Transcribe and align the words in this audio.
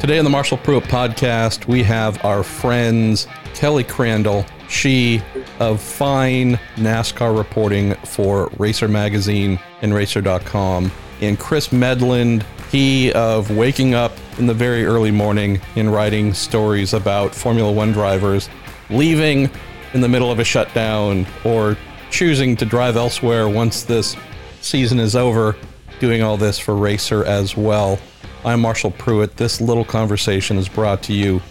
Today 0.00 0.18
on 0.18 0.24
the 0.24 0.30
Marshall 0.30 0.58
Pruett 0.58 0.84
podcast, 0.84 1.66
we 1.66 1.82
have 1.82 2.24
our 2.24 2.44
friends 2.44 3.26
Kelly 3.54 3.82
Crandall, 3.82 4.46
she 4.68 5.20
of 5.58 5.82
fine 5.82 6.54
NASCAR 6.76 7.36
reporting 7.36 7.94
for 8.04 8.48
Racer 8.58 8.86
Magazine 8.86 9.58
and 9.82 9.92
Racer.com, 9.92 10.92
and 11.20 11.36
Chris 11.36 11.68
Medland, 11.68 12.44
he 12.70 13.12
of 13.12 13.50
waking 13.50 13.94
up 13.94 14.12
in 14.38 14.46
the 14.46 14.54
very 14.54 14.84
early 14.84 15.10
morning 15.10 15.60
and 15.74 15.92
writing 15.92 16.32
stories 16.32 16.94
about 16.94 17.34
Formula 17.34 17.72
One 17.72 17.90
drivers, 17.90 18.48
leaving 18.90 19.50
in 19.94 20.00
the 20.00 20.08
middle 20.08 20.30
of 20.30 20.38
a 20.38 20.44
shutdown, 20.44 21.26
or 21.44 21.76
choosing 22.10 22.54
to 22.56 22.64
drive 22.64 22.96
elsewhere 22.96 23.48
once 23.48 23.82
this 23.82 24.16
season 24.60 25.00
is 25.00 25.16
over, 25.16 25.56
doing 25.98 26.22
all 26.22 26.36
this 26.36 26.56
for 26.56 26.76
Racer 26.76 27.24
as 27.24 27.56
well. 27.56 27.98
I'm 28.44 28.60
Marshall 28.60 28.92
Pruett. 28.92 29.34
This 29.34 29.60
little 29.60 29.84
conversation 29.84 30.58
is 30.58 30.68
brought 30.68 31.02
to 31.04 31.12
you 31.12 31.42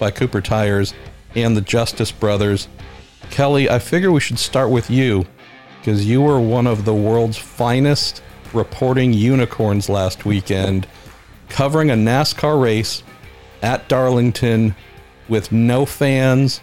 by 0.00 0.10
Cooper 0.10 0.40
Tires 0.40 0.92
and 1.36 1.56
the 1.56 1.60
Justice 1.60 2.10
Brothers. 2.10 2.66
Kelly, 3.30 3.70
I 3.70 3.78
figure 3.78 4.10
we 4.10 4.18
should 4.18 4.40
start 4.40 4.68
with 4.68 4.90
you 4.90 5.24
because 5.78 6.04
you 6.04 6.20
were 6.20 6.40
one 6.40 6.66
of 6.66 6.84
the 6.84 6.94
world's 6.94 7.38
finest 7.38 8.24
reporting 8.52 9.12
unicorns 9.12 9.88
last 9.88 10.24
weekend, 10.24 10.88
covering 11.48 11.92
a 11.92 11.94
NASCAR 11.94 12.60
race 12.60 13.04
at 13.62 13.88
Darlington 13.88 14.74
with 15.28 15.52
no 15.52 15.86
fans 15.86 16.60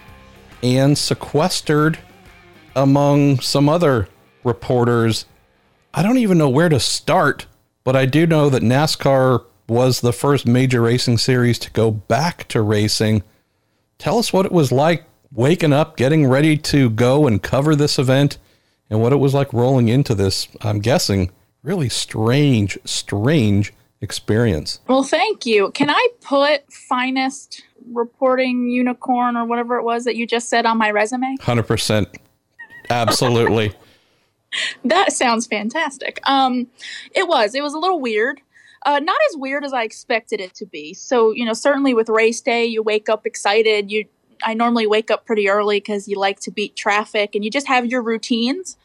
and 0.61 0.98
sequestered 0.98 1.98
among 2.75 3.39
some 3.39 3.70
other 3.70 4.09
reporters. 4.43 5.25
I 5.93 6.03
don't 6.03 6.17
even 6.17 6.37
know 6.37 6.49
where 6.49 6.70
to 6.70 6.81
start, 6.81 7.45
but 7.85 7.95
I 7.95 8.05
do 8.05 8.27
know 8.27 8.49
that 8.49 8.61
NASCAR 8.61 9.45
was 9.69 10.01
the 10.01 10.13
first 10.13 10.45
major 10.45 10.81
racing 10.81 11.17
series 11.17 11.59
to 11.59 11.71
go 11.71 11.91
back 11.91 12.48
to 12.49 12.62
racing. 12.62 13.23
Tell 13.98 14.17
us 14.17 14.34
what 14.34 14.45
it 14.45 14.51
was 14.51 14.71
like 14.71 15.05
waking 15.31 15.73
up, 15.73 15.98
getting 15.98 16.27
ready 16.27 16.57
to 16.57 16.89
go 16.89 17.27
and 17.27 17.41
cover 17.41 17.76
this 17.76 17.99
event, 17.99 18.37
and 18.89 19.01
what 19.01 19.13
it 19.13 19.17
was 19.17 19.34
like 19.34 19.53
rolling 19.53 19.87
into 19.87 20.15
this, 20.15 20.48
I'm 20.61 20.79
guessing, 20.79 21.31
really 21.63 21.89
strange, 21.89 22.77
strange 22.85 23.73
experience. 24.01 24.79
Well, 24.87 25.03
thank 25.03 25.45
you. 25.45 25.71
Can 25.71 25.89
I 25.89 26.07
put 26.21 26.71
finest 26.71 27.63
reporting 27.91 28.70
unicorn 28.70 29.37
or 29.37 29.45
whatever 29.45 29.77
it 29.77 29.83
was 29.83 30.05
that 30.05 30.15
you 30.15 30.26
just 30.26 30.49
said 30.49 30.65
on 30.65 30.77
my 30.77 30.91
resume? 30.91 31.35
100%. 31.39 32.15
Absolutely. 32.89 33.73
that 34.85 35.11
sounds 35.13 35.48
fantastic. 35.48 36.20
Um, 36.27 36.67
it 37.13 37.27
was. 37.27 37.55
It 37.55 37.61
was 37.61 37.73
a 37.73 37.79
little 37.79 37.99
weird. 37.99 38.41
Uh, 38.84 38.99
not 38.99 39.18
as 39.30 39.38
weird 39.38 39.66
as 39.66 39.74
I 39.74 39.84
expected 39.84 40.40
it 40.40 40.54
to 40.55 40.66
be. 40.66 40.94
So, 40.94 41.32
you 41.32 41.46
know, 41.46 41.54
certainly 41.54 41.94
with 41.94 42.10
race 42.10 42.41
day, 42.41 42.66
you 42.66 42.82
wake 42.82 43.10
up 43.10 43.26
excited. 43.26 43.91
You, 43.91 44.05
I 44.44 44.54
normally 44.54 44.88
wake 44.88 45.12
up 45.12 45.26
pretty 45.26 45.49
early 45.49 45.80
because 45.80 46.08
you 46.08 46.18
like 46.18 46.40
to 46.41 46.52
beat 46.52 46.76
traffic, 46.76 47.35
and 47.35 47.44
you 47.44 47.52
just 47.52 47.68
have 47.68 47.85
your 47.85 48.02
routines. 48.02 48.77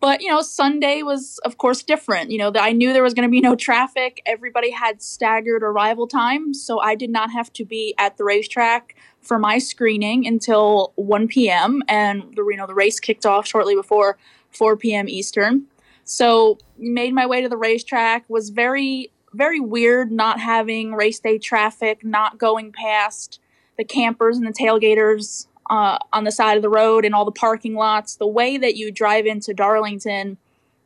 But 0.00 0.22
you 0.22 0.28
know, 0.28 0.40
Sunday 0.40 1.02
was 1.02 1.38
of 1.44 1.58
course 1.58 1.82
different. 1.82 2.30
You 2.30 2.38
know, 2.38 2.52
I 2.58 2.72
knew 2.72 2.92
there 2.92 3.02
was 3.02 3.12
going 3.12 3.28
to 3.28 3.30
be 3.30 3.40
no 3.40 3.54
traffic. 3.54 4.22
Everybody 4.24 4.70
had 4.70 5.02
staggered 5.02 5.62
arrival 5.62 6.06
times, 6.06 6.62
so 6.64 6.80
I 6.80 6.94
did 6.94 7.10
not 7.10 7.30
have 7.30 7.52
to 7.54 7.66
be 7.66 7.94
at 7.98 8.16
the 8.16 8.24
racetrack 8.24 8.96
for 9.20 9.38
my 9.38 9.58
screening 9.58 10.26
until 10.26 10.92
1 10.96 11.28
p.m. 11.28 11.82
and 11.86 12.22
the 12.34 12.42
you 12.50 12.56
know 12.56 12.66
the 12.66 12.74
race 12.74 12.98
kicked 12.98 13.26
off 13.26 13.46
shortly 13.46 13.74
before 13.74 14.16
4 14.52 14.78
p.m. 14.78 15.08
Eastern. 15.08 15.66
So 16.10 16.58
made 16.76 17.14
my 17.14 17.24
way 17.24 17.40
to 17.40 17.48
the 17.48 17.56
racetrack. 17.56 18.24
Was 18.28 18.50
very 18.50 19.12
very 19.32 19.60
weird 19.60 20.10
not 20.10 20.40
having 20.40 20.92
race 20.92 21.20
day 21.20 21.38
traffic, 21.38 22.04
not 22.04 22.36
going 22.36 22.72
past 22.72 23.38
the 23.78 23.84
campers 23.84 24.36
and 24.36 24.44
the 24.44 24.52
tailgaters 24.52 25.46
uh, 25.70 25.98
on 26.12 26.24
the 26.24 26.32
side 26.32 26.56
of 26.56 26.62
the 26.62 26.68
road 26.68 27.04
and 27.04 27.14
all 27.14 27.24
the 27.24 27.30
parking 27.30 27.74
lots. 27.74 28.16
The 28.16 28.26
way 28.26 28.58
that 28.58 28.74
you 28.74 28.90
drive 28.90 29.24
into 29.24 29.54
Darlington, 29.54 30.36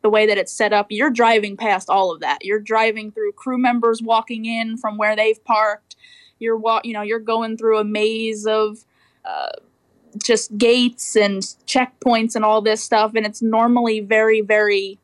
the 0.03 0.10
way 0.10 0.26
that 0.26 0.37
it's 0.37 0.53
set 0.53 0.75
up, 0.75 0.88
you're 0.91 1.09
driving 1.09 1.56
past 1.56 1.88
all 1.88 2.12
of 2.12 2.20
that. 2.20 2.44
You're 2.44 2.60
driving 2.60 3.10
through 3.10 3.32
crew 3.32 3.56
members 3.56 4.03
walking 4.03 4.44
in 4.44 4.76
from 4.76 4.99
where 4.99 5.16
they've 5.16 5.43
parked. 5.43 5.97
You're 6.38 6.59
wa- 6.59 6.82
you 6.84 6.93
know 6.93 7.00
you're 7.00 7.19
going 7.19 7.56
through 7.56 7.78
a 7.78 7.84
maze 7.84 8.47
of 8.47 8.84
uh, 9.25 9.53
just 10.22 10.59
gates 10.59 11.16
and 11.16 11.41
checkpoints 11.66 12.34
and 12.34 12.44
all 12.44 12.60
this 12.60 12.82
stuff, 12.82 13.12
and 13.15 13.25
it's 13.25 13.41
normally 13.41 14.00
very 14.00 14.43
very 14.43 14.99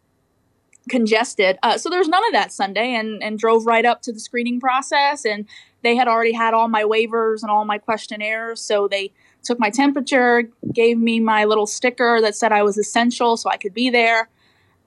congested. 0.89 1.59
Uh, 1.63 1.77
so 1.77 1.89
there's 1.91 2.09
none 2.09 2.25
of 2.27 2.33
that 2.33 2.53
Sunday, 2.53 2.95
and 2.95 3.23
and 3.23 3.39
drove 3.39 3.67
right 3.67 3.85
up 3.85 4.03
to 4.03 4.13
the 4.13 4.21
screening 4.21 4.61
process, 4.61 5.25
and 5.25 5.47
they 5.83 5.97
had 5.97 6.09
already 6.09 6.33
had 6.33 6.55
all 6.55 6.69
my 6.69 6.83
waivers 6.83 7.43
and 7.43 7.51
all 7.51 7.65
my 7.65 7.79
questionnaires, 7.79 8.61
so 8.61 8.89
they 8.89 9.13
took 9.43 9.59
my 9.59 9.71
temperature, 9.71 10.51
gave 10.73 10.99
me 10.99 11.21
my 11.21 11.45
little 11.45 11.67
sticker 11.67 12.21
that 12.21 12.35
said 12.37 12.53
I 12.53 12.63
was 12.63 12.77
essential, 12.77 13.37
so 13.37 13.51
I 13.51 13.57
could 13.57 13.75
be 13.75 13.91
there. 13.91 14.29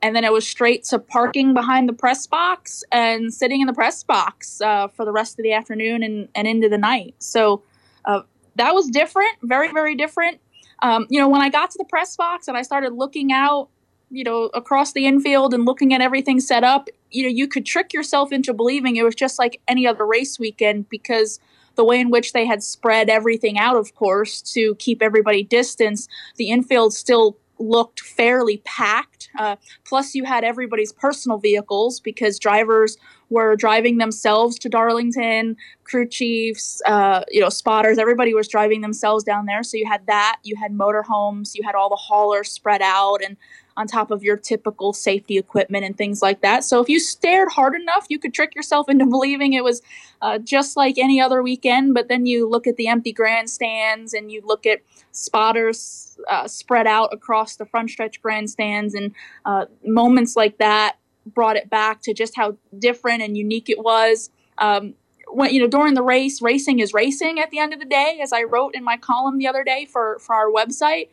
And 0.03 0.15
then 0.15 0.25
it 0.25 0.33
was 0.33 0.45
straight 0.45 0.83
to 0.85 0.99
parking 0.99 1.53
behind 1.53 1.87
the 1.87 1.93
press 1.93 2.27
box 2.27 2.83
and 2.91 3.33
sitting 3.33 3.61
in 3.61 3.67
the 3.67 3.73
press 3.73 4.03
box 4.03 4.59
uh, 4.59 4.89
for 4.89 5.05
the 5.05 5.13
rest 5.13 5.39
of 5.39 5.43
the 5.43 5.53
afternoon 5.53 6.03
and, 6.03 6.27
and 6.35 6.45
into 6.45 6.67
the 6.67 6.77
night. 6.77 7.15
So 7.19 7.63
uh, 8.03 8.21
that 8.55 8.75
was 8.75 8.89
different, 8.89 9.37
very, 9.41 9.71
very 9.71 9.95
different. 9.95 10.41
Um, 10.81 11.07
you 11.09 11.19
know, 11.19 11.29
when 11.29 11.41
I 11.41 11.49
got 11.49 11.71
to 11.71 11.77
the 11.77 11.85
press 11.85 12.17
box 12.17 12.49
and 12.49 12.57
I 12.57 12.63
started 12.63 12.91
looking 12.91 13.31
out 13.31 13.69
you 14.13 14.23
know, 14.23 14.43
across 14.53 14.93
the 14.93 15.07
infield 15.07 15.53
and 15.55 15.65
looking 15.65 15.91
at 15.91 15.99
everything 15.99 16.39
set 16.39 16.63
up, 16.63 16.87
you 17.09 17.23
know, 17.23 17.29
you 17.29 17.47
could 17.47 17.65
trick 17.65 17.93
yourself 17.93 18.31
into 18.31 18.53
believing 18.53 18.95
it 18.95 19.03
was 19.03 19.15
just 19.15 19.39
like 19.39 19.59
any 19.67 19.87
other 19.87 20.05
race 20.05 20.37
weekend 20.37 20.87
because 20.87 21.39
the 21.75 21.83
way 21.83 21.99
in 21.99 22.11
which 22.11 22.31
they 22.33 22.45
had 22.45 22.61
spread 22.61 23.09
everything 23.09 23.57
out, 23.57 23.75
of 23.75 23.95
course, 23.95 24.39
to 24.53 24.75
keep 24.75 25.01
everybody 25.01 25.43
distance, 25.43 26.07
the 26.37 26.51
infield 26.51 26.93
still 26.93 27.37
looked 27.57 28.01
fairly 28.01 28.57
packed. 28.65 29.29
Uh, 29.39 29.55
plus, 29.83 30.13
you 30.13 30.25
had 30.25 30.43
everybody's 30.43 30.91
personal 30.91 31.39
vehicles 31.39 31.99
because 31.99 32.37
drivers 32.37 32.97
were 33.29 33.55
driving 33.55 33.97
themselves 33.97 34.59
to 34.59 34.69
Darlington, 34.69 35.55
crew 35.85 36.07
chiefs, 36.07 36.81
uh, 36.85 37.23
you 37.31 37.41
know, 37.41 37.49
spotters. 37.49 37.97
Everybody 37.97 38.35
was 38.35 38.47
driving 38.47 38.81
themselves 38.81 39.23
down 39.23 39.45
there. 39.47 39.63
So 39.63 39.77
you 39.77 39.87
had 39.87 40.05
that. 40.05 40.37
You 40.43 40.55
had 40.55 40.71
motorhomes. 40.71 41.55
You 41.55 41.63
had 41.63 41.73
all 41.73 41.89
the 41.89 41.95
haulers 41.95 42.51
spread 42.51 42.81
out, 42.83 43.23
and 43.23 43.37
on 43.75 43.87
top 43.87 44.11
of 44.11 44.23
your 44.23 44.37
typical 44.37 44.93
safety 44.93 45.37
equipment 45.37 45.83
and 45.83 45.97
things 45.97 46.21
like 46.21 46.41
that. 46.41 46.63
So 46.63 46.81
if 46.81 46.89
you 46.89 46.99
stared 46.99 47.49
hard 47.51 47.75
enough, 47.75 48.05
you 48.09 48.19
could 48.19 48.33
trick 48.33 48.55
yourself 48.55 48.89
into 48.89 49.05
believing 49.09 49.53
it 49.53 49.63
was 49.63 49.81
uh, 50.21 50.37
just 50.39 50.77
like 50.77 50.97
any 50.97 51.19
other 51.19 51.41
weekend. 51.41 51.93
But 51.93 52.07
then 52.07 52.25
you 52.25 52.49
look 52.49 52.67
at 52.67 52.77
the 52.77 52.87
empty 52.87 53.11
grandstands 53.11 54.13
and 54.13 54.31
you 54.31 54.41
look 54.45 54.65
at 54.65 54.79
spotters 55.11 56.17
uh, 56.29 56.47
spread 56.47 56.87
out 56.87 57.13
across 57.13 57.55
the 57.55 57.65
front 57.65 57.89
stretch 57.89 58.21
grandstands 58.21 58.93
and 58.93 59.13
uh, 59.45 59.65
moments 59.85 60.35
like 60.35 60.57
that 60.57 60.97
brought 61.25 61.55
it 61.55 61.69
back 61.69 62.01
to 62.01 62.13
just 62.13 62.35
how 62.35 62.57
different 62.77 63.21
and 63.21 63.37
unique 63.37 63.69
it 63.69 63.79
was. 63.79 64.29
Um, 64.57 64.95
when 65.27 65.53
you 65.53 65.61
know 65.61 65.67
during 65.67 65.95
the 65.95 66.03
race, 66.03 66.41
racing 66.41 66.79
is 66.79 66.93
racing. 66.93 67.39
At 67.39 67.49
the 67.49 67.59
end 67.59 67.73
of 67.73 67.79
the 67.79 67.85
day, 67.85 68.19
as 68.21 68.31
I 68.31 68.43
wrote 68.43 68.75
in 68.75 68.83
my 68.83 68.97
column 68.97 69.37
the 69.37 69.47
other 69.47 69.63
day 69.63 69.85
for 69.85 70.19
for 70.19 70.35
our 70.35 70.51
website, 70.51 71.09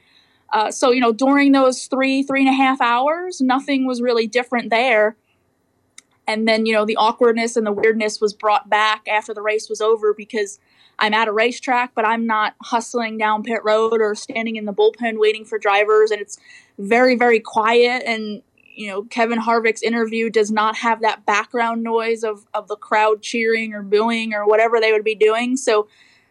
uh, 0.53 0.71
so, 0.71 0.91
you 0.91 1.01
know, 1.01 1.13
during 1.13 1.53
those 1.53 1.87
three, 1.87 2.23
three 2.23 2.41
and 2.41 2.49
a 2.49 2.57
half 2.57 2.81
hours, 2.81 3.41
nothing 3.41 3.87
was 3.87 4.03
really 4.03 4.27
different 4.27 4.71
there. 4.71 5.17
And 6.27 6.47
then, 6.47 6.67
you 6.67 6.73
know, 6.73 6.85
the 6.85 6.97
awkwardness 6.97 7.57
and 7.57 7.67
the 7.67 7.73
weirdness 7.73 8.21
was 8.21 8.35
brought 8.35 8.69
back 8.69 9.07
after 9.09 9.35
the 9.35 9.43
race 9.43 9.69
was 9.69 9.81
over 9.81 10.15
because 10.15 10.61
I'm 10.99 11.15
at 11.15 11.29
a 11.29 11.33
racetrack, 11.33 11.93
but 11.95 12.05
I'm 12.05 12.27
not 12.27 12.55
hustling 12.63 13.19
down 13.19 13.43
pit 13.43 13.61
road 13.65 14.01
or 14.01 14.15
standing 14.15 14.57
in 14.57 14.65
the 14.65 14.73
bullpen 14.73 15.19
waiting 15.19 15.45
for 15.45 15.59
drivers. 15.59 16.11
And 16.11 16.21
it's 16.21 16.39
very, 16.79 17.17
very 17.17 17.41
quiet. 17.41 18.03
And, 18.07 18.43
you 18.65 18.89
know, 18.89 19.03
Kevin 19.05 19.41
Harvick's 19.41 19.83
interview 19.83 20.31
does 20.31 20.51
not 20.51 20.77
have 20.77 21.01
that 21.01 21.27
background 21.27 21.83
noise 21.83 22.23
of, 22.23 22.47
of 22.55 22.69
the 22.69 22.77
crowd 22.77 23.23
cheering 23.23 23.73
or 23.73 23.83
booing 23.83 24.35
or 24.35 24.47
whatever 24.47 24.81
they 24.81 24.93
would 24.93 25.05
be 25.05 25.15
doing. 25.15 25.57
So 25.57 25.89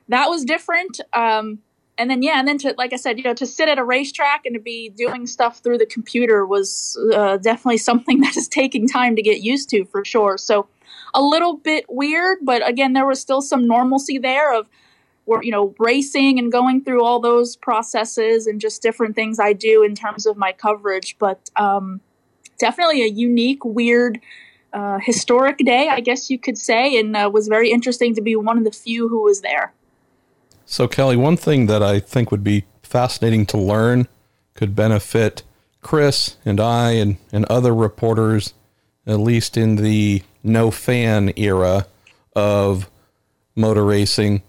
that 0.07 0.29
was 0.29 0.45
different. 0.45 1.01
Um, 1.13 1.59
and 1.99 2.09
then 2.09 2.23
yeah, 2.23 2.39
and 2.39 2.47
then 2.47 2.57
to 2.59 2.73
like 2.77 2.93
I 2.93 2.95
said, 2.95 3.17
you 3.17 3.23
know, 3.23 3.33
to 3.35 3.45
sit 3.45 3.67
at 3.67 3.77
a 3.77 3.83
racetrack 3.83 4.45
and 4.45 4.55
to 4.55 4.59
be 4.59 4.89
doing 4.89 5.27
stuff 5.27 5.59
through 5.59 5.77
the 5.77 5.85
computer 5.85 6.45
was 6.45 6.97
uh, 7.13 7.37
definitely 7.37 7.77
something 7.89 8.21
that 8.21 8.35
is 8.37 8.47
taking 8.47 8.87
time 8.87 9.15
to 9.15 9.21
get 9.21 9.41
used 9.41 9.69
to 9.71 9.85
for 9.85 10.03
sure. 10.05 10.37
So 10.37 10.67
a 11.13 11.21
little 11.21 11.57
bit 11.57 11.85
weird, 11.89 12.39
but 12.41 12.67
again, 12.67 12.93
there 12.93 13.05
was 13.05 13.19
still 13.19 13.41
some 13.41 13.67
normalcy 13.67 14.17
there 14.17 14.53
of 14.53 14.67
you 15.43 15.51
know 15.51 15.75
racing 15.77 16.39
and 16.39 16.51
going 16.51 16.83
through 16.83 17.03
all 17.03 17.19
those 17.19 17.55
processes 17.57 18.47
and 18.47 18.59
just 18.59 18.81
different 18.81 19.15
things 19.15 19.39
I 19.39 19.53
do 19.53 19.83
in 19.83 19.93
terms 19.93 20.25
of 20.25 20.37
my 20.37 20.53
coverage. 20.53 21.17
But 21.19 21.49
um, 21.57 21.99
definitely 22.57 23.03
a 23.03 23.07
unique, 23.07 23.63
weird. 23.63 24.19
Uh, 24.71 24.99
historic 25.01 25.57
day, 25.57 25.89
I 25.89 25.99
guess 25.99 26.29
you 26.29 26.37
could 26.37 26.55
say, 26.55 26.95
and 26.99 27.17
uh, 27.17 27.27
was 27.33 27.47
very 27.47 27.71
interesting 27.71 28.13
to 28.13 28.21
be 28.21 28.35
one 28.35 28.55
of 28.55 28.65
the 28.65 28.71
few 28.71 29.09
who 29.09 29.23
was 29.23 29.41
there. 29.41 29.73
So, 30.71 30.87
Kelly, 30.87 31.17
one 31.17 31.35
thing 31.35 31.65
that 31.65 31.81
I 31.81 31.99
think 31.99 32.29
would 32.29 32.43
be 32.43 32.65
fascinating 32.83 33.47
to 33.47 33.57
learn 33.57 34.07
could 34.53 34.75
benefit 34.75 35.41
Chris 35.81 36.37
and 36.45 36.59
I 36.59 36.91
and, 36.91 37.17
and 37.33 37.43
other 37.45 37.73
reporters, 37.73 38.53
at 39.07 39.19
least 39.19 39.57
in 39.57 39.77
the 39.77 40.21
no 40.43 40.69
fan 40.69 41.33
era 41.35 41.87
of 42.35 42.87
motor 43.55 43.83
racing, 43.83 44.43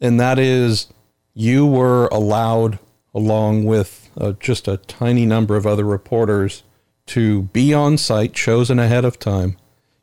and 0.00 0.18
that 0.18 0.38
is 0.38 0.86
you 1.34 1.66
were 1.66 2.06
allowed, 2.06 2.78
along 3.14 3.64
with 3.64 4.10
uh, 4.18 4.32
just 4.40 4.68
a 4.68 4.78
tiny 4.78 5.26
number 5.26 5.54
of 5.54 5.66
other 5.66 5.84
reporters, 5.84 6.62
to 7.08 7.42
be 7.42 7.74
on 7.74 7.98
site, 7.98 8.32
chosen 8.32 8.78
ahead 8.78 9.04
of 9.04 9.18
time. 9.18 9.58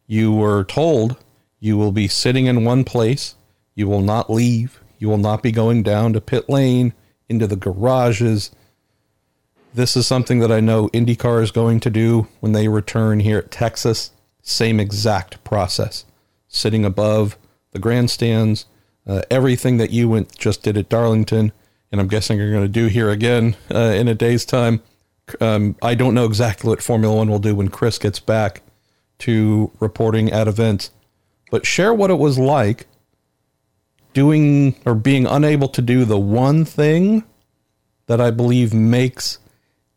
You 0.05 0.31
were 0.31 0.63
told 0.63 1.17
you 1.59 1.75
will 1.75 1.91
be 1.91 2.07
sitting 2.07 2.45
in 2.45 2.65
one 2.65 2.83
place, 2.83 3.33
you 3.73 3.87
will 3.87 4.01
not 4.01 4.29
leave, 4.29 4.79
you 4.97 5.09
will 5.09 5.17
not 5.17 5.43
be 5.43 5.51
going 5.51 5.83
down 5.83 6.13
to 6.13 6.21
pit 6.21 6.49
lane, 6.49 6.93
into 7.29 7.47
the 7.47 7.55
garages. 7.55 8.51
This 9.73 9.97
is 9.97 10.07
something 10.07 10.39
that 10.39 10.51
I 10.51 10.59
know 10.59 10.89
IndyCar 10.89 11.41
is 11.41 11.51
going 11.51 11.79
to 11.81 11.89
do 11.89 12.27
when 12.39 12.53
they 12.53 12.67
return 12.67 13.19
here 13.19 13.39
at 13.39 13.51
Texas. 13.51 14.11
Same 14.41 14.79
exact 14.79 15.43
process. 15.43 16.05
Sitting 16.47 16.85
above 16.85 17.37
the 17.71 17.79
grandstands, 17.79 18.65
uh, 19.07 19.23
everything 19.29 19.77
that 19.77 19.91
you 19.91 20.07
went 20.07 20.37
just 20.37 20.63
did 20.63 20.77
at 20.77 20.89
Darlington, 20.89 21.51
and 21.91 21.99
I'm 21.99 22.07
guessing 22.07 22.37
you're 22.37 22.51
going 22.51 22.63
to 22.63 22.69
do 22.69 22.87
here 22.87 23.09
again 23.09 23.55
uh, 23.73 23.93
in 23.95 24.07
a 24.07 24.15
day's 24.15 24.45
time. 24.45 24.81
Um, 25.41 25.75
I 25.81 25.95
don't 25.95 26.13
know 26.13 26.25
exactly 26.25 26.69
what 26.69 26.81
Formula 26.81 27.15
One 27.15 27.29
will 27.29 27.39
do 27.39 27.55
when 27.55 27.69
Chris 27.69 27.97
gets 27.97 28.19
back 28.19 28.61
to 29.19 29.71
reporting 29.79 30.31
at 30.31 30.47
events, 30.47 30.91
but 31.51 31.65
share 31.65 31.93
what 31.93 32.11
it 32.11 32.19
was 32.19 32.37
like 32.37 32.87
doing 34.15 34.73
or 34.85 34.95
being 34.95 35.27
unable 35.27 35.67
to 35.67 35.81
do 35.81 36.05
the 36.05 36.17
one 36.17 36.63
thing 36.65 37.23
that 38.07 38.21
I 38.21 38.31
believe 38.31 38.73
makes 38.73 39.39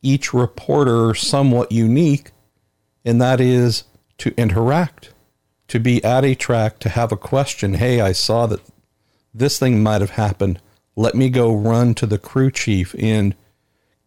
each 0.03 0.35
reporter 0.35 1.15
somewhat 1.15 1.71
unique, 1.73 2.33
and 3.05 3.23
that 3.23 3.41
is 3.41 3.85
to 4.19 4.35
interact, 4.37 5.15
to 5.69 5.79
be 5.79 6.03
at 6.05 6.25
a 6.25 6.35
track, 6.35 6.81
to 6.81 6.89
have 6.89 7.13
a 7.13 7.17
question. 7.17 7.75
Hey, 7.75 8.01
I 8.01 8.13
saw 8.13 8.47
that 8.47 8.61
this 9.33 9.59
thing 9.59 9.83
might 9.83 10.01
have 10.01 10.11
happened. 10.11 10.61
Let 10.97 11.15
me 11.15 11.31
go 11.31 11.55
run 11.55 11.95
to 11.95 12.07
the 12.07 12.19
crew 12.19 12.51
chief 12.51 12.95
and 12.99 13.37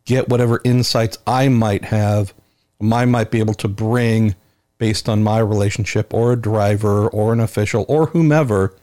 get 0.04 0.28
whatever 0.28 0.60
insights 0.66 1.20
I 1.26 1.48
might 1.48 1.86
have, 1.86 2.34
I 2.82 3.06
might 3.06 3.32
be 3.32 3.40
able 3.40 3.54
to 3.54 3.68
bring 3.70 4.36
based 4.78 5.08
on 5.08 5.24
my 5.24 5.40
relationship 5.40 6.14
or 6.14 6.34
a 6.34 6.42
driver 6.42 7.08
or 7.08 7.32
an 7.32 7.40
official 7.40 7.86
or 7.88 8.08
whomever, 8.08 8.76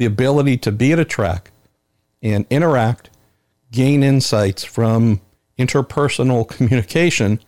the 0.00 0.06
ability 0.06 0.56
to 0.56 0.72
be 0.72 0.92
at 0.92 0.98
a 0.98 1.04
track 1.04 1.50
and 2.22 2.46
interact, 2.48 3.10
gain 3.70 4.02
insights 4.02 4.64
from 4.64 5.20
interpersonal 5.58 6.48
communication. 6.48 7.38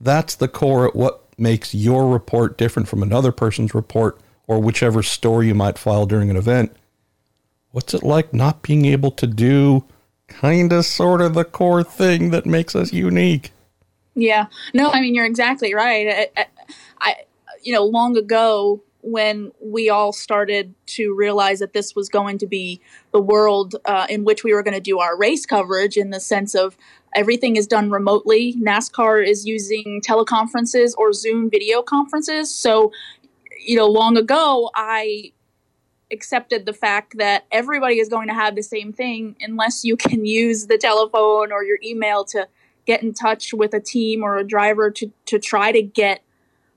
That's 0.00 0.34
the 0.34 0.48
core 0.48 0.88
at 0.88 0.96
what 0.96 1.22
makes 1.38 1.72
your 1.72 2.08
report 2.08 2.58
different 2.58 2.88
from 2.88 3.04
another 3.04 3.30
person's 3.30 3.72
report 3.72 4.18
or 4.48 4.58
whichever 4.58 5.00
story 5.04 5.46
you 5.46 5.54
might 5.54 5.78
file 5.78 6.04
during 6.04 6.28
an 6.28 6.36
event. 6.36 6.74
What's 7.70 7.94
it 7.94 8.02
like 8.02 8.34
not 8.34 8.62
being 8.62 8.84
able 8.84 9.12
to 9.12 9.26
do 9.28 9.84
kind 10.26 10.72
of 10.72 10.84
sort 10.84 11.20
of 11.20 11.34
the 11.34 11.44
core 11.44 11.84
thing 11.84 12.30
that 12.30 12.46
makes 12.46 12.74
us 12.74 12.92
unique? 12.92 13.52
Yeah. 14.16 14.46
No, 14.74 14.90
I 14.90 15.00
mean, 15.00 15.14
you're 15.14 15.24
exactly 15.24 15.72
right. 15.72 16.28
I, 16.36 16.46
I, 17.00 17.14
you 17.62 17.72
know, 17.72 17.84
long 17.84 18.16
ago 18.16 18.82
when 19.02 19.50
we 19.60 19.90
all 19.90 20.12
started 20.12 20.74
to 20.86 21.14
realize 21.14 21.58
that 21.58 21.72
this 21.72 21.94
was 21.94 22.08
going 22.08 22.38
to 22.38 22.46
be 22.46 22.80
the 23.12 23.20
world 23.20 23.76
uh, 23.84 24.06
in 24.08 24.24
which 24.24 24.44
we 24.44 24.54
were 24.54 24.62
going 24.62 24.74
to 24.74 24.80
do 24.80 25.00
our 25.00 25.16
race 25.16 25.44
coverage 25.44 25.96
in 25.96 26.10
the 26.10 26.20
sense 26.20 26.54
of 26.54 26.76
everything 27.14 27.56
is 27.56 27.66
done 27.66 27.90
remotely. 27.90 28.54
NASCAR 28.54 29.26
is 29.26 29.44
using 29.44 30.00
teleconferences 30.06 30.94
or 30.96 31.12
Zoom 31.12 31.50
video 31.50 31.82
conferences. 31.82 32.54
So, 32.54 32.92
you 33.60 33.76
know, 33.76 33.86
long 33.86 34.16
ago, 34.16 34.70
I 34.74 35.32
accepted 36.12 36.64
the 36.66 36.72
fact 36.72 37.16
that 37.18 37.46
everybody 37.50 37.98
is 37.98 38.08
going 38.08 38.28
to 38.28 38.34
have 38.34 38.54
the 38.54 38.62
same 38.62 38.92
thing 38.92 39.36
unless 39.40 39.84
you 39.84 39.96
can 39.96 40.24
use 40.24 40.66
the 40.66 40.78
telephone 40.78 41.50
or 41.50 41.64
your 41.64 41.78
email 41.82 42.24
to 42.24 42.46
get 42.86 43.02
in 43.02 43.14
touch 43.14 43.52
with 43.52 43.74
a 43.74 43.80
team 43.80 44.22
or 44.22 44.36
a 44.36 44.44
driver 44.44 44.90
to, 44.90 45.10
to 45.26 45.38
try 45.38 45.72
to 45.72 45.82
get 45.82 46.22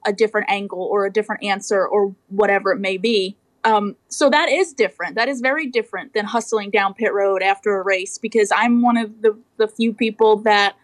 a 0.06 0.14
different 0.14 0.50
angle 0.50 0.82
or 0.82 1.06
a 1.06 1.12
different 1.12 1.44
answer 1.44 1.86
or 1.86 2.16
whatever 2.30 2.72
it 2.72 2.80
may 2.80 2.98
be. 2.98 3.36
Um, 3.64 3.96
so 4.10 4.30
that 4.30 4.48
is 4.48 4.74
different. 4.74 5.16
That 5.16 5.28
is 5.28 5.42
very 5.42 5.66
different 5.66 6.14
than 6.14 6.26
hustling 6.26 6.70
down 6.70 6.94
pit 6.94 7.14
road 7.14 7.42
after 7.42 7.80
a 7.80 7.84
race 7.84 8.20
because 8.20 8.52
I'm 8.56 8.84
one 8.84 8.96
of 8.96 9.22
the, 9.22 9.38
the 9.58 9.68
few 9.68 9.92
people 9.92 10.38
that 10.38 10.76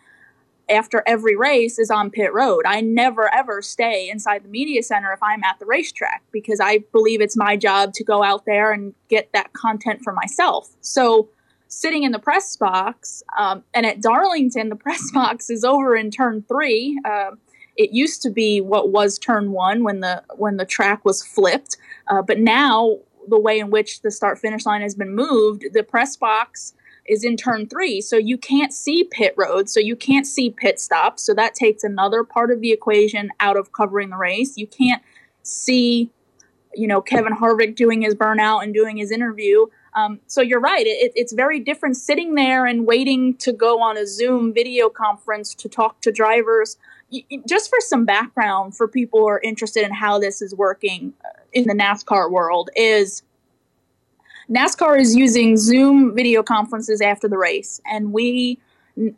after 0.68 1.04
every 1.06 1.36
race 1.36 1.78
is 1.78 1.92
on 1.92 2.10
pit 2.10 2.34
road. 2.34 2.64
I 2.66 2.82
never 2.82 3.32
ever 3.34 3.62
stay 3.62 4.10
inside 4.10 4.44
the 4.44 4.50
media 4.50 4.82
center 4.82 5.12
if 5.12 5.22
I'm 5.22 5.44
at 5.44 5.60
the 5.60 5.66
racetrack 5.66 6.24
because 6.32 6.60
I 6.60 6.80
believe 6.92 7.22
it's 7.22 7.38
my 7.38 7.56
job 7.56 7.94
to 7.94 8.04
go 8.04 8.24
out 8.24 8.46
there 8.46 8.72
and 8.72 8.96
get 9.10 9.32
that 9.34 9.54
content 9.54 10.02
for 10.04 10.14
myself. 10.14 10.70
So 10.82 11.30
sitting 11.68 12.04
in 12.04 12.12
the 12.12 12.20
press 12.20 12.56
box, 12.56 13.22
um, 13.38 13.64
and 13.74 13.86
at 13.86 14.02
Darlington, 14.02 14.70
the 14.70 14.76
press 14.88 15.12
box 15.12 15.50
is 15.50 15.64
over 15.64 15.96
in 15.96 16.10
turn 16.10 16.44
three. 16.48 17.00
Uh, 17.06 17.32
it 17.78 17.92
used 17.92 18.22
to 18.24 18.30
be 18.30 18.62
what 18.62 18.90
was 18.90 19.18
turn 19.18 19.52
one 19.52 19.84
when 19.84 20.02
the 20.02 20.24
when 20.36 20.58
the 20.58 20.66
track 20.66 21.04
was 21.06 21.24
flipped, 21.24 21.78
uh, 22.08 22.22
but 22.22 22.40
now 22.40 23.00
the 23.28 23.40
way 23.40 23.60
in 23.60 23.70
which 23.70 24.02
the 24.02 24.12
start 24.12 24.40
finish 24.40 24.66
line 24.66 24.82
has 24.82 24.96
been 24.96 25.16
moved, 25.16 25.66
the 25.74 25.84
press 25.84 26.16
box 26.16 26.74
is 27.06 27.24
in 27.24 27.36
turn 27.36 27.68
three, 27.68 28.02
so 28.02 28.18
you 28.18 28.38
can't 28.38 28.74
see 28.74 29.04
pit 29.04 29.34
road, 29.38 29.70
so 29.70 29.80
you 29.80 29.96
can't 29.96 30.28
see 30.28 30.50
pit 30.50 30.80
stops, 30.80 31.24
so 31.24 31.34
that 31.34 31.56
takes 31.56 31.84
another 31.84 32.24
part 32.24 32.52
of 32.52 32.62
the 32.62 32.72
equation 32.72 33.30
out 33.40 33.58
of 33.58 33.72
covering 33.72 34.10
the 34.10 34.18
race. 34.18 34.58
You 34.58 34.68
can't 34.68 35.02
see, 35.44 36.12
you 36.76 36.88
know, 36.88 37.02
Kevin 37.02 37.36
Harvick 37.36 37.76
doing 37.76 38.02
his 38.02 38.16
burnout 38.16 38.64
and 38.64 38.74
doing 38.74 38.98
his 38.98 39.12
interview. 39.12 39.66
Um, 39.94 40.20
so 40.28 40.42
you're 40.42 40.62
right. 40.62 40.86
It, 40.86 41.12
it's 41.16 41.34
very 41.34 41.60
different 41.60 41.98
sitting 41.98 42.36
there 42.36 42.66
and 42.66 42.86
waiting 42.86 43.36
to 43.38 43.52
go 43.52 43.82
on 43.82 43.98
a 43.98 44.06
Zoom 44.06 44.54
video 44.54 44.88
conference 44.88 45.54
to 45.56 45.68
talk 45.68 46.02
to 46.02 46.12
drivers 46.12 46.78
just 47.48 47.70
for 47.70 47.80
some 47.80 48.06
background 48.06 48.76
for 48.76 48.88
people 48.88 49.20
who 49.20 49.28
are 49.28 49.42
interested 49.42 49.84
in 49.84 49.94
how 49.94 50.20
this 50.20 50.42
is 50.42 50.56
working 50.56 51.14
uh, 51.26 51.30
in 51.52 51.66
the 51.66 51.74
NASCAR 51.74 52.32
world 52.32 52.70
is 52.76 53.24
NASCAR 54.50 55.00
is 55.00 55.16
using 55.16 55.56
Zoom 55.58 56.14
video 56.14 56.44
conferences 56.44 57.00
after 57.00 57.28
the 57.28 57.38
race, 57.38 57.80
and 57.86 58.12
we 58.12 58.60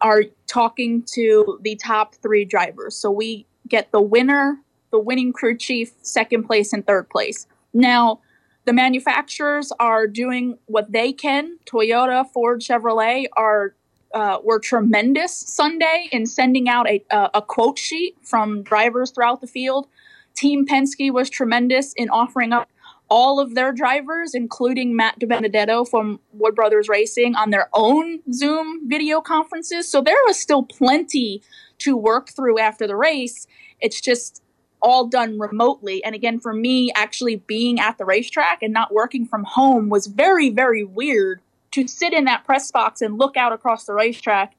are 0.02 0.24
talking 0.46 1.02
to 1.14 1.60
the 1.64 1.76
top 1.76 2.16
three 2.16 2.46
drivers. 2.46 2.96
So 2.96 3.10
we 3.10 3.48
get 3.68 3.92
the 3.92 4.02
winner, 4.02 4.60
the 4.92 5.00
winning 5.00 5.34
crew 5.34 5.58
chief, 5.58 5.92
second 6.02 6.44
place, 6.44 6.74
and 6.74 6.86
third 6.86 7.10
place. 7.10 7.48
Now, 7.74 8.20
the 8.66 8.74
manufacturers 8.74 9.72
are 9.80 10.08
doing 10.08 10.58
what 10.68 10.92
they 10.92 11.12
can. 11.12 11.58
Toyota, 11.66 12.30
Ford, 12.32 12.62
Chevrolet 12.62 13.26
are 13.36 13.74
uh, 14.14 14.40
were 14.44 14.60
tremendous 14.60 15.36
Sunday 15.36 16.08
in 16.12 16.26
sending 16.26 16.70
out 16.70 16.88
a, 16.88 17.04
uh, 17.12 17.30
a 17.34 17.42
quote 17.42 17.78
sheet 17.78 18.16
from 18.22 18.64
drivers 18.64 19.12
throughout 19.12 19.42
the 19.42 19.48
field. 19.48 19.88
Team 20.36 20.66
Penske 20.66 21.12
was 21.12 21.30
tremendous 21.30 21.94
in 21.94 22.10
offering 22.10 22.54
up 22.54 22.70
all 23.10 23.40
of 23.40 23.54
their 23.54 23.72
drivers, 23.72 24.34
including 24.34 24.96
Matt 24.96 25.20
DiBenedetto 25.20 25.88
from 25.88 26.20
Wood 26.34 26.56
Brothers 26.56 26.90
Racing, 26.90 27.36
on 27.36 27.52
their 27.52 27.70
own 27.74 28.20
Zoom 28.32 28.90
video 28.90 29.22
conferences. 29.22 29.88
So 29.88 30.02
there 30.02 30.18
was 30.26 30.40
still 30.40 30.64
plenty 30.64 31.42
to 31.80 31.96
work 31.96 32.30
through 32.30 32.60
after 32.60 32.88
the 32.88 32.96
race. 32.96 33.46
It's 33.82 34.02
just 34.02 34.42
all 34.82 35.06
done 35.06 35.40
remotely. 35.40 36.04
And 36.04 36.16
again, 36.16 36.40
for 36.40 36.54
me, 36.54 36.92
actually 36.96 37.38
being 37.38 37.80
at 37.80 37.98
the 37.98 38.06
racetrack 38.06 38.64
and 38.64 38.74
not 38.74 38.94
working 38.94 39.26
from 39.26 39.44
home 39.44 39.90
was 39.90 40.08
very, 40.08 40.50
very 40.50 40.84
weird 40.84 41.42
to 41.74 41.88
sit 41.88 42.14
in 42.14 42.26
that 42.26 42.46
press 42.46 42.72
box 42.72 43.02
and 43.02 43.18
look 43.18 43.36
out 43.36 43.52
across 43.52 43.86
the 43.86 43.94
racetrack 43.94 44.56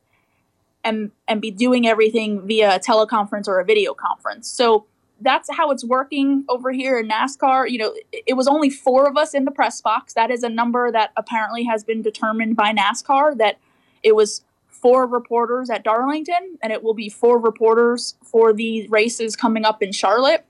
and 0.83 1.11
and 1.27 1.41
be 1.41 1.51
doing 1.51 1.87
everything 1.87 2.47
via 2.47 2.77
a 2.77 2.79
teleconference 2.79 3.49
or 3.49 3.59
a 3.59 3.65
video 3.65 3.95
conference. 3.95 4.49
So 4.49 4.87
that's 5.21 5.49
how 5.51 5.71
it's 5.71 5.85
working 5.85 6.45
over 6.49 6.73
here 6.73 6.99
in 6.99 7.09
NASCAR. 7.09 7.71
You 7.71 7.79
know, 7.79 7.95
it, 8.13 8.25
it 8.27 8.35
was 8.35 8.49
only 8.49 8.69
four 8.69 9.09
of 9.09 9.17
us 9.17 9.33
in 9.33 9.45
the 9.45 9.51
press 9.51 9.81
box. 9.81 10.15
That 10.15 10.31
is 10.31 10.43
a 10.43 10.49
number 10.49 10.91
that 10.91 11.13
apparently 11.17 11.65
has 11.65 11.85
been 11.85 12.03
determined 12.03 12.57
by 12.57 12.73
NASCAR 12.73 13.39
that 13.39 13.59
it 14.03 14.15
was 14.15 14.45
four 14.69 15.07
reporters 15.07 15.71
at 15.71 15.85
Darlington 15.85 16.59
and 16.63 16.73
it 16.73 16.83
will 16.83 16.95
be 16.95 17.09
four 17.09 17.39
reporters 17.39 18.17
for 18.23 18.53
the 18.53 18.87
races 18.89 19.37
coming 19.37 19.65
up 19.65 19.83
in 19.83 19.93
Charlotte. 19.93 20.45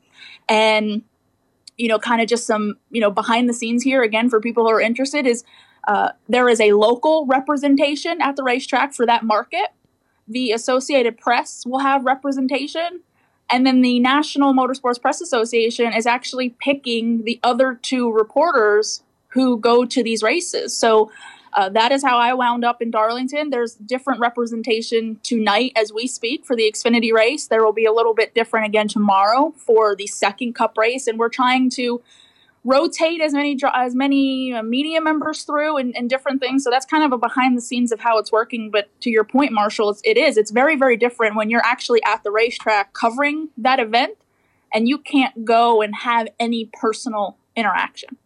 And 0.48 1.02
you 1.76 1.88
know, 1.88 1.98
kind 1.98 2.20
of 2.20 2.28
just 2.28 2.46
some, 2.46 2.76
you 2.90 3.00
know, 3.00 3.10
behind 3.10 3.48
the 3.48 3.54
scenes 3.54 3.82
here 3.82 4.02
again 4.02 4.30
for 4.30 4.40
people 4.40 4.64
who 4.64 4.70
are 4.70 4.80
interested 4.80 5.26
is 5.26 5.44
uh, 5.86 6.10
there 6.28 6.48
is 6.48 6.60
a 6.60 6.72
local 6.72 7.26
representation 7.26 8.20
at 8.20 8.36
the 8.36 8.42
racetrack 8.42 8.94
for 8.94 9.06
that 9.06 9.24
market. 9.24 9.68
The 10.28 10.52
Associated 10.52 11.18
Press 11.18 11.66
will 11.66 11.80
have 11.80 12.04
representation. 12.04 13.00
And 13.50 13.66
then 13.66 13.82
the 13.82 13.98
National 13.98 14.54
Motorsports 14.54 15.00
Press 15.00 15.20
Association 15.20 15.92
is 15.92 16.06
actually 16.06 16.50
picking 16.60 17.24
the 17.24 17.38
other 17.42 17.74
two 17.74 18.10
reporters 18.10 19.02
who 19.28 19.58
go 19.58 19.84
to 19.84 20.02
these 20.02 20.22
races. 20.22 20.76
So 20.76 21.10
uh, 21.54 21.68
that 21.68 21.92
is 21.92 22.02
how 22.02 22.18
I 22.18 22.34
wound 22.34 22.64
up 22.64 22.82
in 22.82 22.90
Darlington. 22.90 23.50
There's 23.50 23.74
different 23.74 24.20
representation 24.20 25.20
tonight 25.22 25.72
as 25.76 25.92
we 25.92 26.08
speak 26.08 26.44
for 26.44 26.56
the 26.56 26.64
Xfinity 26.64 27.12
race. 27.12 27.46
There 27.46 27.64
will 27.64 27.72
be 27.72 27.84
a 27.84 27.92
little 27.92 28.14
bit 28.14 28.34
different 28.34 28.66
again 28.66 28.88
tomorrow 28.88 29.54
for 29.56 29.94
the 29.94 30.08
second 30.08 30.54
cup 30.54 30.76
race. 30.76 31.06
And 31.06 31.16
we're 31.16 31.28
trying 31.28 31.70
to 31.70 32.02
rotate 32.64 33.20
as 33.20 33.34
many 33.34 33.56
as 33.72 33.94
many 33.94 34.52
uh, 34.52 34.62
media 34.62 35.00
members 35.00 35.42
through 35.42 35.76
and, 35.76 35.94
and, 35.94 36.10
different 36.10 36.40
things. 36.40 36.64
So 36.64 36.70
that's 36.70 36.86
kind 36.86 37.04
of 37.04 37.12
a 37.12 37.18
behind 37.18 37.56
the 37.56 37.60
scenes 37.60 37.92
of 37.92 38.00
how 38.00 38.18
it's 38.18 38.32
working. 38.32 38.70
But 38.70 38.88
to 39.02 39.10
your 39.10 39.22
point, 39.22 39.52
Marshall, 39.52 39.90
it's, 39.90 40.00
it 40.02 40.16
is. 40.16 40.36
It's 40.36 40.50
very 40.50 40.74
very 40.74 40.96
different 40.96 41.36
when 41.36 41.50
you're 41.50 41.64
actually 41.64 42.02
at 42.04 42.24
the 42.24 42.30
racetrack 42.30 42.94
covering 42.94 43.50
that 43.58 43.80
event, 43.80 44.16
and 44.72 44.88
you 44.88 44.98
can't 44.98 45.44
go 45.44 45.82
and 45.82 45.94
have 45.94 46.26
any 46.40 46.70
personal 46.72 47.36
interaction. 47.54 48.16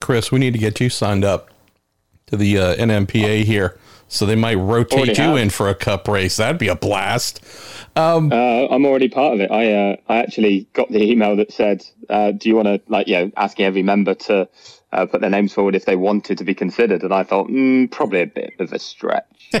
Chris, 0.00 0.30
we 0.30 0.38
need 0.38 0.52
to 0.52 0.58
get 0.58 0.78
you 0.78 0.90
signed 0.90 1.24
up 1.24 1.50
to 2.30 2.36
the 2.36 2.58
uh, 2.58 2.76
NMPA 2.76 3.44
here. 3.44 3.78
So 4.08 4.26
they 4.26 4.34
might 4.34 4.56
rotate 4.56 5.18
you 5.18 5.24
have. 5.24 5.36
in 5.36 5.50
for 5.50 5.68
a 5.68 5.74
cup 5.74 6.08
race. 6.08 6.36
That'd 6.36 6.58
be 6.58 6.66
a 6.66 6.74
blast. 6.74 7.44
Um, 7.94 8.32
uh, 8.32 8.66
I'm 8.66 8.84
already 8.84 9.08
part 9.08 9.34
of 9.34 9.40
it. 9.40 9.52
I 9.52 9.72
uh, 9.72 9.96
I 10.08 10.16
actually 10.18 10.66
got 10.72 10.90
the 10.90 11.00
email 11.00 11.36
that 11.36 11.52
said, 11.52 11.86
uh, 12.08 12.32
"Do 12.32 12.48
you 12.48 12.56
want 12.56 12.66
to 12.66 12.80
like 12.88 13.06
you 13.06 13.14
know 13.14 13.30
asking 13.36 13.66
every 13.66 13.84
member 13.84 14.14
to 14.14 14.48
uh, 14.92 15.06
put 15.06 15.20
their 15.20 15.30
names 15.30 15.52
forward 15.52 15.76
if 15.76 15.84
they 15.84 15.94
wanted 15.94 16.38
to 16.38 16.44
be 16.44 16.54
considered?" 16.54 17.04
And 17.04 17.14
I 17.14 17.22
thought, 17.22 17.48
mm, 17.48 17.88
probably 17.92 18.22
a 18.22 18.26
bit 18.26 18.54
of 18.58 18.72
a 18.72 18.80
stretch. 18.80 19.24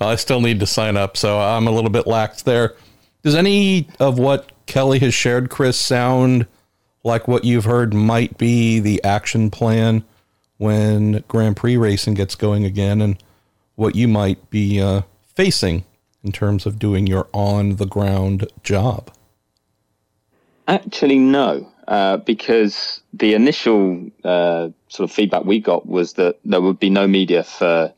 well, 0.00 0.08
I 0.08 0.16
still 0.16 0.40
need 0.40 0.58
to 0.58 0.66
sign 0.66 0.96
up, 0.96 1.16
so 1.16 1.38
I'm 1.38 1.68
a 1.68 1.70
little 1.70 1.90
bit 1.90 2.08
lax 2.08 2.42
there. 2.42 2.74
Does 3.22 3.36
any 3.36 3.86
of 4.00 4.18
what 4.18 4.50
Kelly 4.66 4.98
has 4.98 5.14
shared, 5.14 5.48
Chris, 5.48 5.78
sound 5.78 6.48
like 7.04 7.28
what 7.28 7.44
you've 7.44 7.66
heard 7.66 7.94
might 7.94 8.36
be 8.36 8.80
the 8.80 9.02
action 9.04 9.50
plan 9.50 10.04
when 10.58 11.24
Grand 11.28 11.56
Prix 11.56 11.76
racing 11.76 12.14
gets 12.14 12.34
going 12.34 12.64
again, 12.64 13.00
and 13.00 13.16
what 13.76 13.94
you 13.94 14.06
might 14.06 14.50
be 14.50 14.80
uh, 14.80 15.02
facing 15.34 15.84
in 16.22 16.32
terms 16.32 16.66
of 16.66 16.78
doing 16.78 17.06
your 17.06 17.28
on 17.32 17.76
the 17.76 17.86
ground 17.86 18.46
job? 18.62 19.10
Actually, 20.66 21.18
no, 21.18 21.66
uh, 21.86 22.18
because 22.18 23.00
the 23.14 23.32
initial 23.34 24.10
uh, 24.24 24.68
sort 24.88 25.08
of 25.08 25.12
feedback 25.12 25.44
we 25.44 25.60
got 25.60 25.86
was 25.86 26.14
that 26.14 26.38
there 26.44 26.60
would 26.60 26.78
be 26.78 26.90
no 26.90 27.06
media 27.06 27.42
for 27.42 27.92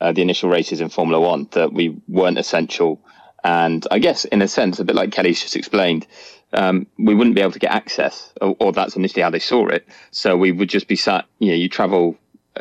uh, 0.00 0.12
the 0.12 0.22
initial 0.22 0.48
races 0.48 0.80
in 0.80 0.88
Formula 0.88 1.20
One, 1.20 1.48
that 1.52 1.72
we 1.72 2.00
weren't 2.08 2.38
essential. 2.38 3.00
And 3.42 3.86
I 3.90 3.98
guess, 3.98 4.24
in 4.24 4.40
a 4.40 4.48
sense, 4.48 4.78
a 4.78 4.84
bit 4.84 4.96
like 4.96 5.12
Kelly's 5.12 5.42
just 5.42 5.56
explained, 5.56 6.06
um, 6.54 6.86
we 6.98 7.14
wouldn't 7.14 7.36
be 7.36 7.42
able 7.42 7.52
to 7.52 7.58
get 7.58 7.72
access, 7.72 8.32
or, 8.40 8.56
or, 8.58 8.72
that's 8.72 8.96
initially 8.96 9.22
how 9.22 9.30
they 9.30 9.38
saw 9.38 9.66
it. 9.68 9.86
So 10.10 10.36
we 10.36 10.52
would 10.52 10.68
just 10.68 10.88
be 10.88 10.96
sat, 10.96 11.26
you 11.38 11.48
know, 11.48 11.54
you 11.54 11.68
travel 11.68 12.16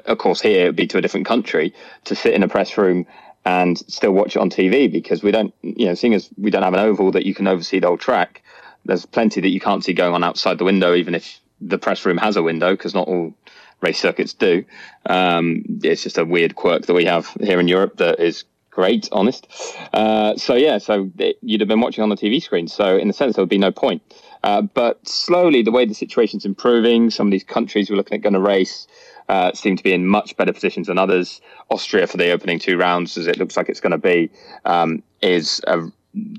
of 0.06 0.18
course, 0.18 0.42
here 0.42 0.66
it 0.66 0.70
would 0.70 0.76
be 0.76 0.88
to 0.88 0.98
a 0.98 1.02
different 1.02 1.28
country 1.28 1.74
to 2.06 2.16
sit 2.16 2.34
in 2.34 2.44
a 2.44 2.48
press 2.48 2.78
room 2.78 3.06
and 3.46 3.78
still 3.78 4.12
watch 4.12 4.36
it 4.36 4.40
on 4.40 4.50
TV 4.50 4.92
because 4.92 5.22
we 5.22 5.32
don't, 5.32 5.54
you 5.62 5.86
know, 5.86 5.94
seeing 5.94 6.14
as 6.14 6.30
we 6.38 6.50
don't 6.50 6.64
have 6.64 6.74
an 6.74 6.80
oval 6.80 7.12
that 7.12 7.26
you 7.26 7.34
can 7.34 7.48
oversee 7.48 7.80
the 7.80 7.88
whole 7.88 7.98
track, 7.98 8.42
there's 8.86 9.06
plenty 9.06 9.42
that 9.42 9.50
you 9.50 9.60
can't 9.60 9.84
see 9.84 9.94
going 9.94 10.14
on 10.14 10.24
outside 10.24 10.58
the 10.58 10.64
window, 10.64 10.96
even 10.96 11.16
if 11.16 11.40
the 11.62 11.78
press 11.78 12.06
room 12.06 12.18
has 12.18 12.36
a 12.36 12.44
window, 12.44 12.72
because 12.72 12.94
not 12.94 13.08
all 13.08 13.34
race 13.82 14.00
circuits 14.00 14.34
do. 14.34 14.64
Um, 15.06 15.64
it's 15.84 16.04
just 16.04 16.18
a 16.18 16.26
weird 16.26 16.56
quirk 16.56 16.86
that 16.86 16.94
we 16.94 17.06
have 17.06 17.28
here 17.40 17.60
in 17.60 17.68
Europe 17.68 17.98
that 17.98 18.20
is 18.20 18.46
great, 18.74 19.08
honest. 19.12 19.48
Uh, 19.94 20.36
so 20.36 20.56
yeah, 20.56 20.78
so 20.78 21.10
it, 21.20 21.38
you'd 21.42 21.62
have 21.62 21.68
been 21.68 21.82
watching 21.82 22.04
on 22.04 22.10
the 22.10 22.18
TV 22.18 22.42
screen. 22.42 22.68
So 22.68 22.98
in 22.98 23.10
a 23.10 23.14
sense, 23.14 23.36
there 23.36 23.44
would 23.44 23.50
be 23.50 23.58
no 23.58 23.72
point. 23.72 24.02
Uh, 24.44 24.62
but 24.62 25.08
slowly, 25.08 25.62
the 25.62 25.72
way 25.72 25.86
the 25.86 25.94
situation's 25.94 26.46
improving, 26.46 27.10
some 27.10 27.28
of 27.28 27.32
these 27.32 27.44
countries 27.44 27.90
we're 27.90 27.96
looking 27.96 28.16
at 28.16 28.22
going 28.22 28.34
to 28.34 28.42
race 28.42 28.88
uh, 29.30 29.54
seem 29.54 29.78
to 29.78 29.84
be 29.84 29.94
in 29.94 30.06
much 30.06 30.36
better 30.36 30.52
positions 30.52 30.88
than 30.88 30.98
others. 30.98 31.40
Austria 31.70 32.08
for 32.08 32.18
the 32.18 32.32
opening 32.32 32.60
two 32.60 32.78
rounds, 32.78 33.18
as 33.18 33.28
it 33.28 33.38
looks 33.38 33.56
like 33.56 33.70
it's 33.70 33.80
going 33.80 33.92
to 33.92 33.98
be, 33.98 34.30
um, 34.66 35.02
is 35.22 35.62
uh, 35.68 35.88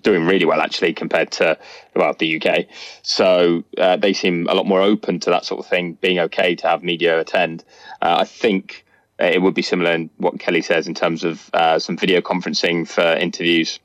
doing 0.03 0.27
really 0.27 0.45
well 0.45 0.61
actually 0.61 0.93
compared 0.93 1.31
to 1.33 1.59
well 1.97 2.15
the 2.19 2.41
UK. 2.41 2.67
So 3.03 3.65
uh, 3.79 3.97
they 3.97 4.13
seem 4.13 4.47
a 4.49 4.55
lot 4.55 4.67
more 4.67 4.83
open 4.83 5.19
to 5.21 5.31
that 5.31 5.45
sort 5.45 5.61
of 5.61 5.67
thing, 5.67 5.95
being 5.95 6.19
okay 6.19 6.55
to 6.57 6.69
have 6.69 6.83
media 6.83 7.19
attend. 7.19 7.65
Uh, 8.03 8.17
I 8.21 8.25
think 8.25 8.84
it 9.33 9.43
would 9.43 9.55
be 9.55 9.63
similar 9.63 9.93
in 9.93 10.11
what 10.17 10.39
Kelly 10.39 10.63
says 10.63 10.87
in 10.87 10.95
terms 10.95 11.25
of 11.25 11.51
uh, 11.53 11.79
some 11.79 11.97
video 11.97 12.21
conferencing 12.21 12.87
for 12.89 13.03
interviews. 13.03 13.81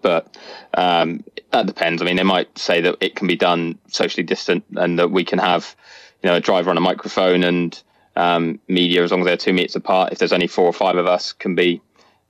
But 0.00 0.36
um, 0.74 1.24
that 1.50 1.66
depends. 1.66 2.00
I 2.00 2.04
mean, 2.04 2.16
they 2.16 2.22
might 2.22 2.56
say 2.58 2.80
that 2.80 2.96
it 3.00 3.16
can 3.16 3.26
be 3.26 3.36
done 3.36 3.78
socially 3.88 4.22
distant, 4.22 4.64
and 4.76 4.98
that 4.98 5.10
we 5.10 5.24
can 5.24 5.38
have, 5.38 5.76
you 6.22 6.30
know, 6.30 6.36
a 6.36 6.40
driver 6.40 6.70
on 6.70 6.78
a 6.78 6.80
microphone 6.80 7.44
and 7.44 7.82
um, 8.16 8.60
media, 8.68 9.02
as 9.02 9.10
long 9.10 9.20
as 9.20 9.26
they're 9.26 9.36
two 9.36 9.52
meters 9.52 9.76
apart, 9.76 10.12
if 10.12 10.18
there's 10.18 10.32
only 10.32 10.46
four 10.46 10.64
or 10.64 10.72
five 10.72 10.96
of 10.96 11.06
us, 11.06 11.32
can 11.32 11.54
be 11.54 11.80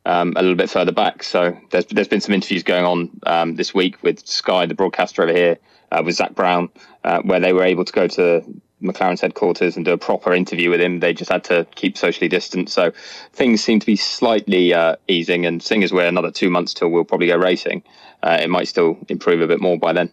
um, 0.07 0.33
a 0.37 0.43
little 0.43 0.57
bit 0.57 0.71
further 0.71 0.93
back. 0.93 1.23
So 1.23 1.57
there's 1.71 1.87
there's 1.87 2.09
been 2.09 2.21
some 2.21 2.35
interviews 2.35 2.62
going 2.62 2.85
on 2.85 3.11
um, 3.25 3.57
this 3.57 3.75
week 3.75 4.02
with 4.02 4.26
Sky, 4.26 4.66
the 4.66 4.75
broadcaster 4.75 5.23
over 5.23 5.33
here, 5.33 5.59
uh, 5.93 6.02
with 6.04 6.16
Zak 6.16 6.35
Brown, 6.35 6.71
uh, 7.04 7.21
where 7.23 7.40
they 7.40 7.52
were 7.52 7.64
able 7.64 7.85
to 7.85 7.93
go 7.93 8.09
to 8.09 8.45
McLaren's 8.83 9.21
headquarters 9.21 9.76
and 9.76 9.85
do 9.85 9.93
a 9.93 9.99
proper 9.99 10.33
interview 10.33 10.71
with 10.71 10.81
him. 10.81 11.00
They 11.00 11.12
just 11.12 11.31
had 11.31 11.45
to 11.45 11.66
keep 11.75 11.97
socially 11.97 12.28
distant. 12.28 12.69
So 12.71 12.93
things 13.33 13.62
seem 13.62 13.81
to 13.81 13.87
be 13.87 13.97
slightly 13.97 14.75
uh, 14.75 14.97
easing. 15.09 15.47
And 15.47 15.62
seeing 15.62 15.83
as 15.83 15.93
we're 15.93 16.07
another 16.07 16.31
two 16.31 16.50
months 16.50 16.75
till 16.75 16.90
we'll 16.90 17.04
probably 17.04 17.28
go 17.28 17.37
racing, 17.37 17.83
uh, 18.23 18.38
it 18.40 18.50
might 18.50 18.69
still 18.69 18.99
improve 19.09 19.40
a 19.40 19.47
bit 19.47 19.61
more 19.61 19.78
by 19.78 19.93
then. 19.93 20.11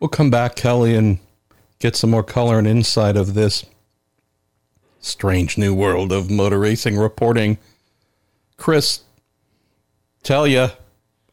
We'll 0.00 0.08
come 0.08 0.30
back, 0.30 0.54
Kelly, 0.54 0.94
and 0.94 1.18
get 1.78 1.96
some 1.96 2.10
more 2.10 2.22
color 2.22 2.58
and 2.58 2.66
insight 2.66 3.16
of 3.16 3.34
this 3.34 3.64
strange 5.00 5.58
new 5.58 5.74
world 5.74 6.12
of 6.12 6.30
motor 6.30 6.58
racing 6.58 6.96
reporting. 6.96 7.58
Chris, 8.56 9.00
tell 10.22 10.46
you, 10.46 10.68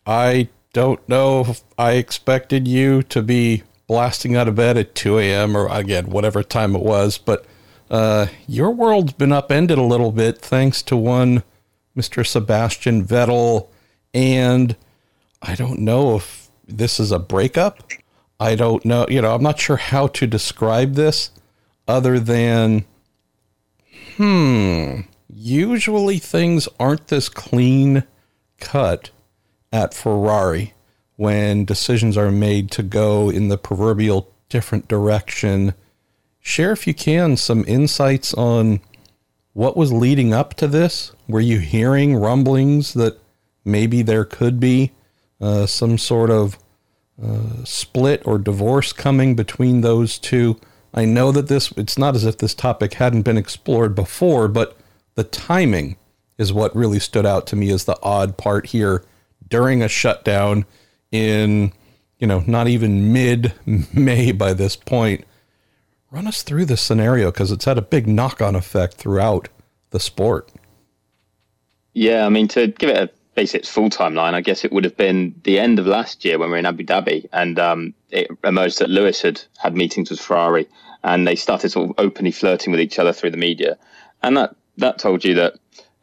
I 0.05 0.50
don't 0.74 1.07
know 1.07 1.55
I 1.77 1.93
expected 1.93 2.67
you 2.67 3.01
to 3.03 3.22
be 3.22 3.63
blasting 3.88 4.36
out 4.36 4.48
of 4.48 4.56
bed 4.56 4.77
at 4.77 4.96
2 4.96 5.20
a.m. 5.20 5.56
or 5.56 5.68
again, 5.68 6.10
whatever 6.10 6.44
time 6.44 6.75
it 6.75 6.82
was, 6.82 7.18
but 7.18 7.46
uh, 7.89 8.27
your 8.48 8.72
world's 8.72 9.13
been 9.13 9.32
upended 9.32 9.77
a 9.77 9.84
little 9.84 10.12
bit 10.12 10.39
thanks 10.39 10.82
to 10.84 10.98
one 10.98 11.44
Mr. 11.96 12.25
Sebastian 12.25 13.06
Vettel. 13.06 13.68
And 14.13 14.75
I 15.42 15.56
don't 15.56 15.80
know 15.80 16.15
if 16.15 16.50
this 16.68 17.00
is 17.00 17.12
a 17.12 17.20
breakup. 17.20 17.92
I 18.39 18.56
don't 18.56 18.84
know. 18.86 19.06
You 19.10 19.22
know, 19.22 19.34
I'm 19.34 19.44
not 19.44 19.60
sure 19.60 19.77
how 19.77 20.08
to 20.08 20.27
describe 20.27 20.96
this 20.96 21.32
other 21.88 22.20
than 22.20 22.86
hmm, 24.18 25.01
usually 25.30 26.18
things 26.18 26.68
aren't 26.80 27.08
this 27.08 27.30
clean 27.30 28.04
cut 28.60 29.12
at 29.72 29.94
Ferrari 29.94 30.74
when 31.17 31.65
decisions 31.65 32.17
are 32.17 32.31
made 32.31 32.72
to 32.72 32.84
go 32.84 33.29
in 33.29 33.48
the 33.48 33.57
proverbial 33.57 34.31
different 34.50 34.88
direction. 34.88 35.74
Share, 36.39 36.72
if 36.72 36.86
you 36.86 36.93
can, 36.93 37.38
some 37.38 37.63
insights 37.67 38.34
on 38.34 38.79
what 39.53 39.77
was 39.77 39.93
leading 39.93 40.34
up 40.34 40.53
to 40.55 40.67
this. 40.67 41.13
Were 41.27 41.41
you 41.41 41.60
hearing 41.60 42.15
rumblings 42.15 42.93
that 42.93 43.19
maybe 43.63 44.01
there 44.01 44.25
could 44.25 44.60
be 44.60 44.91
uh, 45.39 45.65
some 45.65 45.98
sort 45.98 46.29
of 46.29 46.60
uh, 47.22 47.63
split 47.63 48.22
or 48.25 48.38
divorce 48.38 48.91
coming 48.91 49.36
between 49.36 49.81
those 49.81 50.19
two? 50.19 50.60
I 50.93 51.05
know 51.05 51.31
that 51.31 51.48
this, 51.48 51.72
it's 51.77 51.98
not 51.98 52.15
as 52.15 52.25
if 52.25 52.38
this 52.38 52.53
topic 52.53 52.95
hadn't 52.95 53.24
been 53.24 53.38
explored 53.38 53.95
before, 53.95 54.48
but 54.48 54.77
the 55.15 55.24
timing 55.24 55.98
is 56.38 56.53
what 56.53 56.75
really 56.75 57.00
stood 57.00 57.25
out 57.25 57.48
to 57.48 57.55
me 57.55 57.69
as 57.72 57.86
the 57.86 57.98
odd 58.03 58.38
part 58.38 58.67
here 58.67 59.03
during 59.48 59.81
a 59.81 59.88
shutdown 59.88 60.65
in, 61.15 61.74
you 62.19 62.27
know, 62.27 62.43
not 62.48 62.67
even 62.67 63.13
mid 63.13 63.53
May 63.93 64.31
by 64.31 64.53
this 64.53 64.75
point. 64.75 65.25
Run 66.12 66.27
us 66.27 66.43
through 66.43 66.65
this 66.65 66.81
scenario 66.81 67.31
because 67.31 67.51
it's 67.51 67.65
had 67.65 67.77
a 67.77 67.81
big 67.81 68.07
knock 68.07 68.41
on 68.41 68.55
effect 68.55 68.95
throughout 68.95 69.50
the 69.89 70.00
sport. 70.00 70.51
Yeah, 71.93 72.25
I 72.25 72.29
mean, 72.29 72.48
to 72.50 72.67
give 72.67 72.89
it 72.89 72.98
a 72.98 73.10
basic 73.36 73.65
full 73.65 73.89
timeline, 73.89 74.34
I 74.34 74.41
guess 74.41 74.63
it 74.63 74.72
would 74.72 74.84
have 74.84 74.98
been 74.98 75.34
the 75.43 75.60
end 75.60 75.79
of 75.79 75.88
last 75.88 76.24
year 76.24 76.38
when 76.38 76.50
we 76.50 76.51
were 76.51 76.57
in 76.57 76.65
Abu 76.65 76.84
Dhabi, 76.84 77.27
and 77.34 77.57
um, 77.60 77.93
it 78.12 78.29
emerged 78.43 78.79
that 78.79 78.89
Lewis 78.89 79.22
had 79.22 79.41
had 79.57 79.75
meetings 79.75 80.10
with 80.10 80.19
Ferrari 80.19 80.67
and 81.05 81.27
they 81.27 81.36
started 81.36 81.69
sort 81.69 81.89
of 81.89 81.95
openly 82.00 82.31
flirting 82.31 82.72
with 82.72 82.81
each 82.81 82.98
other 82.98 83.13
through 83.13 83.29
the 83.29 83.38
media, 83.38 83.77
and 84.24 84.36
that 84.36 84.55
that 84.77 84.98
told 84.98 85.24
you 85.24 85.36
that 85.36 85.53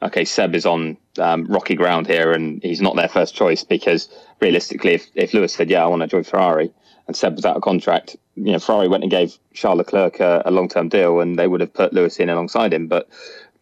okay, 0.03 0.25
Seb 0.25 0.55
is 0.55 0.67
on 0.67 0.97
um, 1.19 1.47
rocky 1.47 1.75
ground 1.75 2.07
here, 2.07 2.33
and 2.33 2.63
he's 2.63 2.81
not 2.81 2.97
their 2.97 3.09
first 3.09 3.35
choice 3.35 3.65
because 3.65 4.09
realistically, 4.41 4.95
if 4.95 5.07
if 5.15 5.33
Lewis 5.33 5.55
said 5.55 5.71
yeah, 5.71 5.85
I 5.85 5.87
want 5.87 6.03
to 6.03 6.09
join 6.09 6.25
Ferrari, 6.25 6.73
and 7.07 7.17
Seb 7.17 7.37
was 7.37 7.45
out 7.45 7.57
of 7.57 7.63
contract, 7.63 8.17
you 8.37 8.53
know, 8.53 8.59
Ferrari 8.59 8.89
went 8.89 9.05
and 9.05 9.11
gave 9.11 9.39
Charles 9.55 9.79
Leclerc 9.79 10.21
a, 10.21 10.43
a 10.45 10.51
long 10.51 10.69
term 10.69 10.89
deal, 10.89 11.21
and 11.21 11.39
they 11.39 11.47
would 11.47 11.61
have 11.61 11.73
put 11.73 11.93
Lewis 11.93 12.19
in 12.19 12.29
alongside 12.29 12.73
him, 12.73 12.89
but 12.89 13.09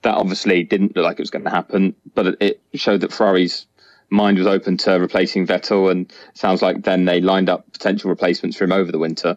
that 0.02 0.14
obviously 0.14 0.62
didn't 0.62 0.96
look 0.96 1.04
like 1.04 1.18
it 1.18 1.22
was 1.22 1.30
going 1.30 1.44
to 1.44 1.50
happen. 1.50 1.94
But 2.14 2.36
it 2.40 2.60
showed 2.74 3.02
that 3.02 3.12
Ferrari's 3.12 3.66
mind 4.08 4.38
was 4.38 4.46
open 4.46 4.76
to 4.78 4.92
replacing 4.92 5.46
Vettel, 5.46 5.90
and 5.90 6.12
sounds 6.34 6.62
like 6.62 6.82
then 6.82 7.04
they 7.04 7.20
lined 7.20 7.48
up 7.48 7.70
potential 7.72 8.10
replacements 8.10 8.56
for 8.56 8.64
him 8.64 8.72
over 8.72 8.90
the 8.90 8.98
winter. 8.98 9.36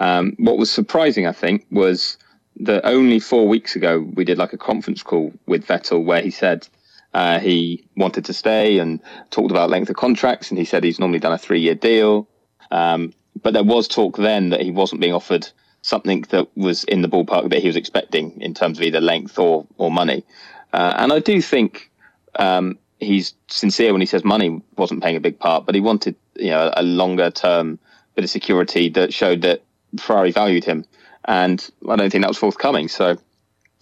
Um, 0.00 0.34
what 0.38 0.58
was 0.58 0.70
surprising, 0.70 1.26
I 1.26 1.32
think, 1.32 1.66
was 1.70 2.18
that 2.60 2.84
only 2.84 3.20
four 3.20 3.46
weeks 3.48 3.76
ago 3.76 4.00
we 4.14 4.24
did 4.24 4.38
like 4.38 4.52
a 4.52 4.58
conference 4.58 5.02
call 5.02 5.32
with 5.46 5.66
Vettel 5.66 6.04
where 6.04 6.22
he 6.22 6.30
said 6.30 6.66
uh, 7.14 7.38
he 7.38 7.86
wanted 7.96 8.24
to 8.26 8.32
stay 8.32 8.78
and 8.78 9.00
talked 9.30 9.50
about 9.50 9.70
length 9.70 9.90
of 9.90 9.96
contracts, 9.96 10.50
and 10.50 10.58
he 10.58 10.64
said 10.64 10.84
he's 10.84 10.98
normally 10.98 11.18
done 11.18 11.32
a 11.32 11.38
three-year 11.38 11.74
deal. 11.74 12.28
Um, 12.70 13.14
but 13.42 13.54
there 13.54 13.64
was 13.64 13.88
talk 13.88 14.16
then 14.16 14.50
that 14.50 14.60
he 14.60 14.70
wasn't 14.70 15.00
being 15.00 15.14
offered 15.14 15.48
something 15.82 16.22
that 16.28 16.48
was 16.56 16.84
in 16.84 17.02
the 17.02 17.08
ballpark 17.08 17.50
that 17.50 17.60
he 17.60 17.66
was 17.66 17.76
expecting 17.76 18.38
in 18.40 18.52
terms 18.52 18.78
of 18.78 18.84
either 18.84 19.00
length 19.00 19.38
or 19.38 19.66
or 19.78 19.90
money. 19.90 20.24
Uh, 20.72 20.94
and 20.98 21.12
I 21.12 21.20
do 21.20 21.40
think 21.40 21.90
um, 22.36 22.78
he's 23.00 23.34
sincere 23.48 23.92
when 23.92 24.02
he 24.02 24.06
says 24.06 24.24
money 24.24 24.60
wasn't 24.76 25.00
playing 25.00 25.16
a 25.16 25.20
big 25.20 25.38
part, 25.38 25.64
but 25.64 25.74
he 25.74 25.80
wanted 25.80 26.14
you 26.36 26.50
know 26.50 26.70
a 26.76 26.82
longer 26.82 27.30
term 27.30 27.78
bit 28.14 28.24
of 28.24 28.30
security 28.30 28.88
that 28.90 29.14
showed 29.14 29.42
that 29.42 29.62
Ferrari 29.98 30.32
valued 30.32 30.64
him, 30.64 30.84
and 31.24 31.68
I 31.88 31.96
don't 31.96 32.10
think 32.10 32.22
that 32.22 32.28
was 32.28 32.38
forthcoming. 32.38 32.88
So 32.88 33.16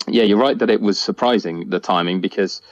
yeah, 0.09 0.23
you're 0.23 0.39
right 0.39 0.59
that 0.59 0.71
it 0.71 0.81
was 0.81 0.99
surprising 0.99 1.71
the 1.71 1.81
timing 1.81 2.21
because 2.21 2.63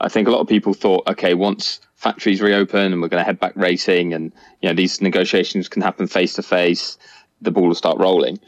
I 0.00 0.08
think 0.08 0.28
a 0.28 0.30
lot 0.30 0.40
of 0.40 0.48
people 0.48 0.74
thought, 0.74 1.08
okay, 1.08 1.34
once 1.34 1.80
factories 1.96 2.40
reopen 2.40 2.92
and 2.92 3.02
we're 3.02 3.08
going 3.08 3.20
to 3.20 3.24
head 3.24 3.40
back 3.40 3.52
racing, 3.56 4.14
and 4.14 4.32
you 4.62 4.68
know 4.68 4.74
these 4.74 5.00
negotiations 5.00 5.68
can 5.68 5.82
happen 5.82 6.06
face 6.06 6.34
to 6.34 6.42
face, 6.42 6.96
the 7.40 7.50
ball 7.50 7.66
will 7.68 7.74
start 7.74 7.98
rolling. 7.98 8.38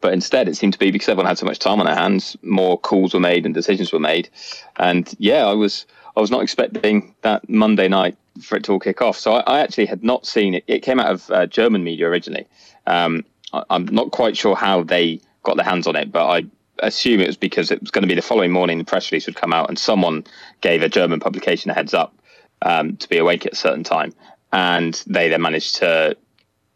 But 0.00 0.12
instead, 0.12 0.48
it 0.48 0.56
seemed 0.56 0.74
to 0.74 0.78
be 0.78 0.90
because 0.90 1.08
everyone 1.08 1.26
had 1.26 1.38
so 1.38 1.46
much 1.46 1.58
time 1.58 1.80
on 1.80 1.86
their 1.86 1.94
hands, 1.94 2.36
more 2.42 2.78
calls 2.78 3.14
were 3.14 3.20
made 3.20 3.46
and 3.46 3.54
decisions 3.54 3.92
were 3.92 4.00
made. 4.00 4.28
And 4.76 5.12
yeah, 5.18 5.46
I 5.46 5.54
was 5.54 5.86
I 6.16 6.20
was 6.20 6.30
not 6.30 6.42
expecting 6.42 7.14
that 7.22 7.48
Monday 7.48 7.88
night 7.88 8.16
for 8.42 8.56
it 8.56 8.64
to 8.64 8.72
all 8.72 8.80
kick 8.80 9.00
off. 9.00 9.16
So 9.16 9.34
I, 9.34 9.58
I 9.58 9.60
actually 9.60 9.86
had 9.86 10.04
not 10.04 10.26
seen 10.26 10.54
it. 10.54 10.64
It 10.66 10.80
came 10.80 11.00
out 11.00 11.10
of 11.10 11.30
uh, 11.30 11.46
German 11.46 11.84
media 11.84 12.08
originally. 12.08 12.46
Um, 12.86 13.24
I'm 13.52 13.86
not 13.86 14.10
quite 14.10 14.36
sure 14.36 14.56
how 14.56 14.82
they 14.82 15.20
got 15.42 15.56
their 15.56 15.64
hands 15.64 15.86
on 15.86 15.96
it, 15.96 16.10
but 16.10 16.26
I 16.26 16.44
assume 16.80 17.20
it 17.20 17.26
was 17.26 17.36
because 17.36 17.70
it 17.70 17.80
was 17.80 17.90
going 17.90 18.02
to 18.02 18.08
be 18.08 18.14
the 18.14 18.22
following 18.22 18.52
morning 18.52 18.78
the 18.78 18.84
press 18.84 19.10
release 19.10 19.26
would 19.26 19.36
come 19.36 19.52
out 19.52 19.68
and 19.68 19.78
someone 19.78 20.24
gave 20.60 20.82
a 20.82 20.88
German 20.88 21.20
publication 21.20 21.70
a 21.70 21.74
heads 21.74 21.94
up 21.94 22.14
um, 22.62 22.96
to 22.96 23.08
be 23.08 23.18
awake 23.18 23.46
at 23.46 23.52
a 23.52 23.56
certain 23.56 23.84
time. 23.84 24.12
And 24.52 25.02
they 25.06 25.28
then 25.28 25.42
managed 25.42 25.76
to 25.76 26.16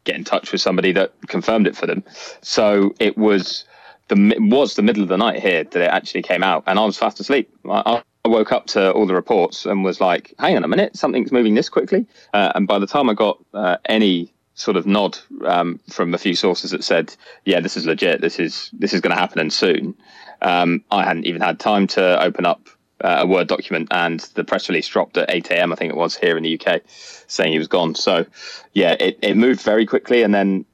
get 0.04 0.16
in 0.16 0.24
touch 0.24 0.52
with 0.52 0.60
somebody 0.60 0.92
that 0.92 1.12
confirmed 1.28 1.66
it 1.66 1.76
for 1.76 1.86
them. 1.86 2.02
So 2.42 2.94
it 2.98 3.16
was 3.18 3.64
the 4.08 4.34
was 4.38 4.74
the 4.74 4.82
middle 4.82 5.02
of 5.02 5.08
the 5.08 5.16
night 5.16 5.40
here 5.40 5.64
that 5.64 5.80
it 5.80 5.88
actually 5.88 6.22
came 6.22 6.42
out, 6.42 6.64
and 6.66 6.78
I 6.78 6.84
was 6.84 6.98
fast 6.98 7.20
asleep. 7.20 7.50
I, 7.68 8.02
I 8.24 8.28
woke 8.28 8.52
up 8.52 8.66
to 8.68 8.90
all 8.92 9.06
the 9.06 9.14
reports 9.14 9.64
and 9.64 9.84
was 9.84 10.00
like, 10.00 10.34
"Hang 10.38 10.56
on 10.56 10.64
a 10.64 10.68
minute, 10.68 10.96
something's 10.96 11.32
moving 11.32 11.54
this 11.54 11.68
quickly." 11.68 12.06
Uh, 12.34 12.52
and 12.54 12.66
by 12.66 12.78
the 12.78 12.86
time 12.86 13.08
I 13.08 13.14
got 13.14 13.38
uh, 13.54 13.76
any 13.86 14.32
sort 14.54 14.76
of 14.76 14.86
nod 14.86 15.18
um, 15.44 15.80
from 15.88 16.14
a 16.14 16.18
few 16.18 16.34
sources 16.34 16.70
that 16.72 16.84
said, 16.84 17.14
"Yeah, 17.44 17.60
this 17.60 17.76
is 17.76 17.86
legit. 17.86 18.20
This 18.20 18.38
is 18.38 18.70
this 18.72 18.92
is 18.92 19.00
going 19.00 19.14
to 19.14 19.20
happen 19.20 19.40
and 19.40 19.52
soon," 19.52 19.94
um, 20.42 20.84
I 20.90 21.04
hadn't 21.04 21.26
even 21.26 21.40
had 21.40 21.58
time 21.58 21.86
to 21.88 22.22
open 22.22 22.46
up 22.46 22.68
uh, 23.02 23.18
a 23.20 23.26
Word 23.26 23.48
document, 23.48 23.88
and 23.90 24.20
the 24.34 24.44
press 24.44 24.68
release 24.68 24.88
dropped 24.88 25.16
at 25.16 25.30
8 25.30 25.50
a.m. 25.50 25.72
I 25.72 25.76
think 25.76 25.92
it 25.92 25.96
was 25.96 26.16
here 26.16 26.36
in 26.36 26.42
the 26.42 26.60
UK, 26.60 26.82
saying 27.26 27.52
he 27.52 27.58
was 27.58 27.68
gone. 27.68 27.94
So, 27.94 28.26
yeah, 28.72 28.96
it, 28.98 29.18
it 29.22 29.36
moved 29.36 29.62
very 29.62 29.86
quickly, 29.86 30.22
and 30.22 30.34
then 30.34 30.64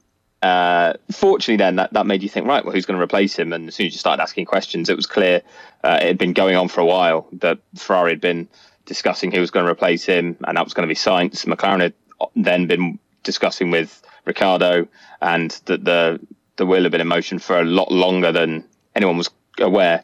uh, 0.41 0.93
fortunately, 1.11 1.57
then 1.57 1.77
that, 1.77 1.93
that 1.93 2.05
made 2.05 2.21
you 2.21 2.29
think, 2.29 2.45
right, 2.45 2.63
well, 2.63 2.73
who's 2.73 2.85
going 2.85 2.97
to 2.97 3.03
replace 3.03 3.37
him? 3.37 3.53
And 3.53 3.67
as 3.67 3.75
soon 3.75 3.87
as 3.87 3.93
you 3.93 3.99
started 3.99 4.21
asking 4.21 4.45
questions, 4.45 4.89
it 4.89 4.95
was 4.95 5.05
clear 5.05 5.41
uh, 5.83 5.99
it 6.01 6.07
had 6.07 6.17
been 6.17 6.33
going 6.33 6.55
on 6.55 6.67
for 6.67 6.81
a 6.81 6.85
while 6.85 7.27
that 7.33 7.59
Ferrari 7.75 8.11
had 8.11 8.21
been 8.21 8.47
discussing 8.85 9.31
who 9.31 9.39
was 9.39 9.51
going 9.51 9.65
to 9.65 9.71
replace 9.71 10.05
him, 10.05 10.37
and 10.47 10.57
that 10.57 10.63
was 10.63 10.73
going 10.73 10.87
to 10.87 10.91
be 10.91 10.97
Sainz. 10.97 11.45
McLaren 11.45 11.81
had 11.81 11.93
then 12.35 12.67
been 12.67 12.99
discussing 13.27 13.69
with 13.69 14.01
Ricciardo, 14.25 14.87
and 15.21 15.51
that 15.65 15.85
the 15.85 16.19
the 16.55 16.65
wheel 16.65 16.81
had 16.81 16.91
been 16.91 17.01
in 17.01 17.07
motion 17.07 17.37
for 17.37 17.59
a 17.59 17.63
lot 17.63 17.91
longer 17.91 18.31
than 18.31 18.63
anyone 18.95 19.17
was 19.17 19.29
aware. 19.59 20.03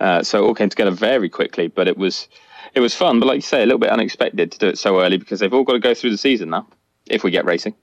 Uh, 0.00 0.22
so 0.22 0.44
it 0.44 0.46
all 0.46 0.54
came 0.54 0.68
together 0.68 0.90
very 0.90 1.30
quickly, 1.30 1.68
but 1.68 1.88
it 1.88 1.96
was 1.96 2.28
it 2.74 2.80
was 2.80 2.94
fun. 2.94 3.20
But 3.20 3.26
like 3.26 3.36
you 3.36 3.42
say, 3.42 3.62
a 3.62 3.66
little 3.66 3.78
bit 3.78 3.90
unexpected 3.90 4.52
to 4.52 4.58
do 4.58 4.68
it 4.68 4.78
so 4.78 5.00
early 5.00 5.16
because 5.16 5.40
they've 5.40 5.54
all 5.54 5.64
got 5.64 5.74
to 5.74 5.78
go 5.78 5.94
through 5.94 6.10
the 6.10 6.18
season 6.18 6.50
now 6.50 6.66
if 7.06 7.24
we 7.24 7.30
get 7.30 7.46
racing. 7.46 7.74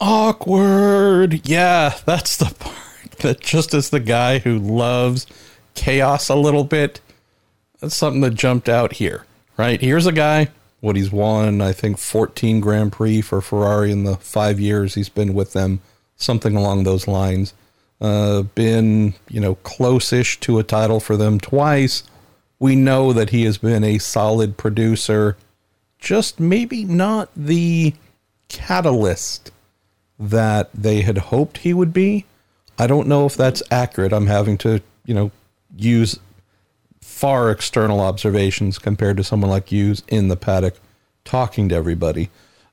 Awkward. 0.00 1.46
Yeah, 1.46 1.94
that's 2.06 2.38
the 2.38 2.54
part 2.58 2.76
that 3.18 3.40
just 3.40 3.74
as 3.74 3.90
the 3.90 4.00
guy 4.00 4.38
who 4.38 4.58
loves 4.58 5.26
chaos 5.74 6.28
a 6.28 6.34
little 6.34 6.64
bit, 6.64 7.00
that's 7.80 7.96
something 7.96 8.22
that 8.22 8.34
jumped 8.34 8.68
out 8.68 8.94
here. 8.94 9.26
Right? 9.56 9.80
Here's 9.80 10.06
a 10.06 10.12
guy, 10.12 10.48
what 10.80 10.96
he's 10.96 11.12
won, 11.12 11.60
I 11.60 11.72
think 11.72 11.98
14 11.98 12.60
Grand 12.60 12.92
Prix 12.92 13.20
for 13.20 13.40
Ferrari 13.40 13.92
in 13.92 14.04
the 14.04 14.16
five 14.16 14.58
years 14.58 14.94
he's 14.94 15.08
been 15.08 15.34
with 15.34 15.52
them, 15.52 15.80
something 16.16 16.56
along 16.56 16.84
those 16.84 17.06
lines. 17.06 17.54
Uh, 18.00 18.42
been, 18.42 19.12
you 19.28 19.40
know, 19.40 19.56
close 19.56 20.10
ish 20.12 20.40
to 20.40 20.58
a 20.58 20.64
title 20.64 21.00
for 21.00 21.18
them 21.18 21.38
twice. 21.38 22.02
We 22.58 22.74
know 22.74 23.12
that 23.12 23.30
he 23.30 23.44
has 23.44 23.58
been 23.58 23.84
a 23.84 23.98
solid 23.98 24.56
producer, 24.56 25.36
just 25.98 26.40
maybe 26.40 26.84
not 26.84 27.28
the 27.36 27.94
catalyst 28.48 29.52
that 30.18 30.70
they 30.72 31.02
had 31.02 31.18
hoped 31.18 31.58
he 31.58 31.74
would 31.74 31.92
be. 31.92 32.24
I 32.78 32.86
don't 32.86 33.08
know 33.08 33.26
if 33.26 33.36
that's 33.36 33.62
accurate. 33.70 34.12
I'm 34.12 34.26
having 34.26 34.56
to, 34.58 34.80
you 35.04 35.14
know, 35.14 35.30
use 35.76 36.18
far 37.20 37.50
external 37.50 38.00
observations 38.00 38.78
compared 38.78 39.18
to 39.18 39.22
someone 39.22 39.50
like 39.50 39.70
you 39.70 39.94
in 40.08 40.28
the 40.28 40.36
paddock 40.36 40.74
talking 41.22 41.68
to 41.68 41.74
everybody. 41.74 42.30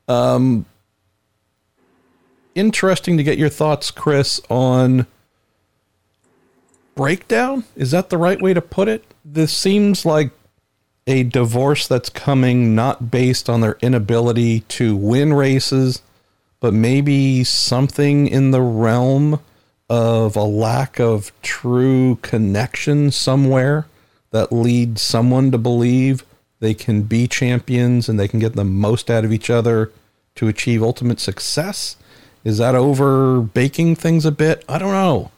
Um, 0.07 0.65
interesting 2.55 3.17
to 3.17 3.23
get 3.23 3.37
your 3.37 3.49
thoughts, 3.49 3.91
Chris, 3.91 4.39
on 4.49 5.05
breakdown. 6.95 7.65
Is 7.75 7.91
that 7.91 8.09
the 8.09 8.17
right 8.17 8.41
way 8.41 8.53
to 8.53 8.61
put 8.61 8.87
it? 8.87 9.03
This 9.25 9.55
seems 9.55 10.05
like 10.05 10.31
a 11.05 11.23
divorce 11.23 11.85
that's 11.85 12.09
coming 12.09 12.73
not 12.73 13.11
based 13.11 13.49
on 13.49 13.59
their 13.59 13.77
inability 13.81 14.61
to 14.61 14.95
win 14.95 15.33
races 15.33 16.01
but 16.59 16.73
maybe 16.73 17.43
something 17.43 18.27
in 18.27 18.51
the 18.51 18.61
realm 18.61 19.39
of 19.89 20.35
a 20.35 20.43
lack 20.43 20.99
of 20.99 21.31
true 21.41 22.17
connection 22.21 23.11
somewhere 23.11 23.85
that 24.37 24.51
lead 24.51 24.99
someone 24.99 25.51
to 25.51 25.57
believe 25.57 26.23
they 26.59 26.73
can 26.73 27.01
be 27.03 27.27
champions 27.27 28.07
and 28.07 28.19
they 28.19 28.27
can 28.27 28.39
get 28.39 28.53
the 28.53 28.63
most 28.63 29.09
out 29.09 29.25
of 29.25 29.33
each 29.33 29.49
other 29.49 29.91
to 30.35 30.47
achieve 30.47 30.83
ultimate 30.83 31.19
success. 31.19 31.97
Is 32.43 32.59
that 32.59 32.75
over 32.75 33.41
baking 33.41 33.95
things 33.95 34.25
a 34.25 34.31
bit? 34.31 34.63
I 34.69 34.77
don't 34.77 34.91
know. 34.91 35.31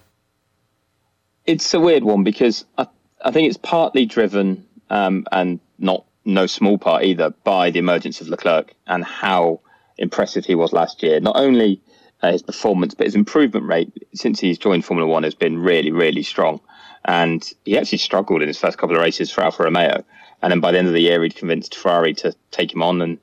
It's 1.46 1.74
a 1.74 1.80
weird 1.80 2.04
one 2.04 2.24
because 2.24 2.66
I, 2.78 2.88
I 3.24 3.32
think 3.32 3.48
it's 3.48 3.58
partly 3.58 4.06
driven 4.06 4.66
um, 4.90 5.26
and 5.32 5.60
not 5.78 6.04
no 6.26 6.46
small 6.46 6.78
part 6.78 7.04
either 7.04 7.30
by 7.44 7.72
the 7.72 7.80
emergence 7.80 8.20
of 8.20 8.28
Leclerc 8.28 8.74
and 8.86 9.04
how 9.04 9.62
impressive 9.98 10.46
he 10.46 10.56
was 10.56 10.74
last 10.74 11.02
year. 11.02 11.20
Not 11.20 11.38
only 11.38 11.82
uh, 12.22 12.34
his 12.34 12.44
performance, 12.44 12.94
but 12.94 13.08
his 13.08 13.16
improvement 13.16 13.66
rate 13.66 13.92
since 14.14 14.40
he's 14.40 14.58
joined 14.58 14.84
Formula 14.84 15.10
One 15.10 15.24
has 15.24 15.36
been 15.36 15.58
really, 15.58 15.92
really 15.92 16.24
strong. 16.24 16.60
And 17.10 17.52
he 17.66 17.76
actually 17.76 17.98
struggled 17.98 18.44
in 18.44 18.48
his 18.48 18.60
first 18.60 18.78
couple 18.78 18.96
of 18.96 19.02
races 19.02 19.32
for 19.32 19.44
Alfa 19.44 19.64
Romeo. 19.64 20.04
And 20.44 20.52
then 20.52 20.60
by 20.60 20.72
the 20.72 20.78
end 20.78 20.88
of 20.88 20.94
the 20.94 21.02
year, 21.02 21.24
he'd 21.24 21.36
convinced 21.36 21.76
Ferrari 21.76 22.14
to 22.16 22.36
take 22.52 22.72
him 22.72 22.84
on. 22.84 23.02
And 23.02 23.18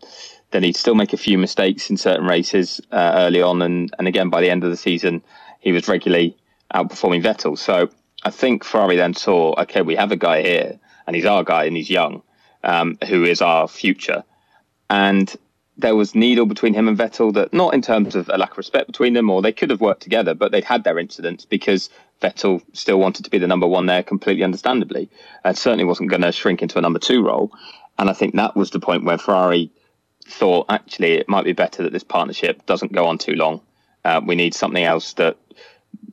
then 0.51 0.65
he'd 0.65 0.75
still 0.77 0.97
make 0.97 1.13
a 1.13 1.17
few 1.17 1.39
mistakes 1.39 1.89
in 1.89 1.97
certain 1.97 2.27
races 2.27 2.81
uh, 2.91 3.13
early 3.15 3.43
on. 3.43 3.63
And, 3.63 3.95
and 3.97 4.09
again, 4.09 4.29
by 4.29 4.41
the 4.41 4.51
end 4.51 4.65
of 4.65 4.71
the 4.71 4.77
season, 4.77 5.23
he 5.61 5.71
was 5.71 5.87
regularly 5.87 6.37
outperforming 6.75 7.23
Vettel. 7.23 7.57
So 7.57 7.89
I 8.25 8.31
think 8.31 8.65
Ferrari 8.65 8.97
then 8.97 9.15
saw, 9.15 9.55
okay, 9.63 9.83
we 9.83 9.95
have 9.95 10.11
a 10.11 10.17
guy 10.17 10.43
here, 10.43 10.81
and 11.07 11.15
he's 11.15 11.25
our 11.25 11.45
guy, 11.45 11.67
and 11.67 11.77
he's 11.77 11.89
young, 11.89 12.25
um, 12.65 12.99
who 13.09 13.23
is 13.23 13.41
our 13.41 13.69
future. 13.69 14.25
And 14.91 15.33
there 15.77 15.95
was 15.95 16.15
needle 16.17 16.47
between 16.47 16.75
him 16.75 16.89
and 16.89 16.99
Vettel 16.99 17.33
that 17.35 17.53
not 17.53 17.73
in 17.73 17.83
terms 17.83 18.17
of 18.17 18.29
a 18.31 18.39
lack 18.39 18.53
of 18.53 18.59
respect 18.59 18.87
between 18.87 19.13
them 19.13 19.31
or 19.31 19.43
they 19.43 19.53
could 19.53 19.71
have 19.71 19.81
worked 19.81 20.03
together, 20.03 20.35
but 20.35 20.51
they'd 20.51 20.65
had 20.65 20.85
their 20.85 20.99
incidents 20.99 21.45
because 21.45 21.89
Vettel 22.21 22.63
still 22.73 22.99
wanted 22.99 23.25
to 23.25 23.31
be 23.31 23.39
the 23.39 23.47
number 23.47 23.67
one 23.67 23.87
there 23.87 24.03
completely 24.03 24.45
understandably. 24.45 25.11
And 25.45 25.57
certainly 25.57 25.85
wasn't 25.85 26.11
going 26.11 26.23
to 26.23 26.33
shrink 26.33 26.63
into 26.63 26.79
a 26.79 26.83
number 26.83 26.99
two 26.99 27.25
role. 27.25 27.53
And 27.99 28.11
I 28.11 28.13
think 28.13 28.35
that 28.35 28.57
was 28.57 28.71
the 28.71 28.81
point 28.81 29.05
where 29.05 29.19
Ferrari 29.19 29.71
thought 30.27 30.67
actually 30.69 31.13
it 31.13 31.29
might 31.29 31.45
be 31.45 31.53
better 31.53 31.83
that 31.85 31.93
this 31.93 32.05
partnership 32.05 32.67
doesn't 32.67 32.93
go 32.93 33.07
on 33.07 33.19
too 33.19 33.35
long. 33.35 33.61
Uh, 34.05 34.21
we 34.25 34.35
need 34.35 34.55
something 34.55 34.85
else 34.85 35.15
that 35.15 35.37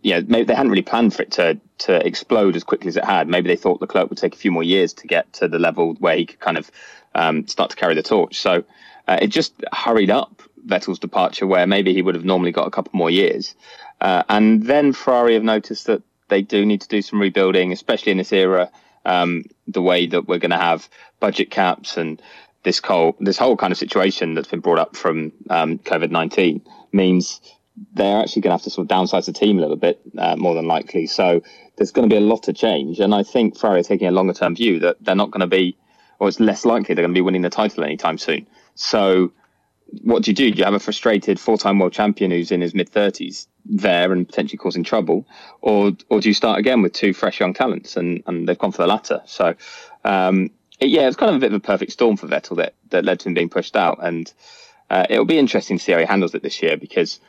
yeah, 0.01 0.21
maybe 0.25 0.45
they 0.45 0.55
hadn't 0.55 0.71
really 0.71 0.81
planned 0.81 1.13
for 1.13 1.23
it 1.23 1.31
to 1.33 1.59
to 1.79 2.05
explode 2.05 2.55
as 2.55 2.63
quickly 2.63 2.89
as 2.89 2.97
it 2.97 3.05
had. 3.05 3.27
Maybe 3.27 3.47
they 3.47 3.55
thought 3.55 3.81
Leclerc 3.81 4.09
would 4.09 4.17
take 4.17 4.35
a 4.35 4.37
few 4.37 4.51
more 4.51 4.63
years 4.63 4.93
to 4.93 5.07
get 5.07 5.31
to 5.33 5.47
the 5.47 5.59
level 5.59 5.95
where 5.99 6.15
he 6.15 6.25
could 6.25 6.39
kind 6.39 6.57
of 6.57 6.69
um, 7.15 7.47
start 7.47 7.71
to 7.71 7.75
carry 7.75 7.95
the 7.95 8.03
torch. 8.03 8.39
So 8.39 8.63
uh, 9.07 9.19
it 9.21 9.27
just 9.27 9.53
hurried 9.71 10.09
up 10.09 10.41
Vettel's 10.65 10.99
departure, 10.99 11.47
where 11.47 11.67
maybe 11.67 11.93
he 11.93 12.01
would 12.01 12.15
have 12.15 12.25
normally 12.25 12.51
got 12.51 12.67
a 12.67 12.71
couple 12.71 12.91
more 12.93 13.09
years. 13.09 13.55
Uh, 14.01 14.23
and 14.29 14.63
then 14.63 14.93
Ferrari 14.93 15.33
have 15.35 15.43
noticed 15.43 15.87
that 15.87 16.01
they 16.29 16.41
do 16.41 16.65
need 16.65 16.81
to 16.81 16.87
do 16.87 17.01
some 17.01 17.21
rebuilding, 17.21 17.71
especially 17.71 18.11
in 18.11 18.17
this 18.17 18.33
era. 18.33 18.69
Um, 19.05 19.43
the 19.67 19.81
way 19.81 20.07
that 20.07 20.27
we're 20.27 20.39
going 20.39 20.51
to 20.51 20.57
have 20.57 20.87
budget 21.19 21.51
caps 21.51 21.97
and 21.97 22.21
this 22.63 22.79
whole 22.79 23.17
this 23.19 23.37
whole 23.37 23.57
kind 23.57 23.71
of 23.73 23.77
situation 23.77 24.33
that's 24.33 24.47
been 24.47 24.61
brought 24.61 24.79
up 24.79 24.95
from 24.95 25.33
um, 25.49 25.79
COVID 25.79 26.09
nineteen 26.09 26.61
means 26.93 27.41
they're 27.93 28.21
actually 28.21 28.43
going 28.43 28.51
to 28.51 28.55
have 28.55 28.63
to 28.63 28.69
sort 28.69 28.89
of 28.89 28.97
downsize 28.97 29.25
the 29.25 29.33
team 29.33 29.57
a 29.57 29.61
little 29.61 29.75
bit 29.75 29.99
uh, 30.17 30.37
more 30.37 30.55
than 30.55 30.67
likely. 30.67 31.05
So 31.05 31.41
there's 31.75 31.91
going 31.91 32.07
to 32.07 32.13
be 32.13 32.17
a 32.17 32.25
lot 32.25 32.47
of 32.47 32.55
change, 32.55 33.01
and 33.01 33.13
I 33.13 33.23
think 33.23 33.57
Ferrari 33.57 33.81
are 33.81 33.83
taking 33.83 34.07
a 34.07 34.11
longer 34.11 34.33
term 34.33 34.55
view 34.55 34.79
that 34.79 34.95
they're 35.01 35.15
not 35.15 35.31
going 35.31 35.41
to 35.41 35.47
be, 35.47 35.75
or 36.19 36.29
it's 36.29 36.39
less 36.39 36.63
likely 36.63 36.95
they're 36.95 37.03
going 37.03 37.13
to 37.13 37.17
be 37.17 37.21
winning 37.21 37.41
the 37.41 37.49
title 37.49 37.83
anytime 37.83 38.17
soon. 38.17 38.47
So 38.75 39.33
what 40.01 40.23
do 40.23 40.31
you 40.31 40.35
do? 40.35 40.51
Do 40.51 40.57
you 40.57 40.65
have 40.65 40.73
a 40.73 40.79
frustrated 40.79 41.39
four-time 41.39 41.79
world 41.79 41.93
champion 41.93 42.31
who's 42.31 42.51
in 42.51 42.61
his 42.61 42.73
mid-30s 42.73 43.47
there 43.65 44.11
and 44.11 44.27
potentially 44.27 44.57
causing 44.57 44.83
trouble, 44.83 45.25
or 45.61 45.91
or 46.09 46.19
do 46.19 46.29
you 46.29 46.33
start 46.33 46.59
again 46.59 46.81
with 46.81 46.93
two 46.93 47.13
fresh 47.13 47.39
young 47.39 47.53
talents? 47.53 47.95
And 47.95 48.23
and 48.25 48.47
they've 48.47 48.57
gone 48.57 48.71
for 48.71 48.81
the 48.81 48.87
latter. 48.87 49.21
So, 49.25 49.55
um, 50.03 50.49
it, 50.79 50.89
yeah, 50.89 51.07
it's 51.07 51.17
kind 51.17 51.29
of 51.29 51.37
a 51.37 51.39
bit 51.39 51.53
of 51.53 51.57
a 51.57 51.59
perfect 51.59 51.91
storm 51.91 52.17
for 52.17 52.27
Vettel 52.27 52.57
that 52.57 52.73
that 52.89 53.05
led 53.05 53.19
to 53.21 53.29
him 53.29 53.33
being 53.33 53.49
pushed 53.49 53.75
out. 53.75 53.99
And 54.01 54.31
uh, 54.89 55.05
it'll 55.09 55.25
be 55.25 55.37
interesting 55.37 55.77
to 55.77 55.83
see 55.83 55.91
how 55.91 55.99
he 55.99 56.05
handles 56.05 56.35
it 56.35 56.43
this 56.43 56.61
year 56.61 56.77
because 56.77 57.19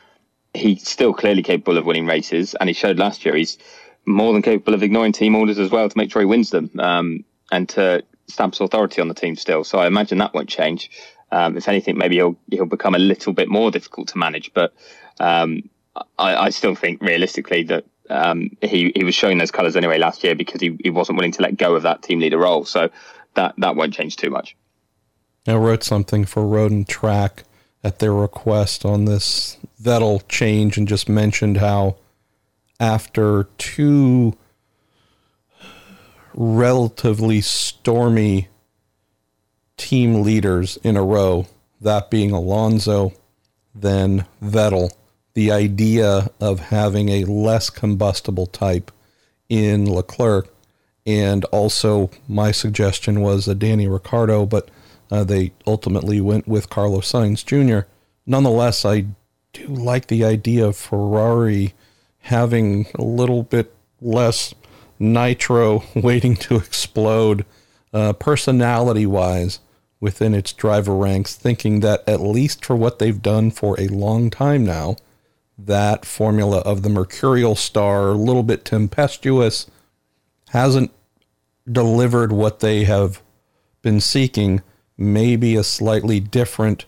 he's 0.53 0.87
still 0.87 1.13
clearly 1.13 1.43
capable 1.43 1.77
of 1.77 1.85
winning 1.85 2.05
races, 2.05 2.55
and 2.55 2.69
he 2.69 2.73
showed 2.73 2.97
last 2.97 3.25
year 3.25 3.35
he's 3.35 3.57
more 4.05 4.33
than 4.33 4.41
capable 4.41 4.73
of 4.73 4.83
ignoring 4.83 5.11
team 5.11 5.35
orders 5.35 5.59
as 5.59 5.71
well 5.71 5.89
to 5.89 5.97
make 5.97 6.11
sure 6.11 6.21
he 6.21 6.27
wins 6.27 6.51
them 6.51 6.69
um, 6.79 7.25
and 7.51 7.69
to 7.69 8.03
stamp 8.27 8.53
his 8.53 8.61
authority 8.61 9.01
on 9.01 9.07
the 9.07 9.13
team 9.13 9.35
still. 9.35 9.63
So 9.63 9.79
I 9.79 9.87
imagine 9.87 10.17
that 10.19 10.33
won't 10.33 10.49
change. 10.49 10.89
Um, 11.35 11.57
if 11.57 11.67
anything, 11.67 11.97
maybe 11.97 12.15
he'll 12.15 12.37
he'll 12.49 12.65
become 12.65 12.95
a 12.95 12.99
little 12.99 13.33
bit 13.33 13.49
more 13.49 13.69
difficult 13.69 14.07
to 14.09 14.17
manage. 14.17 14.53
But 14.53 14.73
um, 15.19 15.69
I, 16.17 16.35
I, 16.45 16.49
still 16.49 16.75
think 16.75 17.01
realistically 17.01 17.63
that 17.63 17.83
um, 18.09 18.55
he 18.61 18.93
he 18.95 19.03
was 19.03 19.15
showing 19.15 19.37
those 19.37 19.51
colours 19.51 19.75
anyway 19.75 19.97
last 19.97 20.23
year 20.23 20.33
because 20.33 20.61
he, 20.61 20.77
he 20.81 20.89
wasn't 20.89 21.17
willing 21.17 21.33
to 21.33 21.41
let 21.41 21.57
go 21.57 21.75
of 21.75 21.83
that 21.83 22.01
team 22.03 22.19
leader 22.19 22.37
role. 22.37 22.63
So 22.63 22.89
that 23.33 23.53
that 23.57 23.75
won't 23.75 23.93
change 23.93 24.15
too 24.15 24.29
much. 24.29 24.55
I 25.45 25.55
wrote 25.55 25.83
something 25.83 26.23
for 26.23 26.47
Road 26.47 26.71
and 26.71 26.87
Track 26.87 27.43
at 27.83 27.99
their 27.99 28.13
request 28.13 28.85
on 28.85 29.03
this 29.03 29.57
Vettel 29.81 30.25
change 30.29 30.77
and 30.77 30.87
just 30.87 31.09
mentioned 31.09 31.57
how 31.57 31.97
after 32.79 33.49
two 33.57 34.37
relatively 36.33 37.41
stormy 37.41 38.47
team 39.77 40.21
leaders 40.21 40.77
in 40.83 40.97
a 40.97 41.03
row, 41.03 41.47
that 41.81 42.09
being 42.09 42.31
Alonso, 42.31 43.13
then 43.73 44.25
Vettel, 44.41 44.91
the 45.33 45.51
idea 45.51 46.29
of 46.39 46.59
having 46.59 47.09
a 47.09 47.25
less 47.25 47.69
combustible 47.69 48.47
type 48.47 48.91
in 49.49 49.91
Leclerc. 49.91 50.47
And 51.05 51.45
also, 51.45 52.09
my 52.27 52.51
suggestion 52.51 53.21
was 53.21 53.47
a 53.47 53.53
Danny 53.53 53.87
Ricciardo, 53.87 54.45
but 54.45 54.69
uh, 55.11 55.23
they 55.23 55.51
ultimately 55.67 56.19
went 56.19 56.47
with 56.47 56.69
Carlos 56.69 57.11
Sainz 57.11 57.45
Jr. 57.45 57.87
Nonetheless, 58.25 58.85
I 58.85 59.05
do 59.53 59.67
like 59.67 60.07
the 60.07 60.25
idea 60.25 60.65
of 60.65 60.75
Ferrari 60.75 61.73
having 62.19 62.87
a 62.95 63.03
little 63.03 63.43
bit 63.43 63.73
less 64.01 64.55
nitro 64.97 65.83
waiting 65.95 66.35
to 66.35 66.55
explode 66.55 67.45
uh, 67.93 68.13
personality 68.13 69.05
wise 69.05 69.59
within 70.05 70.35
its 70.35 70.53
driver 70.53 70.95
ranks, 70.95 71.33
thinking 71.33 71.79
that 71.79 72.07
at 72.07 72.21
least 72.21 72.63
for 72.63 72.75
what 72.75 72.99
they've 72.99 73.23
done 73.23 73.49
for 73.49 73.75
a 73.79 73.87
long 73.87 74.29
time 74.29 74.63
now, 74.63 74.95
that 75.57 76.05
formula 76.05 76.59
of 76.59 76.83
the 76.83 76.89
Mercurial 76.89 77.55
star, 77.55 78.09
a 78.09 78.13
little 78.13 78.43
bit 78.43 78.63
tempestuous, 78.63 79.65
hasn't 80.49 80.91
delivered 81.69 82.31
what 82.31 82.59
they 82.59 82.83
have 82.83 83.23
been 83.81 83.99
seeking. 83.99 84.61
Maybe 84.95 85.55
a 85.55 85.63
slightly 85.63 86.19
different 86.19 86.85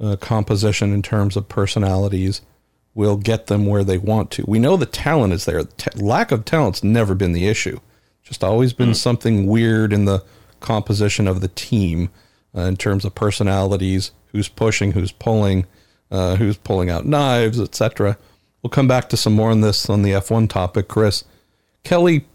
uh, 0.00 0.16
composition 0.16 0.92
in 0.92 1.02
terms 1.02 1.36
of 1.36 1.48
personalities 1.48 2.40
will 2.94 3.16
get 3.16 3.46
them 3.46 3.64
where 3.64 3.84
they 3.84 3.96
want 3.96 4.32
to. 4.32 4.44
We 4.48 4.58
know 4.58 4.76
the 4.76 4.86
talent 4.86 5.34
is 5.34 5.44
there. 5.44 5.62
T- 5.62 6.02
lack 6.02 6.32
of 6.32 6.44
talent's 6.44 6.82
never 6.82 7.14
been 7.14 7.30
the 7.30 7.46
issue. 7.46 7.78
Just 8.24 8.42
always 8.42 8.72
been 8.72 8.90
mm. 8.90 8.96
something 8.96 9.46
weird 9.46 9.92
in 9.92 10.06
the 10.06 10.24
composition 10.58 11.28
of 11.28 11.40
the 11.40 11.48
team 11.48 12.10
uh, 12.56 12.62
in 12.62 12.76
terms 12.76 13.04
of 13.04 13.14
personalities, 13.14 14.12
who's 14.26 14.48
pushing, 14.48 14.92
who's 14.92 15.12
pulling, 15.12 15.66
uh, 16.10 16.36
who's 16.36 16.56
pulling 16.56 16.90
out 16.90 17.06
knives, 17.06 17.60
etc. 17.60 18.16
We'll 18.62 18.70
come 18.70 18.88
back 18.88 19.08
to 19.10 19.16
some 19.16 19.34
more 19.34 19.50
on 19.50 19.60
this 19.60 19.88
on 19.88 20.02
the 20.02 20.12
F1 20.12 20.48
topic, 20.48 20.88
Chris. 20.88 21.24
Kelly, 21.82 22.26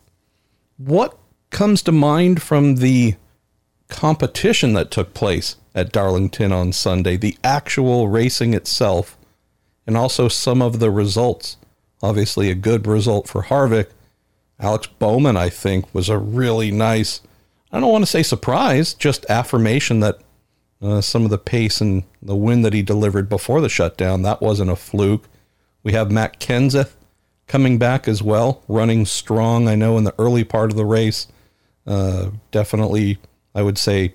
what 0.78 1.17
comes 1.49 1.82
to 1.84 1.91
mind 1.91 2.41
from 2.41 2.75
the 2.75 3.15
competition 3.88 4.73
that 4.73 4.91
took 4.91 5.13
place 5.13 5.56
at 5.73 5.91
Darlington 5.91 6.51
on 6.51 6.71
Sunday, 6.71 7.17
the 7.17 7.38
actual 7.43 8.08
racing 8.08 8.54
itself, 8.54 9.17
and 9.86 9.95
also 9.95 10.28
some 10.28 10.62
of 10.62 10.80
the 10.80 10.89
results. 10.89 11.58
Obviously, 12.01 12.49
a 12.49 12.56
good 12.56 12.88
result 12.88 13.28
for 13.28 13.43
Harvick. 13.43 13.88
Alex 14.60 14.88
Bowman, 14.88 15.38
I 15.38 15.49
think, 15.49 15.93
was 15.93 16.08
a 16.08 16.17
really 16.17 16.71
nice, 16.71 17.21
I 17.75 17.81
don't 17.81 17.91
want 17.91 18.03
to 18.03 18.09
say 18.09 18.23
surprise, 18.23 18.93
just 18.93 19.25
affirmation 19.27 19.99
that 19.99 20.21
uh, 20.81 21.01
some 21.01 21.25
of 21.25 21.29
the 21.29 21.38
pace 21.38 21.81
and 21.81 22.03
the 22.21 22.33
win 22.33 22.61
that 22.61 22.71
he 22.71 22.81
delivered 22.81 23.27
before 23.27 23.59
the 23.59 23.67
shutdown, 23.67 24.21
that 24.21 24.41
wasn't 24.41 24.71
a 24.71 24.77
fluke. 24.77 25.27
We 25.83 25.91
have 25.91 26.09
Matt 26.09 26.39
Kenseth 26.39 26.95
coming 27.47 27.77
back 27.77 28.07
as 28.07 28.23
well, 28.23 28.63
running 28.69 29.05
strong. 29.05 29.67
I 29.67 29.75
know 29.75 29.97
in 29.97 30.05
the 30.05 30.15
early 30.17 30.45
part 30.45 30.71
of 30.71 30.77
the 30.77 30.85
race, 30.85 31.27
uh, 31.85 32.29
definitely, 32.49 33.17
I 33.53 33.61
would 33.61 33.77
say, 33.77 34.13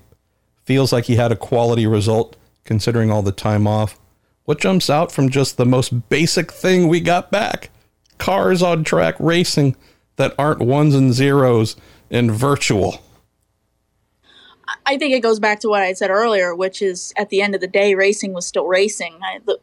feels 0.65 0.91
like 0.91 1.05
he 1.05 1.17
had 1.17 1.31
a 1.31 1.35
quality 1.35 1.85
result 1.85 2.35
considering 2.63 3.11
all 3.11 3.21
the 3.21 3.31
time 3.31 3.67
off. 3.67 3.99
What 4.45 4.59
jumps 4.59 4.89
out 4.89 5.11
from 5.11 5.29
just 5.29 5.57
the 5.57 5.67
most 5.67 6.09
basic 6.09 6.51
thing 6.51 6.87
we 6.87 6.99
got 6.99 7.29
back? 7.29 7.69
Cars 8.17 8.63
on 8.63 8.83
track 8.83 9.13
racing 9.19 9.75
that 10.15 10.33
aren't 10.39 10.61
ones 10.61 10.95
and 10.95 11.13
zeros 11.13 11.75
and 12.09 12.31
virtual. 12.31 13.03
I 14.85 14.97
think 14.97 15.13
it 15.13 15.21
goes 15.21 15.39
back 15.39 15.59
to 15.61 15.69
what 15.69 15.81
I 15.81 15.93
said 15.93 16.09
earlier, 16.09 16.55
which 16.55 16.81
is 16.81 17.13
at 17.17 17.29
the 17.29 17.41
end 17.41 17.55
of 17.55 17.61
the 17.61 17.67
day, 17.67 17.95
racing 17.95 18.33
was 18.33 18.45
still 18.45 18.67
racing. 18.67 19.19
I, 19.23 19.39
the, 19.45 19.59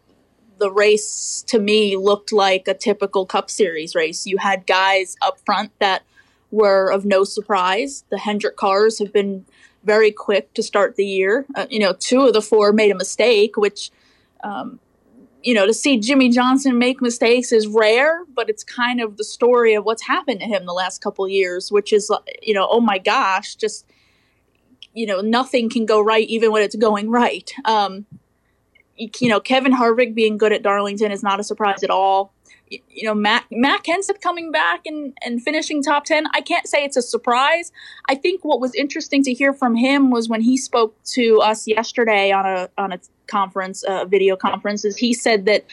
the 0.59 0.71
race 0.71 1.45
to 1.49 1.59
me 1.59 1.97
looked 1.97 2.33
like 2.33 2.67
a 2.69 2.75
typical 2.75 3.27
Cup 3.27 3.51
Series 3.51 3.95
race. 3.95 4.27
You 4.27 4.39
had 4.39 4.67
guys 4.67 5.17
up 5.23 5.39
front 5.45 5.71
that 5.79 6.03
were 6.51 6.91
of 6.91 7.05
no 7.05 7.25
surprise. 7.25 8.05
The 8.11 8.19
Hendrick 8.19 8.57
cars 8.57 8.99
have 8.99 9.13
been 9.13 9.45
very 9.85 10.11
quick 10.11 10.53
to 10.55 10.63
start 10.63 10.97
the 10.97 11.07
year. 11.07 11.47
Uh, 11.55 11.67
you 11.71 11.79
know, 11.79 11.93
two 11.93 12.23
of 12.23 12.33
the 12.33 12.43
four 12.43 12.73
made 12.73 12.91
a 12.91 12.97
mistake, 12.97 13.57
which, 13.57 13.91
um, 14.43 14.81
you 15.43 15.55
know, 15.55 15.67
to 15.67 15.75
see 15.75 15.99
Jimmie 15.99 16.31
Johnson 16.31 16.79
make 16.79 17.01
mistakes 17.01 17.53
is 17.53 17.67
rare, 17.67 18.25
but 18.35 18.51
it's 18.51 18.65
kind 18.65 19.01
of 19.01 19.17
the 19.17 19.25
story 19.25 19.75
of 19.75 19.85
what's 19.85 20.03
happened 20.03 20.41
to 20.41 20.47
him 20.47 20.67
the 20.67 20.73
last 20.73 21.01
couple 21.01 21.29
years, 21.29 21.71
which 21.71 21.93
is, 21.93 22.11
you 22.43 22.55
know, 22.55 22.67
oh 22.71 22.81
my 22.81 22.99
gosh, 22.99 23.55
just, 23.55 23.87
you 24.95 25.07
know, 25.07 25.21
nothing 25.21 25.71
can 25.71 25.87
go 25.87 26.01
right 26.01 26.29
even 26.29 26.53
when 26.53 26.63
it's 26.63 26.77
going 26.77 27.11
right. 27.11 27.53
Um, 27.65 28.07
you 28.97 29.29
know, 29.29 29.39
Kevin 29.39 29.73
Harvick 29.73 30.15
being 30.15 30.39
good 30.39 30.53
at 30.53 30.63
Darlington 30.63 31.13
is 31.13 31.23
not 31.23 31.39
a 31.39 31.45
surprise 31.45 31.83
at 31.85 31.91
all 31.91 32.33
you 32.71 33.05
know, 33.05 33.15
Matt 33.15 33.45
Matt 33.51 33.85
Kenseth 33.85 34.21
coming 34.21 34.51
back 34.51 34.83
and, 34.87 35.17
and 35.25 35.43
finishing 35.43 35.83
top 35.83 36.05
ten. 36.05 36.27
I 36.35 36.41
can't 36.41 36.67
say 36.67 36.85
it's 36.85 36.97
a 36.97 37.03
surprise. 37.03 37.73
I 38.09 38.15
think 38.15 38.45
what 38.45 38.61
was 38.61 38.75
interesting 38.75 39.23
to 39.25 39.33
hear 39.33 39.53
from 39.53 39.75
him 39.75 40.11
was 40.11 40.29
when 40.29 40.41
he 40.41 40.57
spoke 40.57 40.97
to 41.13 41.41
us 41.41 41.67
yesterday 41.67 42.33
on 42.33 42.47
a 42.47 42.69
on 42.77 42.93
a 42.93 43.01
conference, 43.27 43.85
a 43.87 44.07
video 44.07 44.37
conference, 44.37 44.85
is 44.85 44.97
he 44.97 45.15
said 45.15 45.47
that 45.47 45.65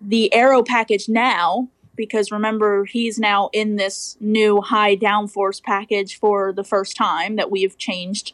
the 0.00 0.32
aero 0.34 0.62
package 0.62 1.08
now, 1.08 1.68
because 1.96 2.30
remember 2.30 2.84
he's 2.84 3.18
now 3.18 3.50
in 3.52 3.76
this 3.76 4.16
new 4.20 4.60
high 4.60 4.96
downforce 4.96 5.62
package 5.62 6.18
for 6.18 6.52
the 6.52 6.64
first 6.64 6.96
time 6.96 7.36
that 7.36 7.50
we've 7.50 7.76
changed, 7.78 8.32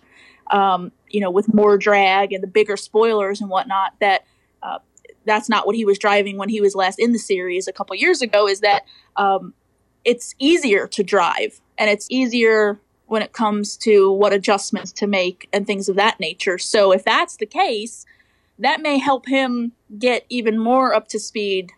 um, 0.51 0.93
you 1.09 1.21
know, 1.21 1.31
with 1.31 1.53
more 1.53 1.77
drag 1.79 2.33
and 2.33 2.43
the 2.43 2.49
bigger 2.49 2.77
spoilers 2.77 3.41
and 3.41 3.51
whatnot. 3.51 3.95
That 4.01 4.25
uh, 4.63 4.79
that's 5.25 5.49
not 5.49 5.67
what 5.67 5.77
he 5.77 5.85
was 5.85 5.99
driving 5.99 6.37
when 6.37 6.49
he 6.49 6.61
was 6.61 6.75
last 6.75 6.99
in 6.99 7.13
the 7.13 7.19
series 7.19 7.69
a 7.69 7.73
couple 7.73 7.95
years 7.97 8.23
ago 8.23 8.49
is 8.49 8.61
that 8.61 8.85
um, 9.17 9.55
it's 10.05 10.35
easier 10.39 10.87
to 10.89 11.03
drive 11.03 11.61
and 11.79 11.91
it's 11.91 12.07
easier 12.11 12.81
when 13.07 13.23
it 13.23 13.33
comes 13.33 13.77
to 13.77 14.13
what 14.13 14.33
adjustments 14.33 14.93
to 14.93 15.07
make 15.07 15.49
and 15.53 15.67
things 15.67 15.89
of 15.89 15.97
that 15.97 16.19
nature 16.21 16.59
so 16.59 16.93
if 16.93 17.05
that's 17.05 17.37
the 17.37 17.47
case 17.47 18.07
that 18.59 18.81
may 18.81 18.99
help 18.99 19.27
him 19.27 19.73
get 19.99 20.25
even 20.29 20.59
more 20.59 20.95
up 20.95 21.09
to 21.09 21.19
speed 21.19 21.73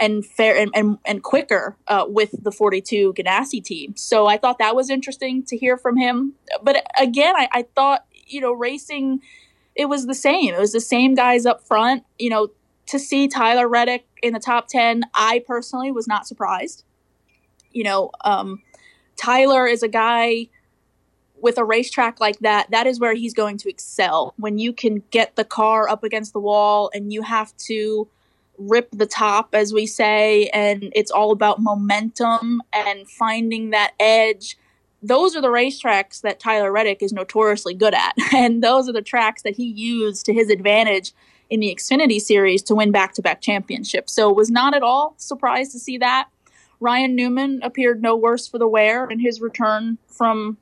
and 0.00 0.24
fair 0.24 0.56
and, 0.56 0.70
and, 0.74 0.98
and 1.04 1.22
quicker 1.22 1.76
uh, 1.86 2.06
with 2.08 2.34
the 2.42 2.50
42 2.50 3.12
Ganassi 3.12 3.62
team. 3.62 3.94
So 3.96 4.26
I 4.26 4.38
thought 4.38 4.58
that 4.58 4.74
was 4.74 4.90
interesting 4.90 5.44
to 5.44 5.56
hear 5.56 5.76
from 5.76 5.96
him. 5.96 6.34
But 6.62 6.84
again, 6.98 7.36
I, 7.36 7.48
I 7.52 7.62
thought, 7.74 8.06
you 8.26 8.40
know, 8.40 8.52
racing, 8.52 9.20
it 9.74 9.86
was 9.86 10.06
the 10.06 10.14
same. 10.14 10.54
It 10.54 10.58
was 10.58 10.72
the 10.72 10.80
same 10.80 11.14
guys 11.14 11.46
up 11.46 11.66
front. 11.66 12.04
You 12.18 12.30
know, 12.30 12.48
to 12.86 12.98
see 12.98 13.28
Tyler 13.28 13.68
Reddick 13.68 14.06
in 14.22 14.32
the 14.32 14.40
top 14.40 14.68
10, 14.68 15.02
I 15.14 15.44
personally 15.46 15.92
was 15.92 16.08
not 16.08 16.26
surprised. 16.26 16.84
You 17.70 17.84
know, 17.84 18.10
um, 18.24 18.62
Tyler 19.16 19.66
is 19.66 19.82
a 19.82 19.88
guy 19.88 20.48
with 21.40 21.58
a 21.58 21.64
racetrack 21.64 22.20
like 22.20 22.38
that, 22.40 22.70
that 22.70 22.86
is 22.86 23.00
where 23.00 23.14
he's 23.14 23.34
going 23.34 23.56
to 23.58 23.68
excel. 23.68 24.34
When 24.36 24.58
you 24.58 24.72
can 24.72 25.02
get 25.10 25.36
the 25.36 25.44
car 25.44 25.88
up 25.88 26.04
against 26.04 26.32
the 26.32 26.40
wall 26.40 26.90
and 26.92 27.12
you 27.12 27.22
have 27.22 27.56
to 27.58 28.08
rip 28.60 28.90
the 28.92 29.06
top, 29.06 29.54
as 29.54 29.72
we 29.72 29.86
say, 29.86 30.48
and 30.48 30.92
it's 30.94 31.10
all 31.10 31.32
about 31.32 31.60
momentum 31.60 32.62
and 32.72 33.08
finding 33.08 33.70
that 33.70 33.92
edge. 33.98 34.56
Those 35.02 35.34
are 35.34 35.40
the 35.40 35.48
racetracks 35.48 36.20
that 36.20 36.38
Tyler 36.38 36.70
Reddick 36.70 37.02
is 37.02 37.12
notoriously 37.12 37.74
good 37.74 37.94
at. 37.94 38.14
And 38.34 38.62
those 38.62 38.88
are 38.88 38.92
the 38.92 39.02
tracks 39.02 39.42
that 39.42 39.56
he 39.56 39.64
used 39.64 40.26
to 40.26 40.32
his 40.32 40.50
advantage 40.50 41.12
in 41.48 41.60
the 41.60 41.74
Xfinity 41.74 42.20
Series 42.20 42.62
to 42.64 42.74
win 42.74 42.92
back 42.92 43.14
to 43.14 43.22
back 43.22 43.40
championships. 43.40 44.12
So, 44.12 44.32
was 44.32 44.50
not 44.50 44.74
at 44.74 44.82
all 44.82 45.14
surprised 45.16 45.72
to 45.72 45.78
see 45.78 45.98
that. 45.98 46.28
Ryan 46.78 47.14
Newman 47.14 47.60
appeared 47.62 48.00
no 48.00 48.16
worse 48.16 48.46
for 48.46 48.58
the 48.58 48.68
wear 48.68 49.06
in 49.06 49.18
his 49.18 49.40
return 49.40 49.98
from 50.06 50.56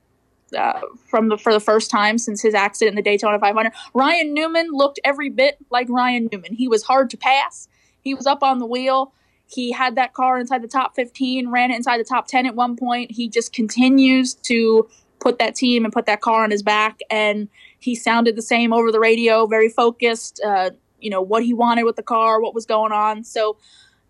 uh, 0.56 0.80
from 1.06 1.28
the 1.28 1.37
for 1.37 1.52
the 1.52 1.61
first 1.61 1.90
time 1.90 2.16
since 2.16 2.40
his 2.40 2.54
accident 2.54 2.92
in 2.92 2.96
the 2.96 3.02
Daytona 3.02 3.38
500. 3.38 3.72
Ryan 3.92 4.32
Newman 4.32 4.68
looked 4.72 4.98
every 5.04 5.28
bit 5.28 5.58
like 5.70 5.88
Ryan 5.90 6.28
Newman. 6.32 6.54
He 6.54 6.68
was 6.68 6.82
hard 6.84 7.11
to 7.11 7.16
pass. 7.16 7.68
He 8.09 8.14
was 8.14 8.27
up 8.27 8.42
on 8.42 8.59
the 8.59 8.64
wheel. 8.64 9.12
He 9.47 9.71
had 9.71 9.97
that 9.97 10.14
car 10.14 10.38
inside 10.38 10.62
the 10.62 10.68
top 10.68 10.94
15, 10.94 11.51
ran 11.51 11.71
it 11.71 11.77
inside 11.77 11.99
the 11.99 12.05
top 12.05 12.27
10 12.27 12.47
at 12.47 12.55
one 12.55 12.75
point. 12.75 13.11
He 13.11 13.29
just 13.29 13.53
continues 13.53 14.33
to 14.35 14.88
put 15.21 15.38
that 15.38 15.55
team 15.55 15.85
and 15.85 15.92
put 15.92 16.07
that 16.07 16.23
car 16.23 16.42
on 16.42 16.51
his 16.51 16.62
back. 16.62 17.01
And 17.11 17.49
he 17.79 17.94
sounded 17.94 18.35
the 18.35 18.42
same 18.42 18.73
over 18.73 18.90
the 18.90 18.99
radio, 18.99 19.47
very 19.47 19.68
focused, 19.68 20.40
uh, 20.42 20.71
you 21.01 21.11
know, 21.11 21.21
what 21.21 21.44
he 21.44 21.53
wanted 21.53 21.85
with 21.85 21.97
the 21.97 22.03
car, 22.03 22.40
what 22.40 22.55
was 22.55 22.64
going 22.64 22.92
on. 22.92 23.25
So 23.25 23.59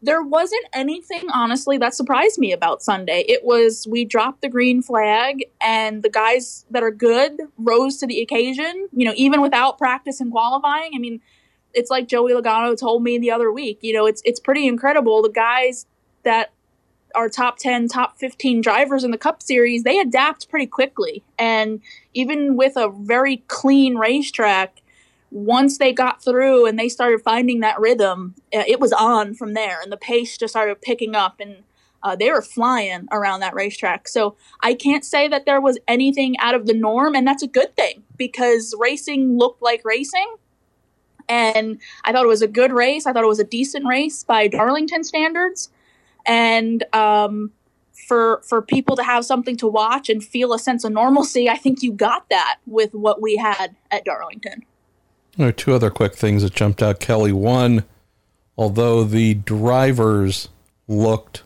there 0.00 0.22
wasn't 0.22 0.64
anything, 0.72 1.24
honestly, 1.34 1.76
that 1.78 1.92
surprised 1.92 2.38
me 2.38 2.52
about 2.52 2.82
Sunday. 2.82 3.24
It 3.28 3.44
was 3.44 3.84
we 3.90 4.04
dropped 4.04 4.42
the 4.42 4.48
green 4.48 4.80
flag, 4.80 5.44
and 5.60 6.04
the 6.04 6.08
guys 6.08 6.66
that 6.70 6.84
are 6.84 6.92
good 6.92 7.32
rose 7.56 7.96
to 7.98 8.06
the 8.06 8.20
occasion, 8.20 8.88
you 8.92 9.04
know, 9.04 9.14
even 9.16 9.40
without 9.42 9.76
practice 9.76 10.20
and 10.20 10.30
qualifying. 10.30 10.92
I 10.94 10.98
mean, 10.98 11.20
it's 11.74 11.90
like 11.90 12.08
Joey 12.08 12.32
Logano 12.32 12.78
told 12.78 13.02
me 13.02 13.18
the 13.18 13.30
other 13.30 13.52
week. 13.52 13.78
You 13.82 13.94
know, 13.94 14.06
it's 14.06 14.22
it's 14.24 14.40
pretty 14.40 14.66
incredible. 14.66 15.22
The 15.22 15.28
guys 15.28 15.86
that 16.24 16.52
are 17.14 17.28
top 17.28 17.58
10, 17.58 17.88
top 17.88 18.18
15 18.18 18.60
drivers 18.60 19.04
in 19.04 19.10
the 19.10 19.18
Cup 19.18 19.42
Series, 19.42 19.82
they 19.82 19.98
adapt 19.98 20.48
pretty 20.48 20.66
quickly. 20.66 21.22
And 21.38 21.80
even 22.14 22.56
with 22.56 22.76
a 22.76 22.90
very 22.90 23.38
clean 23.48 23.96
racetrack, 23.96 24.82
once 25.30 25.78
they 25.78 25.92
got 25.92 26.22
through 26.22 26.66
and 26.66 26.78
they 26.78 26.88
started 26.88 27.20
finding 27.22 27.60
that 27.60 27.78
rhythm, 27.80 28.34
uh, 28.54 28.64
it 28.66 28.80
was 28.80 28.92
on 28.92 29.34
from 29.34 29.54
there, 29.54 29.80
and 29.80 29.92
the 29.92 29.96
pace 29.96 30.38
just 30.38 30.52
started 30.52 30.80
picking 30.80 31.14
up, 31.14 31.40
and 31.40 31.64
uh, 32.02 32.16
they 32.16 32.30
were 32.30 32.42
flying 32.42 33.06
around 33.10 33.40
that 33.40 33.54
racetrack. 33.54 34.08
So 34.08 34.36
I 34.62 34.74
can't 34.74 35.04
say 35.04 35.28
that 35.28 35.44
there 35.44 35.60
was 35.60 35.78
anything 35.86 36.38
out 36.38 36.54
of 36.54 36.66
the 36.66 36.74
norm, 36.74 37.14
and 37.14 37.26
that's 37.26 37.42
a 37.42 37.48
good 37.48 37.76
thing 37.76 38.04
because 38.16 38.74
racing 38.78 39.36
looked 39.36 39.62
like 39.62 39.82
racing 39.84 40.36
and 41.28 41.78
I 42.04 42.12
thought 42.12 42.24
it 42.24 42.28
was 42.28 42.42
a 42.42 42.48
good 42.48 42.72
race. 42.72 43.06
I 43.06 43.12
thought 43.12 43.24
it 43.24 43.28
was 43.28 43.40
a 43.40 43.44
decent 43.44 43.86
race 43.86 44.24
by 44.24 44.48
Darlington 44.48 45.04
standards, 45.04 45.70
and 46.26 46.84
um, 46.94 47.50
for 48.06 48.40
for 48.44 48.62
people 48.62 48.96
to 48.96 49.02
have 49.02 49.24
something 49.24 49.56
to 49.58 49.66
watch 49.66 50.08
and 50.08 50.24
feel 50.24 50.52
a 50.52 50.58
sense 50.58 50.84
of 50.84 50.92
normalcy, 50.92 51.48
I 51.48 51.56
think 51.56 51.82
you 51.82 51.92
got 51.92 52.28
that 52.30 52.58
with 52.66 52.94
what 52.94 53.20
we 53.20 53.36
had 53.36 53.76
at 53.90 54.04
Darlington. 54.04 54.64
There 55.36 55.48
are 55.48 55.52
two 55.52 55.74
other 55.74 55.90
quick 55.90 56.16
things 56.16 56.42
that 56.42 56.54
jumped 56.54 56.82
out, 56.82 57.00
Kelly. 57.00 57.32
One, 57.32 57.84
although 58.56 59.04
the 59.04 59.34
drivers 59.34 60.48
looked 60.88 61.42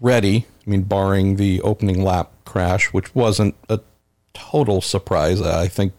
ready, 0.00 0.46
I 0.66 0.70
mean, 0.70 0.82
barring 0.82 1.36
the 1.36 1.62
opening 1.62 2.02
lap 2.02 2.32
crash, 2.44 2.92
which 2.92 3.14
wasn't 3.14 3.54
a 3.68 3.80
total 4.34 4.80
surprise. 4.80 5.40
I 5.40 5.68
think 5.68 5.92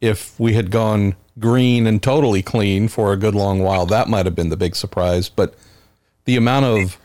if 0.00 0.38
we 0.38 0.54
had 0.54 0.70
gone 0.70 1.16
green 1.38 1.86
and 1.86 2.02
totally 2.02 2.42
clean 2.42 2.88
for 2.88 3.12
a 3.12 3.16
good 3.16 3.34
long 3.34 3.60
while. 3.60 3.86
That 3.86 4.08
might 4.08 4.26
have 4.26 4.34
been 4.34 4.48
the 4.48 4.56
big 4.56 4.76
surprise. 4.76 5.28
But 5.28 5.54
the 6.24 6.36
amount 6.36 6.66
of 6.66 6.98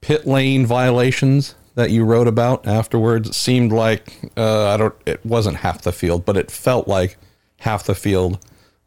pit 0.00 0.26
lane 0.26 0.66
violations 0.66 1.54
that 1.74 1.90
you 1.90 2.04
wrote 2.04 2.28
about 2.28 2.66
afterwards 2.66 3.36
seemed 3.36 3.72
like 3.72 4.30
uh, 4.36 4.68
I 4.68 4.76
don't. 4.76 4.94
It 5.06 5.24
wasn't 5.24 5.58
half 5.58 5.82
the 5.82 5.92
field, 5.92 6.24
but 6.24 6.36
it 6.36 6.50
felt 6.50 6.88
like 6.88 7.16
half 7.58 7.84
the 7.84 7.94
field 7.94 8.38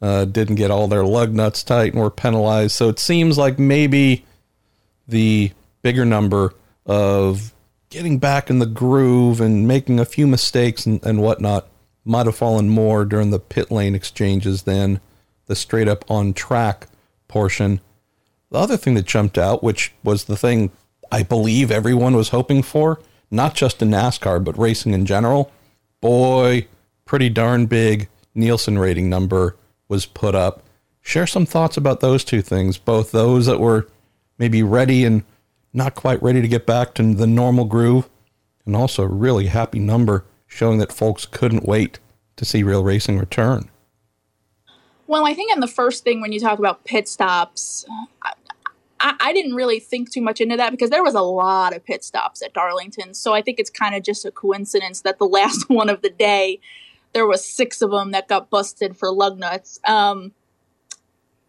uh, 0.01 0.25
didn't 0.25 0.55
get 0.55 0.71
all 0.71 0.87
their 0.87 1.03
lug 1.03 1.33
nuts 1.33 1.63
tight 1.63 1.93
and 1.93 2.01
were 2.01 2.09
penalized. 2.09 2.75
So 2.75 2.89
it 2.89 2.99
seems 2.99 3.37
like 3.37 3.59
maybe 3.59 4.25
the 5.07 5.51
bigger 5.81 6.05
number 6.05 6.53
of 6.85 7.53
getting 7.89 8.19
back 8.19 8.49
in 8.49 8.59
the 8.59 8.65
groove 8.65 9.39
and 9.41 9.67
making 9.67 9.99
a 9.99 10.05
few 10.05 10.27
mistakes 10.27 10.85
and, 10.85 11.03
and 11.05 11.21
whatnot 11.21 11.67
might 12.07 12.25
have 12.25 12.35
fallen 12.35 12.69
more 12.69 13.05
during 13.05 13.31
the 13.31 13.39
pit 13.39 13.69
lane 13.71 13.95
exchanges 13.95 14.63
than 14.63 14.99
the 15.47 15.55
straight 15.55 15.87
up 15.87 16.09
on 16.09 16.33
track 16.33 16.87
portion. 17.27 17.81
The 18.49 18.59
other 18.59 18.77
thing 18.77 18.93
that 18.95 19.05
jumped 19.05 19.37
out, 19.37 19.63
which 19.63 19.93
was 20.03 20.25
the 20.25 20.37
thing 20.37 20.71
I 21.11 21.23
believe 21.23 21.71
everyone 21.71 22.15
was 22.15 22.29
hoping 22.29 22.63
for, 22.63 22.99
not 23.29 23.55
just 23.55 23.81
in 23.81 23.89
NASCAR, 23.89 24.43
but 24.43 24.57
racing 24.57 24.93
in 24.93 25.05
general, 25.05 25.51
boy, 26.01 26.67
pretty 27.05 27.29
darn 27.29 27.65
big 27.65 28.07
Nielsen 28.35 28.77
rating 28.77 29.09
number 29.09 29.55
was 29.87 30.05
put 30.05 30.35
up. 30.35 30.63
Share 31.01 31.27
some 31.27 31.45
thoughts 31.45 31.77
about 31.77 32.01
those 32.01 32.23
two 32.23 32.41
things, 32.41 32.77
both 32.77 33.11
those 33.11 33.45
that 33.47 33.59
were 33.59 33.87
maybe 34.37 34.61
ready 34.61 35.03
and 35.05 35.23
not 35.73 35.95
quite 35.95 36.21
ready 36.21 36.41
to 36.41 36.47
get 36.47 36.65
back 36.65 36.93
to 36.95 37.13
the 37.13 37.27
normal 37.27 37.65
groove, 37.65 38.09
and 38.65 38.75
also 38.75 39.03
a 39.03 39.07
really 39.07 39.47
happy 39.47 39.79
number 39.79 40.25
showing 40.47 40.79
that 40.79 40.91
folks 40.91 41.25
couldn't 41.25 41.65
wait 41.67 41.99
to 42.38 42.45
see 42.45 42.63
real 42.63 42.83
racing 42.83 43.19
return. 43.19 43.69
Well, 45.07 45.25
I 45.25 45.33
think 45.33 45.53
in 45.53 45.60
the 45.60 45.67
first 45.67 46.03
thing 46.03 46.21
when 46.21 46.31
you 46.31 46.39
talk 46.39 46.60
about 46.60 46.83
pit 46.83 47.07
stops, 47.07 47.86
I, 48.99 49.15
I, 49.19 49.33
didn't 49.33 49.55
really 49.55 49.79
think 49.79 50.12
too 50.12 50.21
much 50.21 50.41
into 50.41 50.57
that 50.57 50.71
because 50.71 50.89
there 50.89 51.03
was 51.03 51.15
a 51.15 51.21
lot 51.21 51.75
of 51.75 51.86
pit 51.86 52.03
stops 52.03 52.41
at 52.41 52.53
Darlington. 52.53 53.13
So 53.13 53.33
I 53.33 53.41
think 53.41 53.60
it's 53.60 53.69
kind 53.69 53.95
of 53.95 54.03
just 54.03 54.25
a 54.25 54.31
coincidence 54.31 55.01
that 55.01 55.17
the 55.17 55.25
last 55.25 55.69
one 55.69 55.89
of 55.89 56.01
the 56.01 56.10
day, 56.10 56.60
there 57.13 57.25
was 57.25 57.43
six 57.43 57.81
of 57.81 57.91
them 57.91 58.12
that 58.12 58.27
got 58.27 58.49
busted 58.49 58.97
for 58.97 59.12
lug 59.12 59.39
nuts. 59.39 59.79
Um, 59.86 60.33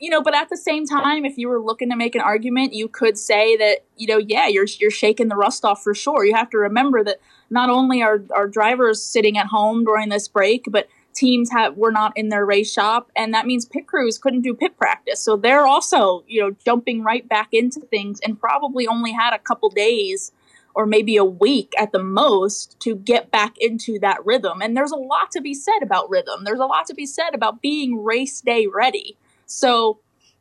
you 0.01 0.11
know, 0.11 0.23
but 0.23 0.35
at 0.35 0.49
the 0.49 0.57
same 0.57 0.87
time, 0.87 1.25
if 1.25 1.37
you 1.37 1.49
were 1.49 1.61
looking 1.61 1.91
to 1.91 1.97
make 1.97 2.15
an 2.15 2.21
argument, 2.21 2.73
you 2.73 2.89
could 2.89 3.19
say 3.19 3.57
that, 3.57 3.85
you 3.97 4.07
know, 4.07 4.19
yeah, 4.19 4.47
you're 4.47 4.67
you're 4.79 4.91
shaking 4.91 5.29
the 5.29 5.37
rust 5.37 5.65
off 5.65 5.83
for 5.83 5.95
sure. 5.95 6.25
You 6.25 6.35
have 6.35 6.51
to 6.51 6.59
remember 6.59 7.03
that 7.05 7.21
not 7.51 7.69
only 7.69 8.03
are 8.03 8.23
our 8.35 8.47
drivers 8.47 9.03
sitting 9.03 9.37
at 9.37 9.47
home 9.47 9.85
during 9.85 10.09
this 10.09 10.29
break, 10.29 10.67
but 10.71 10.89
teams 11.15 11.51
have 11.51 11.77
were 11.77 11.91
not 11.91 12.17
in 12.17 12.29
their 12.29 12.47
race 12.47 12.73
shop, 12.73 13.11
and 13.17 13.35
that 13.35 13.47
means 13.47 13.65
pit 13.65 13.89
crews 13.89 14.19
couldn't 14.19 14.43
do 14.43 14.55
pit 14.55 14.77
practice. 14.79 15.21
So 15.21 15.37
they're 15.37 15.67
also, 15.67 16.23
you 16.29 16.41
know, 16.41 16.55
jumping 16.65 17.03
right 17.03 17.29
back 17.29 17.49
into 17.53 17.81
things, 17.81 18.21
and 18.21 18.39
probably 18.39 18.87
only 18.87 19.13
had 19.13 19.35
a 19.35 19.39
couple 19.39 19.69
days 19.69 20.33
or 20.75 20.87
maybe 20.87 21.17
a 21.17 21.25
week 21.25 21.75
at 21.77 21.91
the 21.91 22.03
most 22.03 22.79
to 22.79 22.95
get 22.95 23.33
back 23.33 23.57
into 23.59 23.99
that 23.99 24.25
rhythm. 24.25 24.63
And 24.63 24.77
there's 24.77 24.93
a 24.93 24.97
lot 24.97 25.33
to 25.33 25.41
be 25.41 25.53
said 25.53 25.81
about 25.83 26.09
rhythm. 26.09 26.45
There's 26.45 26.61
a 26.61 26.67
lot 26.67 26.87
to 26.87 26.95
be 26.95 27.05
said 27.05 27.35
about 27.35 27.61
being 27.61 28.05
race 28.05 28.41
day 28.41 28.69
ready 28.69 29.18
so, 29.49 29.99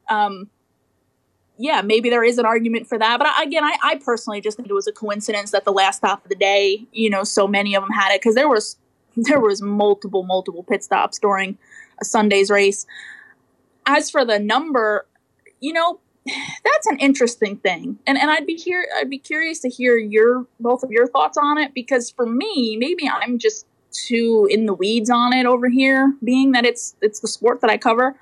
um, 0.09 0.49
yeah, 1.57 1.81
maybe 1.81 2.09
there 2.09 2.23
is 2.23 2.37
an 2.37 2.45
argument 2.45 2.87
for 2.87 2.99
that. 2.99 3.17
But 3.17 3.27
again, 3.41 3.63
I, 3.63 3.77
I, 3.81 3.95
personally 3.95 4.41
just 4.41 4.57
think 4.57 4.69
it 4.69 4.73
was 4.73 4.85
a 4.85 4.91
coincidence 4.91 5.51
that 5.51 5.65
the 5.65 5.71
last 5.71 5.97
stop 5.97 6.23
of 6.23 6.29
the 6.29 6.35
day, 6.35 6.85
you 6.91 7.09
know, 7.09 7.23
so 7.23 7.47
many 7.47 7.75
of 7.75 7.81
them 7.81 7.89
had 7.89 8.13
it 8.13 8.21
because 8.21 8.35
there 8.35 8.47
was 8.47 8.77
there 9.17 9.39
was 9.39 9.61
multiple 9.61 10.23
multiple 10.23 10.63
pit 10.63 10.83
stops 10.83 11.17
during 11.17 11.57
a 11.99 12.05
Sunday's 12.05 12.51
race. 12.51 12.85
As 13.87 14.11
for 14.11 14.23
the 14.23 14.37
number, 14.37 15.07
you 15.59 15.73
know, 15.73 15.99
that's 16.25 16.85
an 16.87 16.99
interesting 16.99 17.57
thing, 17.57 17.97
and 18.05 18.17
and 18.17 18.29
I'd 18.29 18.45
be 18.45 18.55
here 18.55 18.87
I'd 18.99 19.09
be 19.09 19.17
curious 19.17 19.59
to 19.61 19.69
hear 19.69 19.97
your 19.97 20.45
both 20.59 20.83
of 20.83 20.91
your 20.91 21.07
thoughts 21.07 21.37
on 21.37 21.57
it 21.57 21.73
because 21.73 22.11
for 22.11 22.25
me, 22.27 22.77
maybe 22.77 23.09
I'm 23.09 23.39
just 23.39 23.65
too 23.91 24.47
in 24.51 24.67
the 24.67 24.73
weeds 24.73 25.09
on 25.09 25.33
it 25.33 25.45
over 25.45 25.69
here, 25.69 26.13
being 26.23 26.51
that 26.51 26.65
it's 26.65 26.95
it's 27.01 27.21
the 27.21 27.27
sport 27.27 27.61
that 27.61 27.69
I 27.71 27.77
cover. 27.77 28.15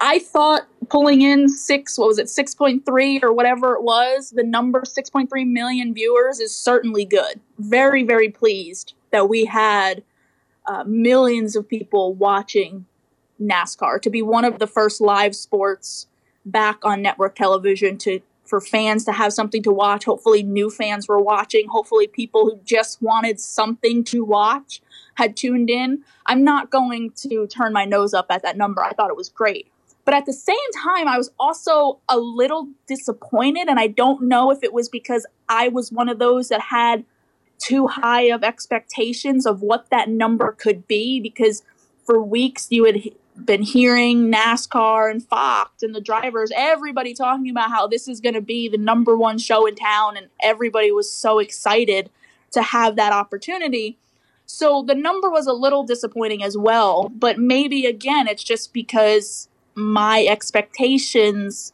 I 0.00 0.18
thought 0.18 0.66
pulling 0.88 1.22
in 1.22 1.48
six, 1.48 1.98
what 1.98 2.08
was 2.08 2.18
it, 2.18 2.26
6.3 2.26 3.22
or 3.22 3.32
whatever 3.32 3.74
it 3.74 3.82
was, 3.82 4.30
the 4.30 4.42
number 4.42 4.82
6.3 4.82 5.28
million 5.46 5.94
viewers 5.94 6.40
is 6.40 6.54
certainly 6.54 7.04
good. 7.04 7.40
Very, 7.58 8.02
very 8.02 8.28
pleased 8.28 8.94
that 9.10 9.28
we 9.28 9.46
had 9.46 10.02
uh, 10.66 10.84
millions 10.84 11.56
of 11.56 11.68
people 11.68 12.14
watching 12.14 12.86
NASCAR 13.40 14.00
to 14.02 14.10
be 14.10 14.22
one 14.22 14.44
of 14.44 14.58
the 14.58 14.66
first 14.66 15.00
live 15.00 15.34
sports 15.34 16.06
back 16.44 16.84
on 16.84 17.02
network 17.02 17.34
television 17.34 17.96
to 17.98 18.20
for 18.44 18.60
fans 18.60 19.04
to 19.04 19.12
have 19.12 19.32
something 19.32 19.62
to 19.62 19.70
watch. 19.70 20.04
Hopefully, 20.04 20.42
new 20.42 20.70
fans 20.70 21.06
were 21.06 21.20
watching. 21.20 21.68
Hopefully, 21.68 22.08
people 22.08 22.46
who 22.46 22.58
just 22.64 23.00
wanted 23.00 23.38
something 23.38 24.02
to 24.04 24.24
watch 24.24 24.82
had 25.20 25.36
tuned 25.36 25.68
in. 25.68 26.02
I'm 26.24 26.42
not 26.42 26.70
going 26.70 27.12
to 27.22 27.46
turn 27.46 27.74
my 27.74 27.84
nose 27.84 28.14
up 28.14 28.26
at 28.30 28.42
that 28.42 28.56
number. 28.56 28.82
I 28.82 28.92
thought 28.92 29.10
it 29.10 29.16
was 29.16 29.28
great. 29.28 29.70
But 30.06 30.14
at 30.14 30.24
the 30.24 30.32
same 30.32 30.56
time, 30.82 31.06
I 31.06 31.18
was 31.18 31.30
also 31.38 32.00
a 32.08 32.18
little 32.18 32.68
disappointed. 32.86 33.68
And 33.68 33.78
I 33.78 33.86
don't 33.86 34.22
know 34.22 34.50
if 34.50 34.62
it 34.62 34.72
was 34.72 34.88
because 34.88 35.26
I 35.48 35.68
was 35.68 35.92
one 35.92 36.08
of 36.08 36.18
those 36.18 36.48
that 36.48 36.62
had 36.62 37.04
too 37.58 37.86
high 37.86 38.22
of 38.22 38.42
expectations 38.42 39.44
of 39.44 39.60
what 39.60 39.90
that 39.90 40.08
number 40.08 40.52
could 40.52 40.88
be. 40.88 41.20
Because 41.20 41.62
for 42.06 42.22
weeks, 42.22 42.68
you 42.70 42.86
had 42.86 43.02
been 43.44 43.62
hearing 43.62 44.32
NASCAR 44.32 45.10
and 45.10 45.22
Fox 45.22 45.82
and 45.82 45.94
the 45.94 46.00
drivers, 46.00 46.50
everybody 46.56 47.12
talking 47.12 47.50
about 47.50 47.70
how 47.70 47.86
this 47.86 48.08
is 48.08 48.20
going 48.20 48.34
to 48.34 48.40
be 48.40 48.68
the 48.68 48.78
number 48.78 49.16
one 49.16 49.36
show 49.36 49.66
in 49.66 49.74
town. 49.74 50.16
And 50.16 50.28
everybody 50.42 50.90
was 50.90 51.12
so 51.12 51.38
excited 51.38 52.08
to 52.52 52.62
have 52.62 52.96
that 52.96 53.12
opportunity. 53.12 53.98
So 54.52 54.82
the 54.82 54.96
number 54.96 55.30
was 55.30 55.46
a 55.46 55.52
little 55.52 55.84
disappointing 55.84 56.42
as 56.42 56.58
well, 56.58 57.08
but 57.08 57.38
maybe 57.38 57.86
again, 57.86 58.26
it's 58.26 58.42
just 58.42 58.72
because 58.72 59.48
my 59.76 60.26
expectations 60.28 61.72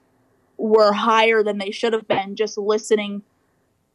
were 0.59 0.93
higher 0.93 1.43
than 1.43 1.57
they 1.57 1.71
should 1.71 1.95
have 1.95 2.07
been 2.07 2.37
just 2.37 2.59
listening 2.59 3.23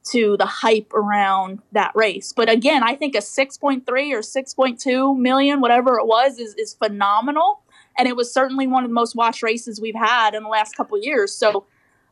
to 0.06 0.36
the 0.36 0.48
hype 0.48 0.92
around 0.94 1.60
that 1.72 1.92
race. 1.94 2.34
But 2.34 2.50
again, 2.50 2.82
I 2.84 2.96
think 2.96 3.14
a 3.14 3.20
6.3 3.20 3.84
or 3.88 4.22
6.2 4.22 5.18
million, 5.18 5.62
whatever 5.62 6.00
it 6.00 6.08
was, 6.08 6.40
is, 6.40 6.56
is 6.56 6.74
phenomenal. 6.74 7.62
And 8.00 8.08
it 8.08 8.16
was 8.16 8.34
certainly 8.34 8.66
one 8.66 8.84
of 8.84 8.90
the 8.90 8.96
most 8.96 9.16
watched 9.16 9.44
races 9.44 9.80
we've 9.80 9.96
had 9.96 10.34
in 10.34 10.42
the 10.42 10.50
last 10.50 10.76
couple 10.76 10.98
years. 11.00 11.34
So 11.36 11.66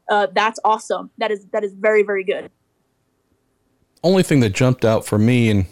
uh, 0.07 0.27
that's 0.33 0.59
awesome. 0.63 1.09
That 1.17 1.31
is 1.31 1.45
that 1.51 1.63
is 1.63 1.73
very 1.73 2.03
very 2.03 2.23
good. 2.23 2.51
Only 4.03 4.23
thing 4.23 4.39
that 4.41 4.51
jumped 4.51 4.85
out 4.85 5.05
for 5.05 5.17
me, 5.17 5.49
and 5.49 5.65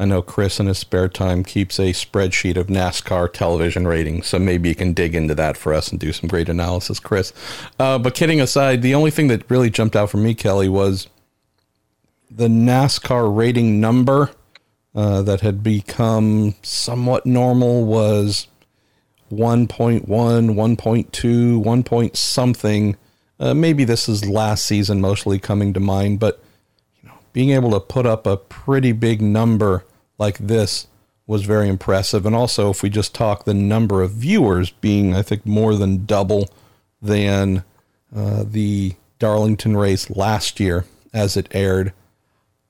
I 0.00 0.04
know 0.04 0.22
Chris 0.22 0.60
in 0.60 0.66
his 0.66 0.78
spare 0.78 1.08
time 1.08 1.42
keeps 1.42 1.80
a 1.80 1.92
spreadsheet 1.92 2.56
of 2.56 2.68
NASCAR 2.68 3.32
television 3.32 3.88
ratings, 3.88 4.28
so 4.28 4.38
maybe 4.38 4.68
you 4.68 4.76
can 4.76 4.92
dig 4.92 5.14
into 5.14 5.34
that 5.34 5.56
for 5.56 5.74
us 5.74 5.88
and 5.88 5.98
do 5.98 6.12
some 6.12 6.28
great 6.28 6.48
analysis, 6.48 7.00
Chris. 7.00 7.32
Uh, 7.80 7.98
but 7.98 8.14
kidding 8.14 8.40
aside, 8.40 8.82
the 8.82 8.94
only 8.94 9.10
thing 9.10 9.26
that 9.26 9.50
really 9.50 9.70
jumped 9.70 9.96
out 9.96 10.10
for 10.10 10.18
me, 10.18 10.34
Kelly, 10.34 10.68
was 10.68 11.08
the 12.30 12.46
NASCAR 12.46 13.34
rating 13.34 13.80
number 13.80 14.30
uh, 14.94 15.22
that 15.22 15.40
had 15.40 15.64
become 15.64 16.54
somewhat 16.62 17.26
normal 17.26 17.84
was 17.84 18.46
1.1, 19.32 20.06
1.2, 20.06 21.64
1 21.64 21.82
point 21.82 22.16
something. 22.16 22.96
Uh, 23.40 23.54
maybe 23.54 23.84
this 23.84 24.08
is 24.08 24.28
last 24.28 24.64
season 24.64 25.00
mostly 25.00 25.40
coming 25.40 25.72
to 25.72 25.80
mind, 25.80 26.20
but 26.20 26.40
you 27.02 27.08
know, 27.08 27.14
being 27.32 27.50
able 27.50 27.72
to 27.72 27.80
put 27.80 28.06
up 28.06 28.26
a 28.26 28.36
pretty 28.36 28.92
big 28.92 29.20
number 29.20 29.84
like 30.18 30.38
this 30.38 30.86
was 31.26 31.44
very 31.44 31.68
impressive. 31.68 32.26
And 32.26 32.34
also, 32.34 32.70
if 32.70 32.82
we 32.82 32.90
just 32.90 33.14
talk 33.14 33.44
the 33.44 33.54
number 33.54 34.02
of 34.02 34.12
viewers 34.12 34.70
being, 34.70 35.14
I 35.14 35.22
think, 35.22 35.46
more 35.46 35.74
than 35.76 36.06
double 36.06 36.48
than 37.00 37.64
uh, 38.14 38.44
the 38.46 38.94
Darlington 39.18 39.76
race 39.76 40.10
last 40.10 40.58
year 40.58 40.86
as 41.12 41.36
it 41.36 41.48
aired, 41.52 41.92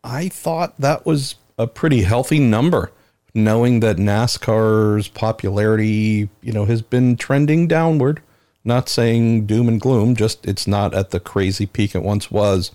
I 0.02 0.28
thought 0.28 0.78
that 0.80 1.06
was 1.06 1.36
a 1.56 1.66
pretty 1.66 2.02
healthy 2.02 2.38
number, 2.38 2.90
knowing 3.34 3.80
that 3.80 3.96
NASCAR's 3.96 5.08
popularity, 5.08 6.28
you 6.42 6.52
know, 6.52 6.64
has 6.64 6.82
been 6.82 7.16
trending 7.16 7.66
downward. 7.68 8.22
Not 8.64 8.88
saying 8.88 9.46
doom 9.46 9.68
and 9.68 9.80
gloom, 9.80 10.14
just 10.14 10.44
it's 10.44 10.66
not 10.66 10.92
at 10.92 11.10
the 11.10 11.20
crazy 11.20 11.64
peak 11.64 11.94
it 11.94 12.02
once 12.02 12.30
was. 12.30 12.72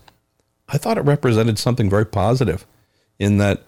I 0.68 0.78
thought 0.78 0.98
it 0.98 1.02
represented 1.02 1.60
something 1.60 1.90
very 1.90 2.06
positive 2.06 2.66
in 3.20 3.38
that 3.38 3.64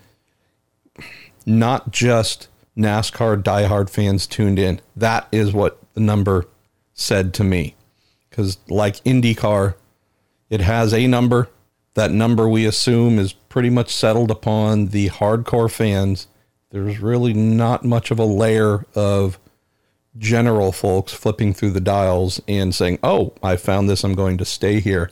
not 1.46 1.92
just 1.92 2.48
NASCAR 2.78 3.42
diehard 3.42 3.90
fans 3.90 4.28
tuned 4.28 4.60
in. 4.60 4.82
That 4.96 5.28
is 5.32 5.54
what 5.54 5.80
the 5.94 6.02
number 6.02 6.46
said 6.94 7.34
to 7.36 7.44
me. 7.44 7.76
Because, 8.30 8.58
like 8.70 8.96
IndyCar, 9.04 9.76
it 10.50 10.62
has 10.62 10.94
a 10.94 11.08
number. 11.08 11.50
That 11.94 12.12
number 12.12 12.50
we 12.50 12.66
assume 12.66 13.18
is 13.18 13.34
pretty 13.34 13.70
much 13.70 13.96
settled 13.96 14.30
upon 14.30 14.88
the 14.88 15.10
hardcore 15.10 15.72
fans. 15.72 16.28
There's 16.72 17.00
really 17.00 17.34
not 17.34 17.86
much 17.86 18.12
of 18.12 18.20
a 18.20 18.26
layer 18.26 18.86
of 18.96 19.40
general 20.18 20.72
folks 20.72 21.14
flipping 21.14 21.54
through 21.54 21.72
the 21.72 21.82
dials 21.82 22.42
and 22.48 22.76
saying, 22.76 23.00
Oh, 23.02 23.34
I 23.42 23.56
found 23.56 23.90
this, 23.90 24.04
I'm 24.04 24.16
going 24.16 24.38
to 24.38 24.46
stay 24.46 24.82
here. 24.82 25.12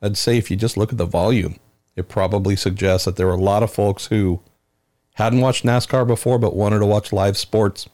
I'd 0.00 0.16
say 0.16 0.38
if 0.38 0.50
you 0.50 0.56
just 0.56 0.76
look 0.76 0.90
at 0.90 0.98
the 0.98 1.06
volume, 1.06 1.56
it 1.96 2.08
probably 2.08 2.56
suggests 2.56 3.04
that 3.04 3.16
there 3.16 3.28
are 3.28 3.34
a 3.34 3.36
lot 3.36 3.62
of 3.62 3.70
folks 3.70 4.06
who 4.06 4.40
hadn't 5.14 5.40
watched 5.40 5.64
NASCAR 5.64 6.06
before 6.06 6.38
but 6.38 6.56
wanted 6.56 6.78
to 6.78 6.86
watch 6.86 7.12
live 7.12 7.36
sports. 7.36 7.88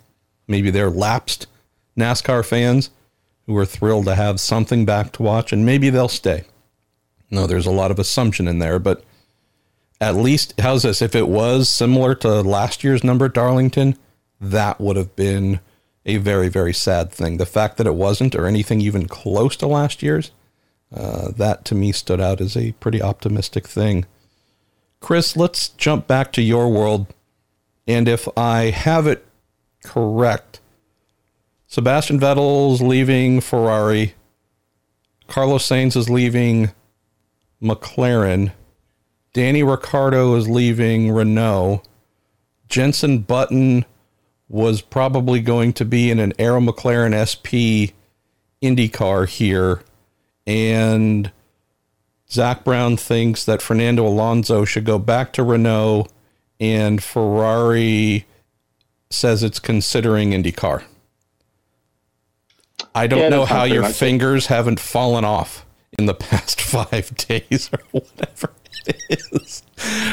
Maybe 0.46 0.70
they're 0.70 0.90
lapsed 0.90 1.46
NASCAR 1.96 2.44
fans 2.44 2.90
who 3.46 3.56
are 3.56 3.66
thrilled 3.66 4.04
to 4.04 4.14
have 4.14 4.40
something 4.40 4.84
back 4.84 5.12
to 5.12 5.22
watch, 5.22 5.52
and 5.52 5.64
maybe 5.64 5.90
they'll 5.90 6.08
stay. 6.08 6.44
No, 7.30 7.46
there's 7.46 7.66
a 7.66 7.70
lot 7.70 7.90
of 7.90 7.98
assumption 7.98 8.46
in 8.46 8.58
there, 8.58 8.78
but 8.78 9.04
at 10.00 10.14
least, 10.14 10.54
how's 10.60 10.82
this? 10.82 11.02
If 11.02 11.14
it 11.14 11.28
was 11.28 11.68
similar 11.68 12.14
to 12.16 12.42
last 12.42 12.84
year's 12.84 13.02
number 13.02 13.26
at 13.26 13.34
Darlington, 13.34 13.96
that 14.40 14.80
would 14.80 14.96
have 14.96 15.16
been 15.16 15.60
a 16.06 16.18
very, 16.18 16.48
very 16.48 16.72
sad 16.72 17.10
thing. 17.10 17.36
The 17.36 17.46
fact 17.46 17.76
that 17.78 17.86
it 17.86 17.94
wasn't, 17.94 18.34
or 18.34 18.46
anything 18.46 18.80
even 18.80 19.08
close 19.08 19.56
to 19.56 19.66
last 19.66 20.02
year's, 20.02 20.30
uh, 20.94 21.32
that 21.32 21.64
to 21.66 21.74
me 21.74 21.92
stood 21.92 22.20
out 22.20 22.40
as 22.40 22.56
a 22.56 22.72
pretty 22.72 23.02
optimistic 23.02 23.66
thing. 23.66 24.06
Chris, 25.00 25.36
let's 25.36 25.68
jump 25.70 26.06
back 26.06 26.32
to 26.32 26.42
your 26.42 26.68
world. 26.70 27.06
And 27.86 28.08
if 28.08 28.28
I 28.36 28.70
have 28.70 29.06
it 29.06 29.24
correct, 29.84 30.60
Sebastian 31.66 32.18
Vettel's 32.18 32.82
leaving 32.82 33.40
Ferrari, 33.40 34.14
Carlos 35.26 35.66
Sainz 35.66 35.96
is 35.96 36.10
leaving 36.10 36.72
McLaren, 37.62 38.52
Danny 39.32 39.62
Ricciardo 39.62 40.34
is 40.34 40.48
leaving 40.48 41.10
Renault, 41.10 41.82
Jenson 42.68 43.20
Button 43.20 43.84
was 44.48 44.80
probably 44.80 45.40
going 45.40 45.72
to 45.74 45.84
be 45.84 46.10
in 46.10 46.18
an 46.18 46.32
Arrow 46.38 46.60
McLaren 46.60 47.12
SP 47.14 47.92
IndyCar 48.62 49.28
here, 49.28 49.82
and 50.46 51.30
Zak 52.30 52.62
Brown 52.62 52.96
thinks 52.96 53.44
that 53.44 53.62
Fernando 53.62 54.06
Alonso 54.06 54.64
should 54.64 54.84
go 54.84 54.98
back 54.98 55.32
to 55.34 55.42
Renault, 55.42 56.06
and 56.60 57.02
Ferrari 57.02 58.26
says 59.10 59.42
it's 59.42 59.58
considering 59.58 60.30
IndyCar. 60.32 60.84
I 62.94 63.06
don't 63.06 63.20
yeah, 63.20 63.28
know 63.28 63.44
how 63.44 63.64
your 63.64 63.84
fingers 63.84 64.46
it. 64.46 64.48
haven't 64.48 64.80
fallen 64.80 65.24
off 65.24 65.64
in 65.98 66.06
the 66.06 66.14
past 66.14 66.60
five 66.60 67.14
days 67.16 67.70
or 67.72 67.80
whatever 67.92 68.52
it 68.86 69.02
is. 69.08 69.62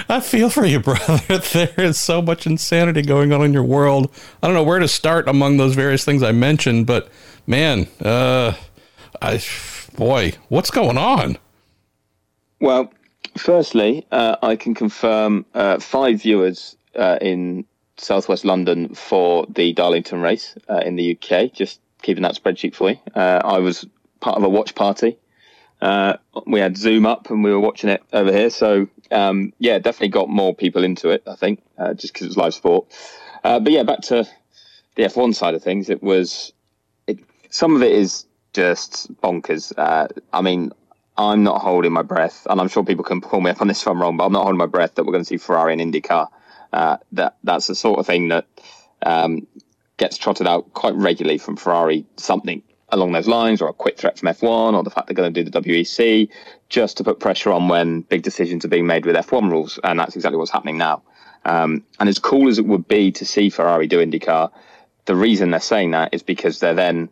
I 0.08 0.20
feel 0.20 0.50
for 0.50 0.66
you, 0.66 0.80
brother. 0.80 1.20
There 1.54 1.74
is 1.78 2.00
so 2.00 2.22
much 2.22 2.46
insanity 2.46 3.02
going 3.02 3.34
on 3.34 3.42
in 3.44 3.54
your 3.54 3.64
world. 3.64 4.12
I 4.42 4.48
don't 4.48 4.56
know 4.56 4.64
where 4.64 4.80
to 4.80 4.88
start 4.88 5.28
among 5.28 5.58
those 5.58 5.76
various 5.76 6.06
things 6.06 6.24
I 6.24 6.32
mentioned, 6.32 6.86
but 6.86 7.10
man, 7.48 7.88
uh, 8.02 8.54
I, 9.22 9.42
boy, 9.98 10.34
what's 10.50 10.72
going 10.72 10.98
on? 10.98 11.38
Well, 12.60 12.94
firstly, 13.38 14.06
uh, 14.12 14.38
I 14.42 14.56
can 14.56 14.74
confirm 14.74 15.46
uh, 15.54 15.80
five 15.80 16.22
viewers 16.22 16.78
uh, 16.96 17.18
in 17.22 17.66
southwest 17.98 18.46
London 18.46 18.94
for 18.96 19.46
the 19.50 19.74
Darlington 19.74 20.22
race 20.22 20.56
uh, 20.70 20.78
in 20.78 20.96
the 20.96 21.18
UK. 21.18 21.52
Just 21.52 21.82
keeping 22.02 22.24
that 22.24 22.36
spreadsheet 22.36 22.76
for 22.76 22.92
you. 22.92 22.98
Uh, 23.14 23.42
I 23.44 23.60
was 23.60 23.86
part 24.22 24.38
of 24.38 24.44
a 24.44 24.50
watch 24.50 24.76
party. 24.76 25.18
Uh, 25.82 26.16
we 26.48 26.60
had 26.62 26.78
Zoom 26.78 27.06
up 27.06 27.30
and 27.30 27.44
we 27.44 27.52
were 27.52 27.60
watching 27.60 27.90
it 27.90 28.02
over 28.14 28.32
here. 28.32 28.50
So, 28.50 28.88
um, 29.12 29.52
yeah, 29.60 29.78
definitely 29.78 30.10
got 30.10 30.30
more 30.30 30.56
people 30.56 30.84
into 30.84 31.10
it, 31.10 31.24
I 31.28 31.36
think, 31.36 31.62
just 31.96 32.14
because 32.14 32.28
it's 32.28 32.38
live 32.38 32.54
sport. 32.54 32.86
but 33.44 33.70
yeah, 33.70 33.84
back 33.84 34.00
to 34.04 34.26
the 34.96 35.04
F1 35.04 35.36
side 35.36 35.54
of 35.54 35.62
things, 35.62 35.90
it 35.90 36.02
was, 36.02 36.54
it, 37.08 37.20
some 37.50 37.76
of 37.76 37.84
it 37.84 37.92
is 37.92 38.26
just 38.54 39.14
bonkers. 39.22 39.74
I 39.78 40.42
mean, 40.42 40.72
I'm 41.18 41.44
not 41.44 41.62
holding 41.62 41.94
my 41.94 42.02
breath, 42.02 42.46
and 42.50 42.60
I'm 42.60 42.68
sure 42.68 42.84
people 42.84 43.06
can 43.06 43.22
pull 43.22 43.42
me 43.42 43.50
up 43.52 43.62
on 43.62 43.68
this 43.68 43.82
if 43.82 43.88
I'm 43.88 44.02
wrong, 44.02 44.18
but 44.18 44.26
I'm 44.26 44.34
not 44.34 44.44
holding 44.44 44.58
my 44.58 44.66
breath 44.66 44.96
that 44.96 45.06
we're 45.06 45.14
going 45.14 45.24
to 45.24 45.28
see 45.28 45.38
Ferrari 45.38 45.74
and 45.74 45.82
IndyCar. 45.82 46.28
Uh, 46.74 46.98
that 47.14 47.38
that's 47.44 47.68
the 47.68 47.76
sort 47.76 48.00
of 48.00 48.06
thing 48.06 48.28
that 48.30 48.46
um, 49.06 49.48
gets 49.98 50.18
trotted 50.18 50.46
out 50.46 50.74
quite 50.74 50.94
regularly 50.96 51.38
from 51.38 51.56
Ferrari. 51.56 52.06
Something 52.18 52.64
along 52.90 53.14
those 53.14 53.28
lines, 53.28 53.62
or 53.62 53.70
a 53.70 53.74
quick 53.74 53.98
threat 53.98 54.20
from 54.20 54.30
F1, 54.30 54.74
or 54.74 54.84
the 54.84 54.90
fact 54.90 55.08
they're 55.08 55.16
going 55.16 55.34
to 55.34 55.44
do 55.44 55.50
the 55.50 55.62
WEC, 55.62 56.30
just 56.70 56.98
to 56.98 57.04
put 57.04 57.20
pressure 57.20 57.52
on 57.52 57.70
when 57.70 58.02
big 58.02 58.22
decisions 58.22 58.66
are 58.66 58.70
being 58.70 58.88
made 58.88 59.06
with 59.06 59.16
F1 59.16 59.50
rules, 59.50 59.80
and 59.84 60.00
that's 60.00 60.16
exactly 60.16 60.38
what's 60.38 60.52
happening 60.52 60.78
now. 60.78 61.02
Um, 61.46 61.84
and 62.00 62.10
as 62.10 62.20
cool 62.20 62.50
as 62.50 62.60
it 62.60 62.66
would 62.66 62.88
be 62.88 63.12
to 63.14 63.26
see 63.26 63.50
Ferrari 63.50 63.88
do 63.88 64.06
IndyCar, 64.06 64.52
the 65.06 65.16
reason 65.16 65.52
they're 65.52 65.60
saying 65.60 65.92
that 65.92 66.14
is 66.14 66.24
because 66.24 66.60
they're 66.60 66.74
then 66.74 67.10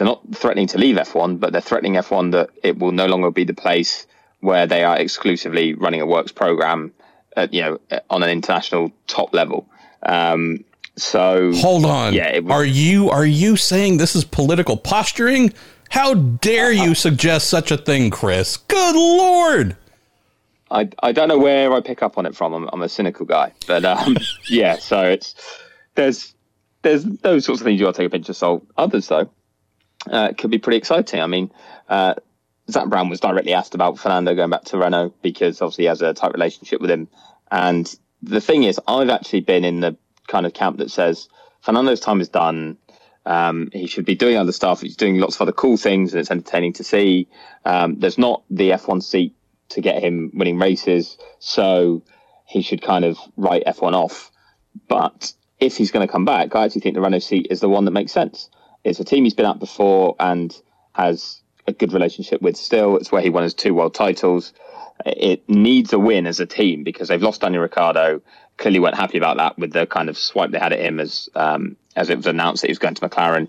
they're 0.00 0.06
not 0.06 0.22
threatening 0.34 0.66
to 0.68 0.78
leave 0.78 0.96
F1, 0.96 1.40
but 1.40 1.52
they're 1.52 1.60
threatening 1.60 1.92
F1 1.92 2.32
that 2.32 2.48
it 2.62 2.78
will 2.78 2.90
no 2.90 3.04
longer 3.04 3.30
be 3.30 3.44
the 3.44 3.52
place 3.52 4.06
where 4.40 4.66
they 4.66 4.82
are 4.82 4.96
exclusively 4.96 5.74
running 5.74 6.00
a 6.00 6.06
works 6.06 6.32
program, 6.32 6.90
at, 7.36 7.52
you 7.52 7.60
know, 7.60 7.78
on 8.08 8.22
an 8.22 8.30
international 8.30 8.92
top 9.08 9.34
level. 9.34 9.68
Um, 10.02 10.64
so 10.96 11.52
hold 11.52 11.84
on, 11.84 12.14
yeah, 12.14 12.38
was, 12.38 12.50
are 12.50 12.64
you 12.64 13.10
are 13.10 13.26
you 13.26 13.58
saying 13.58 13.98
this 13.98 14.16
is 14.16 14.24
political 14.24 14.78
posturing? 14.78 15.52
How 15.90 16.14
dare 16.14 16.72
you 16.72 16.94
suggest 16.94 17.50
such 17.50 17.70
a 17.70 17.76
thing, 17.76 18.08
Chris? 18.08 18.56
Good 18.56 18.96
lord! 18.96 19.76
I, 20.70 20.88
I 21.02 21.12
don't 21.12 21.28
know 21.28 21.38
where 21.38 21.74
I 21.74 21.82
pick 21.82 22.02
up 22.02 22.16
on 22.16 22.24
it 22.24 22.34
from. 22.34 22.54
I'm, 22.54 22.70
I'm 22.72 22.80
a 22.80 22.88
cynical 22.88 23.26
guy, 23.26 23.52
but 23.66 23.84
um, 23.84 24.16
yeah. 24.48 24.78
So 24.78 25.02
it's 25.02 25.34
there's 25.94 26.34
there's 26.80 27.04
those 27.04 27.44
sorts 27.44 27.60
of 27.60 27.66
things 27.66 27.78
you 27.78 27.84
got 27.84 27.96
to 27.96 27.98
take 27.98 28.06
a 28.06 28.10
pinch 28.10 28.30
of 28.30 28.36
salt. 28.36 28.66
Others 28.78 29.08
though, 29.08 29.30
uh, 30.08 30.32
could 30.36 30.50
be 30.50 30.58
pretty 30.58 30.78
exciting. 30.78 31.20
I 31.20 31.26
mean, 31.26 31.50
uh, 31.88 32.14
Zak 32.70 32.88
Brown 32.88 33.08
was 33.08 33.20
directly 33.20 33.52
asked 33.52 33.74
about 33.74 33.98
Fernando 33.98 34.34
going 34.34 34.50
back 34.50 34.64
to 34.66 34.78
Renault 34.78 35.14
because 35.22 35.60
obviously 35.60 35.84
he 35.84 35.88
has 35.88 36.02
a 36.02 36.14
tight 36.14 36.32
relationship 36.32 36.80
with 36.80 36.90
him. 36.90 37.08
And 37.50 37.92
the 38.22 38.40
thing 38.40 38.62
is, 38.62 38.80
I've 38.86 39.10
actually 39.10 39.40
been 39.40 39.64
in 39.64 39.80
the 39.80 39.96
kind 40.28 40.46
of 40.46 40.54
camp 40.54 40.78
that 40.78 40.90
says 40.90 41.28
Fernando's 41.60 42.00
time 42.00 42.20
is 42.20 42.28
done. 42.28 42.78
Um, 43.26 43.68
he 43.72 43.86
should 43.86 44.04
be 44.04 44.14
doing 44.14 44.36
other 44.36 44.52
stuff. 44.52 44.80
He's 44.80 44.96
doing 44.96 45.18
lots 45.18 45.36
of 45.36 45.42
other 45.42 45.52
cool 45.52 45.76
things, 45.76 46.12
and 46.12 46.20
it's 46.20 46.30
entertaining 46.30 46.74
to 46.74 46.84
see. 46.84 47.28
Um, 47.64 47.98
there's 47.98 48.18
not 48.18 48.44
the 48.50 48.70
F1 48.70 49.02
seat 49.02 49.34
to 49.70 49.80
get 49.80 50.02
him 50.02 50.30
winning 50.34 50.58
races, 50.58 51.18
so 51.38 52.02
he 52.46 52.62
should 52.62 52.82
kind 52.82 53.04
of 53.04 53.18
write 53.36 53.64
F1 53.66 53.92
off. 53.92 54.30
But 54.88 55.32
if 55.58 55.76
he's 55.76 55.90
going 55.90 56.06
to 56.06 56.10
come 56.10 56.24
back, 56.24 56.54
I 56.54 56.64
actually 56.64 56.80
think 56.80 56.94
the 56.94 57.00
Renault 57.00 57.20
seat 57.20 57.48
is 57.50 57.60
the 57.60 57.68
one 57.68 57.84
that 57.84 57.90
makes 57.90 58.12
sense. 58.12 58.48
It's 58.84 59.00
a 59.00 59.04
team 59.04 59.24
he's 59.24 59.34
been 59.34 59.46
at 59.46 59.58
before 59.58 60.16
and 60.18 60.56
has 60.92 61.42
a 61.66 61.72
good 61.72 61.92
relationship 61.92 62.42
with 62.42 62.56
still. 62.56 62.96
It's 62.96 63.12
where 63.12 63.22
he 63.22 63.30
won 63.30 63.42
his 63.42 63.54
two 63.54 63.74
world 63.74 63.94
titles. 63.94 64.52
It 65.04 65.48
needs 65.48 65.92
a 65.92 65.98
win 65.98 66.26
as 66.26 66.40
a 66.40 66.46
team 66.46 66.84
because 66.84 67.08
they've 67.08 67.22
lost 67.22 67.40
Daniel 67.40 67.62
Ricciardo. 67.62 68.20
Clearly 68.58 68.80
weren't 68.80 68.96
happy 68.96 69.18
about 69.18 69.38
that 69.38 69.58
with 69.58 69.72
the 69.72 69.86
kind 69.86 70.08
of 70.08 70.18
swipe 70.18 70.50
they 70.50 70.58
had 70.58 70.72
at 70.72 70.80
him 70.80 71.00
as 71.00 71.28
um, 71.34 71.76
as 71.96 72.10
it 72.10 72.16
was 72.16 72.26
announced 72.26 72.62
that 72.62 72.68
he 72.68 72.72
was 72.72 72.78
going 72.78 72.94
to 72.94 73.08
McLaren. 73.08 73.48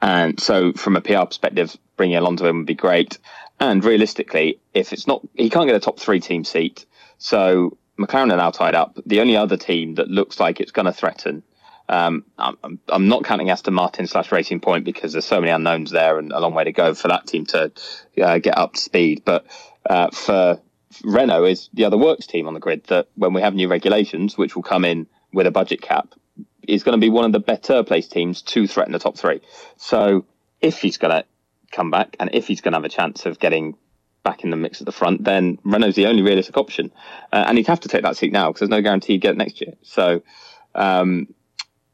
And 0.00 0.40
so, 0.40 0.72
from 0.72 0.96
a 0.96 1.00
PR 1.00 1.24
perspective, 1.26 1.76
bringing 1.96 2.16
Alonso 2.16 2.48
in 2.48 2.58
would 2.58 2.66
be 2.66 2.74
great. 2.74 3.18
And 3.60 3.84
realistically, 3.84 4.58
if 4.74 4.92
it's 4.92 5.06
not, 5.06 5.22
he 5.34 5.48
can't 5.48 5.68
get 5.68 5.76
a 5.76 5.80
top 5.80 6.00
three 6.00 6.18
team 6.18 6.42
seat. 6.42 6.84
So 7.18 7.76
McLaren 7.96 8.32
are 8.32 8.36
now 8.36 8.50
tied 8.50 8.74
up. 8.74 8.98
The 9.06 9.20
only 9.20 9.36
other 9.36 9.56
team 9.56 9.94
that 9.94 10.08
looks 10.08 10.40
like 10.40 10.58
it's 10.58 10.72
going 10.72 10.86
to 10.86 10.92
threaten 10.92 11.44
um, 11.88 12.24
I'm, 12.38 12.78
I'm 12.88 13.08
not 13.08 13.24
counting 13.24 13.50
Aston 13.50 13.74
Martin 13.74 14.06
slash 14.06 14.32
Racing 14.32 14.60
Point 14.60 14.84
because 14.84 15.12
there's 15.12 15.26
so 15.26 15.40
many 15.40 15.52
unknowns 15.52 15.90
there 15.90 16.18
and 16.18 16.32
a 16.32 16.40
long 16.40 16.54
way 16.54 16.64
to 16.64 16.72
go 16.72 16.94
for 16.94 17.08
that 17.08 17.26
team 17.26 17.46
to 17.46 17.72
uh, 18.22 18.38
get 18.38 18.56
up 18.56 18.74
to 18.74 18.80
speed. 18.80 19.22
But 19.24 19.46
uh, 19.88 20.10
for 20.10 20.60
Renault 21.04 21.44
is 21.44 21.70
the 21.72 21.84
other 21.84 21.98
works 21.98 22.26
team 22.26 22.46
on 22.46 22.54
the 22.54 22.60
grid 22.60 22.84
that 22.84 23.08
when 23.14 23.32
we 23.32 23.42
have 23.42 23.54
new 23.54 23.68
regulations, 23.68 24.38
which 24.38 24.54
will 24.54 24.62
come 24.62 24.84
in 24.84 25.06
with 25.32 25.46
a 25.46 25.50
budget 25.50 25.82
cap, 25.82 26.14
is 26.66 26.82
going 26.82 26.98
to 26.98 27.04
be 27.04 27.10
one 27.10 27.24
of 27.24 27.32
the 27.32 27.40
better 27.40 27.82
placed 27.82 28.12
teams 28.12 28.42
to 28.42 28.66
threaten 28.66 28.92
the 28.92 28.98
top 28.98 29.16
three. 29.16 29.40
So 29.76 30.24
if 30.60 30.78
he's 30.78 30.98
going 30.98 31.10
to 31.10 31.24
come 31.72 31.90
back 31.90 32.16
and 32.20 32.30
if 32.32 32.46
he's 32.46 32.60
going 32.60 32.72
to 32.72 32.76
have 32.76 32.84
a 32.84 32.88
chance 32.88 33.26
of 33.26 33.38
getting 33.38 33.76
back 34.22 34.44
in 34.44 34.50
the 34.50 34.56
mix 34.56 34.80
at 34.80 34.86
the 34.86 34.92
front, 34.92 35.24
then 35.24 35.58
Renault's 35.64 35.96
the 35.96 36.06
only 36.06 36.22
realistic 36.22 36.56
option. 36.56 36.92
Uh, 37.32 37.44
and 37.46 37.58
he'd 37.58 37.66
have 37.66 37.80
to 37.80 37.88
take 37.88 38.02
that 38.02 38.16
seat 38.16 38.32
now 38.32 38.48
because 38.48 38.60
there's 38.60 38.70
no 38.70 38.82
guarantee 38.82 39.14
he'd 39.14 39.22
get 39.22 39.32
it 39.32 39.38
next 39.38 39.60
year. 39.60 39.74
So 39.82 40.22
um, 40.74 41.34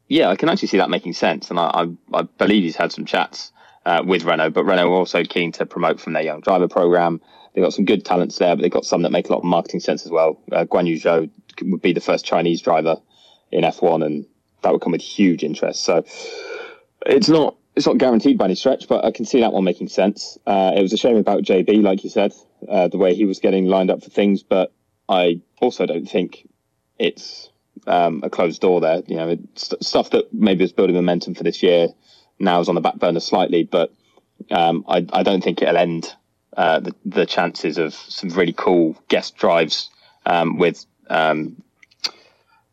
yeah, 0.09 0.28
I 0.28 0.36
can 0.36 0.48
actually 0.48 0.68
see 0.68 0.78
that 0.78 0.90
making 0.90 1.12
sense, 1.12 1.50
and 1.50 1.61
I, 1.61 1.66
I, 2.12 2.18
I 2.18 2.22
believe 2.22 2.62
he's 2.62 2.76
had 2.76 2.92
some 2.92 3.04
chats 3.04 3.52
uh, 3.84 4.02
with 4.04 4.24
Renault. 4.24 4.50
But 4.50 4.64
Renault 4.64 4.90
are 4.90 4.96
also 4.96 5.22
keen 5.22 5.52
to 5.52 5.66
promote 5.66 6.00
from 6.00 6.14
their 6.14 6.22
young 6.22 6.40
driver 6.40 6.66
program. 6.66 7.20
They've 7.54 7.64
got 7.64 7.74
some 7.74 7.84
good 7.84 8.04
talents 8.04 8.38
there, 8.38 8.56
but 8.56 8.62
they've 8.62 8.70
got 8.70 8.84
some 8.84 9.02
that 9.02 9.12
make 9.12 9.28
a 9.28 9.32
lot 9.32 9.38
of 9.38 9.44
marketing 9.44 9.80
sense 9.80 10.04
as 10.06 10.11
well. 10.11 10.40
Uh, 10.50 10.64
Guan 10.64 10.86
Yu 10.86 10.96
Zhou 10.96 11.30
would 11.62 11.82
be 11.82 11.92
the 11.92 12.00
first 12.00 12.24
Chinese 12.24 12.62
driver 12.62 12.96
in 13.52 13.64
F1, 13.64 14.04
and 14.04 14.26
that 14.62 14.72
would 14.72 14.80
come 14.80 14.92
with 14.92 15.02
huge 15.02 15.44
interest. 15.44 15.84
So 15.84 16.04
it's 17.06 17.28
not 17.28 17.56
it's 17.76 17.86
not 17.86 17.98
guaranteed 17.98 18.38
by 18.38 18.46
any 18.46 18.56
stretch, 18.56 18.88
but 18.88 19.04
I 19.04 19.12
can 19.12 19.24
see 19.24 19.40
that 19.40 19.52
one 19.52 19.62
making 19.62 19.88
sense. 19.88 20.36
Uh, 20.46 20.72
it 20.76 20.82
was 20.82 20.92
a 20.92 20.96
shame 20.96 21.16
about 21.16 21.44
JB, 21.44 21.82
like 21.82 22.02
you 22.02 22.11
said, 22.11 22.32
uh, 22.68 22.88
the 22.88 22.98
way 22.98 23.14
he 23.14 23.24
was 23.24 23.38
getting 23.38 23.66
lined 23.66 23.90
up 23.90 24.02
for 24.02 24.11
things, 24.11 24.42
but 24.42 24.72
I 25.09 25.40
also 25.61 25.86
don't 25.86 26.06
think 26.06 26.48
it's 26.98 27.50
um, 27.87 28.20
a 28.22 28.31
closed 28.31 28.61
door 28.61 28.81
there. 28.81 29.03
You 29.07 29.16
know, 29.16 29.37
stuff 29.55 30.11
that 30.11 30.33
maybe 30.33 30.64
was 30.64 30.72
building 30.72 30.97
momentum 30.97 31.35
for 31.35 31.45
this 31.45 31.62
year 31.62 31.89
now 32.39 32.61
is 32.61 32.68
on 32.68 32.74
the 32.74 32.81
back 32.81 32.97
burner 32.97 33.20
slightly, 33.20 33.64
but 33.64 33.93
um, 34.51 34.85
I, 34.89 35.07
I, 35.12 35.22
don't 35.22 35.43
think 35.43 35.61
it'll 35.61 35.76
end 35.76 36.14
uh, 36.57 36.81
the, 36.81 36.95
the, 37.05 37.26
chances 37.26 37.79
of 37.79 37.95
some 37.95 38.31
really 38.31 38.53
cool 38.53 38.97
guest 39.09 39.37
drives 39.37 39.91
um, 40.26 40.59
with. 40.59 40.85
Um, 41.11 41.62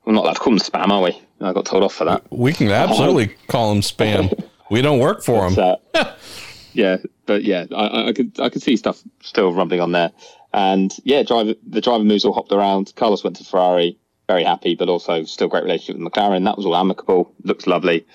we're 0.05 0.13
not 0.13 0.25
allowed 0.25 0.33
to 0.33 0.39
call 0.39 0.53
them 0.53 0.59
spam, 0.59 0.89
are 0.89 1.01
we? 1.01 1.19
I 1.41 1.53
got 1.53 1.65
told 1.65 1.83
off 1.83 1.93
for 1.93 2.05
that. 2.05 2.23
We 2.31 2.53
can 2.53 2.69
absolutely 2.69 3.35
call 3.47 3.73
them 3.73 3.81
spam. 3.81 4.47
we 4.69 4.81
don't 4.81 4.99
work 4.99 5.23
for 5.23 5.49
them. 5.49 5.77
Uh, 5.93 6.13
yeah, 6.73 6.97
but 7.25 7.43
yeah, 7.43 7.65
I, 7.75 8.09
I, 8.09 8.13
could 8.13 8.39
I 8.39 8.49
could 8.49 8.61
see 8.61 8.77
stuff 8.77 9.01
still 9.21 9.51
rumbling 9.51 9.81
on 9.81 9.91
there, 9.91 10.11
and 10.53 10.95
yeah, 11.03 11.23
driver 11.23 11.55
the 11.67 11.81
driver 11.81 12.03
moves 12.03 12.23
all 12.23 12.33
hopped 12.33 12.51
around. 12.51 12.93
Carlos 12.95 13.23
went 13.23 13.35
to 13.37 13.43
Ferrari 13.43 13.97
very 14.27 14.43
happy, 14.43 14.75
but 14.75 14.89
also 14.89 15.23
still 15.23 15.47
great 15.47 15.63
relationship 15.63 16.01
with 16.01 16.11
McLaren. 16.11 16.45
That 16.45 16.57
was 16.57 16.65
all 16.65 16.75
amicable. 16.75 17.31
Looks 17.43 17.67
lovely. 17.67 18.05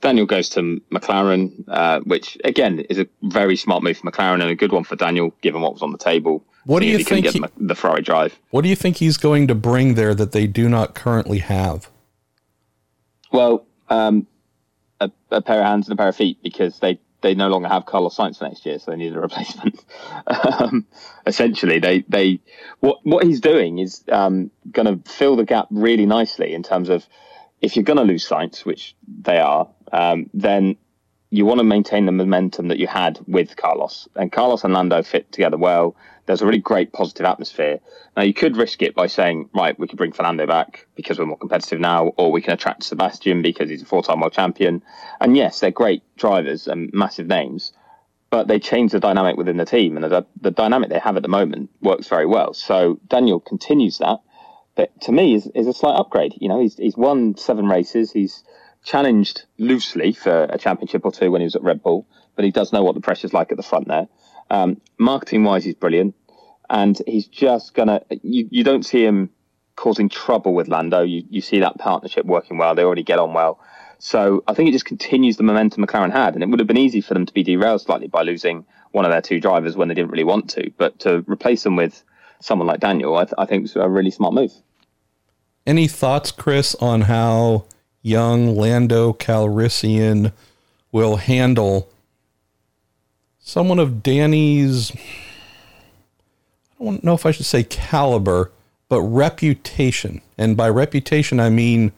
Daniel 0.00 0.26
goes 0.26 0.48
to 0.50 0.82
McLaren, 0.90 1.64
uh, 1.68 2.00
which 2.00 2.36
again 2.44 2.80
is 2.80 2.98
a 2.98 3.06
very 3.22 3.56
smart 3.56 3.84
move 3.84 3.96
for 3.98 4.10
McLaren 4.10 4.42
and 4.42 4.50
a 4.50 4.56
good 4.56 4.72
one 4.72 4.84
for 4.84 4.96
Daniel, 4.96 5.32
given 5.42 5.62
what 5.62 5.72
was 5.72 5.82
on 5.82 5.92
the 5.92 5.98
table. 5.98 6.44
What 6.64 6.80
do 6.80 6.86
you 6.86 7.02
think? 7.02 7.26
He, 7.26 7.38
the, 7.38 7.50
the 7.56 7.74
Ferrari 7.74 8.02
drive. 8.02 8.38
What 8.50 8.62
do 8.62 8.68
you 8.68 8.76
think 8.76 8.96
he's 8.96 9.16
going 9.16 9.46
to 9.48 9.54
bring 9.54 9.94
there 9.94 10.14
that 10.14 10.32
they 10.32 10.46
do 10.46 10.68
not 10.68 10.94
currently 10.94 11.38
have? 11.38 11.88
Well, 13.32 13.64
um, 13.88 14.26
a, 15.00 15.10
a, 15.30 15.40
pair 15.40 15.60
of 15.60 15.66
hands 15.66 15.88
and 15.88 15.98
a 15.98 16.00
pair 16.00 16.08
of 16.08 16.16
feet 16.16 16.42
because 16.42 16.78
they 16.80 17.00
they 17.22 17.34
no 17.34 17.48
longer 17.48 17.68
have 17.68 17.86
Carlos 17.86 18.16
Sainz 18.16 18.40
next 18.42 18.66
year, 18.66 18.78
so 18.78 18.90
they 18.90 18.96
need 18.96 19.14
a 19.14 19.20
replacement. 19.20 19.82
um, 20.26 20.86
essentially, 21.26 21.78
they 21.78 22.04
they 22.08 22.40
what 22.80 22.98
what 23.04 23.24
he's 23.24 23.40
doing 23.40 23.78
is 23.78 24.04
um, 24.10 24.50
going 24.70 24.86
to 24.86 25.10
fill 25.10 25.36
the 25.36 25.44
gap 25.44 25.68
really 25.70 26.06
nicely 26.06 26.52
in 26.52 26.62
terms 26.62 26.88
of 26.88 27.06
if 27.60 27.76
you're 27.76 27.84
going 27.84 27.98
to 27.98 28.04
lose 28.04 28.28
Sainz, 28.28 28.64
which 28.64 28.94
they 29.06 29.38
are, 29.38 29.68
um, 29.92 30.28
then 30.34 30.76
you 31.32 31.46
want 31.46 31.58
to 31.60 31.64
maintain 31.64 32.04
the 32.04 32.12
momentum 32.12 32.68
that 32.68 32.78
you 32.78 32.86
had 32.86 33.18
with 33.26 33.56
Carlos. 33.56 34.06
And 34.16 34.30
Carlos 34.30 34.64
and 34.64 34.74
Lando 34.74 35.02
fit 35.02 35.32
together 35.32 35.56
well. 35.56 35.96
There's 36.26 36.42
a 36.42 36.46
really 36.46 36.58
great 36.58 36.92
positive 36.92 37.24
atmosphere. 37.24 37.80
Now, 38.14 38.22
you 38.22 38.34
could 38.34 38.58
risk 38.58 38.82
it 38.82 38.94
by 38.94 39.06
saying, 39.06 39.48
right, 39.54 39.76
we 39.78 39.88
could 39.88 39.96
bring 39.96 40.12
Fernando 40.12 40.46
back 40.46 40.86
because 40.94 41.18
we're 41.18 41.24
more 41.24 41.38
competitive 41.38 41.80
now, 41.80 42.08
or 42.18 42.30
we 42.30 42.42
can 42.42 42.52
attract 42.52 42.82
Sebastian 42.82 43.40
because 43.40 43.70
he's 43.70 43.80
a 43.80 43.86
four 43.86 44.02
time 44.02 44.20
world 44.20 44.34
champion. 44.34 44.82
And 45.22 45.34
yes, 45.34 45.60
they're 45.60 45.70
great 45.70 46.02
drivers 46.18 46.68
and 46.68 46.92
massive 46.92 47.28
names, 47.28 47.72
but 48.28 48.46
they 48.46 48.58
change 48.58 48.92
the 48.92 49.00
dynamic 49.00 49.38
within 49.38 49.56
the 49.56 49.64
team. 49.64 49.96
And 49.96 50.04
the, 50.04 50.26
the 50.38 50.50
dynamic 50.50 50.90
they 50.90 50.98
have 50.98 51.16
at 51.16 51.22
the 51.22 51.30
moment 51.30 51.70
works 51.80 52.08
very 52.08 52.26
well. 52.26 52.52
So 52.52 53.00
Daniel 53.08 53.40
continues 53.40 53.96
that. 53.98 54.18
But 54.74 55.00
to 55.02 55.12
me, 55.12 55.34
is, 55.34 55.50
is 55.54 55.66
a 55.66 55.72
slight 55.72 55.96
upgrade. 55.96 56.34
You 56.38 56.50
know, 56.50 56.60
he's, 56.60 56.76
he's 56.76 56.96
won 56.96 57.38
seven 57.38 57.68
races. 57.68 58.12
He's 58.12 58.44
challenged 58.82 59.44
loosely 59.58 60.12
for 60.12 60.44
a 60.44 60.58
championship 60.58 61.04
or 61.04 61.12
two 61.12 61.30
when 61.30 61.40
he 61.40 61.44
was 61.44 61.56
at 61.56 61.62
Red 61.62 61.82
Bull, 61.82 62.06
but 62.34 62.44
he 62.44 62.50
does 62.50 62.72
know 62.72 62.82
what 62.82 62.94
the 62.94 63.00
pressure's 63.00 63.32
like 63.32 63.50
at 63.50 63.56
the 63.56 63.62
front 63.62 63.88
there. 63.88 64.08
Um, 64.50 64.80
marketing 64.98 65.44
wise, 65.44 65.64
he's 65.64 65.74
brilliant, 65.74 66.14
and 66.68 67.00
he's 67.06 67.26
just 67.26 67.74
gonna. 67.74 68.02
You, 68.22 68.48
you 68.50 68.64
don't 68.64 68.84
see 68.84 69.04
him 69.04 69.30
causing 69.76 70.08
trouble 70.08 70.54
with 70.54 70.68
Lando. 70.68 71.02
You 71.02 71.24
you 71.30 71.40
see 71.40 71.60
that 71.60 71.78
partnership 71.78 72.26
working 72.26 72.58
well. 72.58 72.74
They 72.74 72.84
already 72.84 73.02
get 73.04 73.18
on 73.18 73.32
well. 73.32 73.60
So 73.98 74.42
I 74.48 74.54
think 74.54 74.68
it 74.68 74.72
just 74.72 74.84
continues 74.84 75.36
the 75.36 75.44
momentum 75.44 75.86
McLaren 75.86 76.10
had, 76.10 76.34
and 76.34 76.42
it 76.42 76.48
would 76.48 76.58
have 76.58 76.66
been 76.66 76.76
easy 76.76 77.00
for 77.00 77.14
them 77.14 77.24
to 77.24 77.32
be 77.32 77.44
derailed 77.44 77.82
slightly 77.82 78.08
by 78.08 78.22
losing 78.22 78.64
one 78.90 79.04
of 79.04 79.12
their 79.12 79.22
two 79.22 79.40
drivers 79.40 79.76
when 79.76 79.88
they 79.88 79.94
didn't 79.94 80.10
really 80.10 80.24
want 80.24 80.50
to. 80.50 80.72
But 80.76 80.98
to 81.00 81.24
replace 81.28 81.62
them 81.62 81.76
with 81.76 82.02
someone 82.40 82.66
like 82.66 82.80
Daniel, 82.80 83.16
I, 83.16 83.24
th- 83.24 83.34
I 83.38 83.46
think 83.46 83.62
was 83.62 83.76
a 83.76 83.88
really 83.88 84.10
smart 84.10 84.34
move. 84.34 84.52
Any 85.66 85.86
thoughts, 85.86 86.32
Chris, 86.32 86.74
on 86.74 87.02
how 87.02 87.66
young 88.02 88.56
Lando 88.56 89.12
Calrissian 89.12 90.32
will 90.90 91.16
handle 91.16 91.88
someone 93.38 93.78
of 93.78 94.02
Danny's, 94.02 94.92
I 96.80 96.84
don't 96.84 97.02
know 97.02 97.14
if 97.14 97.24
I 97.24 97.30
should 97.30 97.46
say 97.46 97.64
caliber, 97.64 98.50
but 98.88 99.00
reputation. 99.00 100.20
And 100.36 100.56
by 100.56 100.68
reputation, 100.68 101.40
I 101.40 101.48
mean 101.48 101.92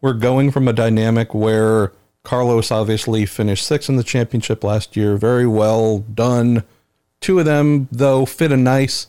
we're 0.00 0.12
going 0.12 0.50
from 0.50 0.68
a 0.68 0.72
dynamic 0.72 1.34
where 1.34 1.92
Carlos 2.22 2.70
obviously 2.70 3.26
finished 3.26 3.66
sixth 3.66 3.88
in 3.88 3.96
the 3.96 4.04
championship 4.04 4.64
last 4.64 4.96
year, 4.96 5.16
very 5.16 5.46
well 5.46 5.98
done. 5.98 6.64
Two 7.20 7.38
of 7.38 7.44
them, 7.44 7.88
though, 7.90 8.26
fit 8.26 8.52
a 8.52 8.56
nice 8.56 9.06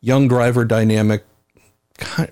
young 0.00 0.28
driver 0.28 0.64
dynamic 0.64 1.24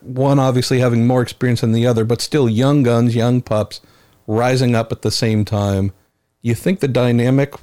one 0.02 0.38
obviously 0.38 0.78
having 0.78 1.06
more 1.06 1.22
experience 1.22 1.60
than 1.60 1.72
the 1.72 1.86
other, 1.86 2.04
but 2.04 2.20
still 2.20 2.48
young 2.48 2.82
guns, 2.82 3.14
young 3.14 3.40
pups, 3.40 3.80
rising 4.26 4.74
up 4.74 4.92
at 4.92 5.02
the 5.02 5.10
same 5.10 5.44
time. 5.44 5.92
You 6.42 6.54
think 6.54 6.80
the 6.80 6.88
dynamic 6.88 7.54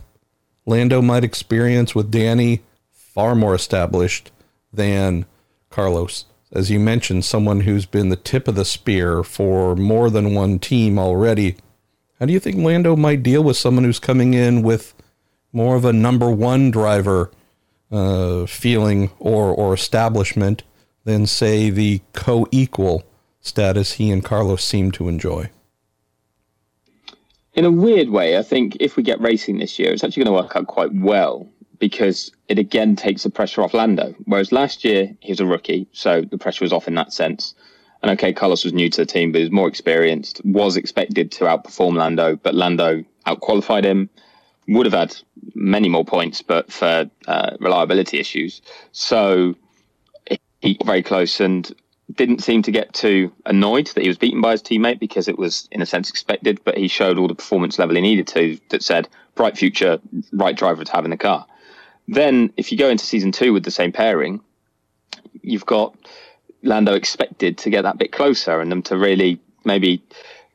Lando 0.65 1.01
might 1.01 1.23
experience 1.23 1.93
with 1.95 2.11
Danny 2.11 2.61
far 2.91 3.35
more 3.35 3.55
established 3.55 4.31
than 4.73 5.25
Carlos? 5.69 6.25
As 6.51 6.69
you 6.69 6.79
mentioned, 6.79 7.23
someone 7.23 7.61
who's 7.61 7.85
been 7.85 8.09
the 8.09 8.15
tip 8.15 8.47
of 8.47 8.55
the 8.55 8.65
spear 8.65 9.23
for 9.23 9.75
more 9.75 10.09
than 10.09 10.33
one 10.33 10.59
team 10.59 10.99
already. 10.99 11.55
How 12.19 12.25
do 12.25 12.33
you 12.33 12.39
think 12.39 12.57
Lando 12.57 12.95
might 12.95 13.23
deal 13.23 13.43
with 13.43 13.57
someone 13.57 13.83
who's 13.83 13.99
coming 13.99 14.33
in 14.33 14.61
with 14.61 14.93
more 15.53 15.75
of 15.75 15.85
a 15.85 15.93
number 15.93 16.29
one 16.29 16.69
driver 16.69 17.31
uh, 17.91 18.45
feeling 18.45 19.11
or, 19.17 19.47
or 19.47 19.73
establishment? 19.73 20.63
Than, 21.03 21.25
say, 21.25 21.69
the 21.69 22.01
co 22.13 22.47
equal 22.51 23.03
status 23.41 23.93
he 23.93 24.11
and 24.11 24.23
Carlos 24.23 24.63
seem 24.63 24.91
to 24.91 25.07
enjoy? 25.07 25.49
In 27.53 27.65
a 27.65 27.71
weird 27.71 28.09
way, 28.09 28.37
I 28.37 28.43
think 28.43 28.77
if 28.79 28.95
we 28.95 29.03
get 29.03 29.19
racing 29.19 29.57
this 29.57 29.77
year, 29.77 29.91
it's 29.91 30.03
actually 30.03 30.23
going 30.23 30.35
to 30.35 30.43
work 30.43 30.55
out 30.55 30.67
quite 30.67 30.93
well 30.93 31.47
because 31.79 32.31
it 32.47 32.59
again 32.59 32.95
takes 32.95 33.23
the 33.23 33.29
pressure 33.29 33.61
off 33.61 33.73
Lando. 33.73 34.15
Whereas 34.25 34.51
last 34.51 34.85
year 34.85 35.13
he 35.19 35.31
was 35.31 35.39
a 35.39 35.45
rookie, 35.45 35.87
so 35.91 36.21
the 36.21 36.37
pressure 36.37 36.63
was 36.63 36.71
off 36.71 36.87
in 36.87 36.95
that 36.95 37.11
sense. 37.11 37.55
And 38.01 38.11
okay, 38.11 38.31
Carlos 38.33 38.63
was 38.63 38.73
new 38.73 38.89
to 38.89 39.01
the 39.01 39.05
team, 39.05 39.31
but 39.31 39.39
he 39.39 39.43
was 39.43 39.51
more 39.51 39.67
experienced, 39.67 40.41
was 40.45 40.77
expected 40.77 41.31
to 41.33 41.45
outperform 41.45 41.95
Lando, 41.95 42.35
but 42.35 42.55
Lando 42.55 43.03
outqualified 43.27 43.83
him, 43.83 44.09
would 44.67 44.85
have 44.85 44.93
had 44.93 45.15
many 45.53 45.89
more 45.89 46.05
points, 46.05 46.41
but 46.41 46.71
for 46.71 47.09
uh, 47.27 47.57
reliability 47.59 48.19
issues. 48.19 48.61
So 48.91 49.55
he 50.61 50.75
got 50.75 50.85
very 50.85 51.03
close 51.03 51.39
and 51.39 51.73
didn't 52.15 52.43
seem 52.43 52.61
to 52.63 52.71
get 52.71 52.93
too 52.93 53.31
annoyed 53.45 53.87
that 53.87 54.01
he 54.01 54.07
was 54.07 54.17
beaten 54.17 54.41
by 54.41 54.51
his 54.51 54.61
teammate 54.61 54.99
because 54.99 55.27
it 55.27 55.37
was, 55.37 55.67
in 55.71 55.81
a 55.81 55.85
sense, 55.85 56.09
expected, 56.09 56.59
but 56.63 56.77
he 56.77 56.87
showed 56.87 57.17
all 57.17 57.27
the 57.27 57.35
performance 57.35 57.79
level 57.79 57.95
he 57.95 58.01
needed 58.01 58.27
to 58.27 58.59
that 58.69 58.83
said, 58.83 59.07
bright 59.35 59.57
future, 59.57 59.99
right 60.31 60.55
driver 60.55 60.83
to 60.83 60.91
have 60.91 61.05
in 61.05 61.11
the 61.11 61.17
car. 61.17 61.45
Then, 62.07 62.51
if 62.57 62.71
you 62.71 62.77
go 62.77 62.89
into 62.89 63.05
season 63.05 63.31
two 63.31 63.53
with 63.53 63.63
the 63.63 63.71
same 63.71 63.91
pairing, 63.91 64.41
you've 65.41 65.65
got 65.65 65.95
Lando 66.63 66.93
expected 66.93 67.57
to 67.59 67.69
get 67.69 67.83
that 67.83 67.97
bit 67.97 68.11
closer 68.11 68.59
and 68.59 68.71
them 68.71 68.81
to 68.83 68.97
really 68.97 69.39
maybe 69.63 70.03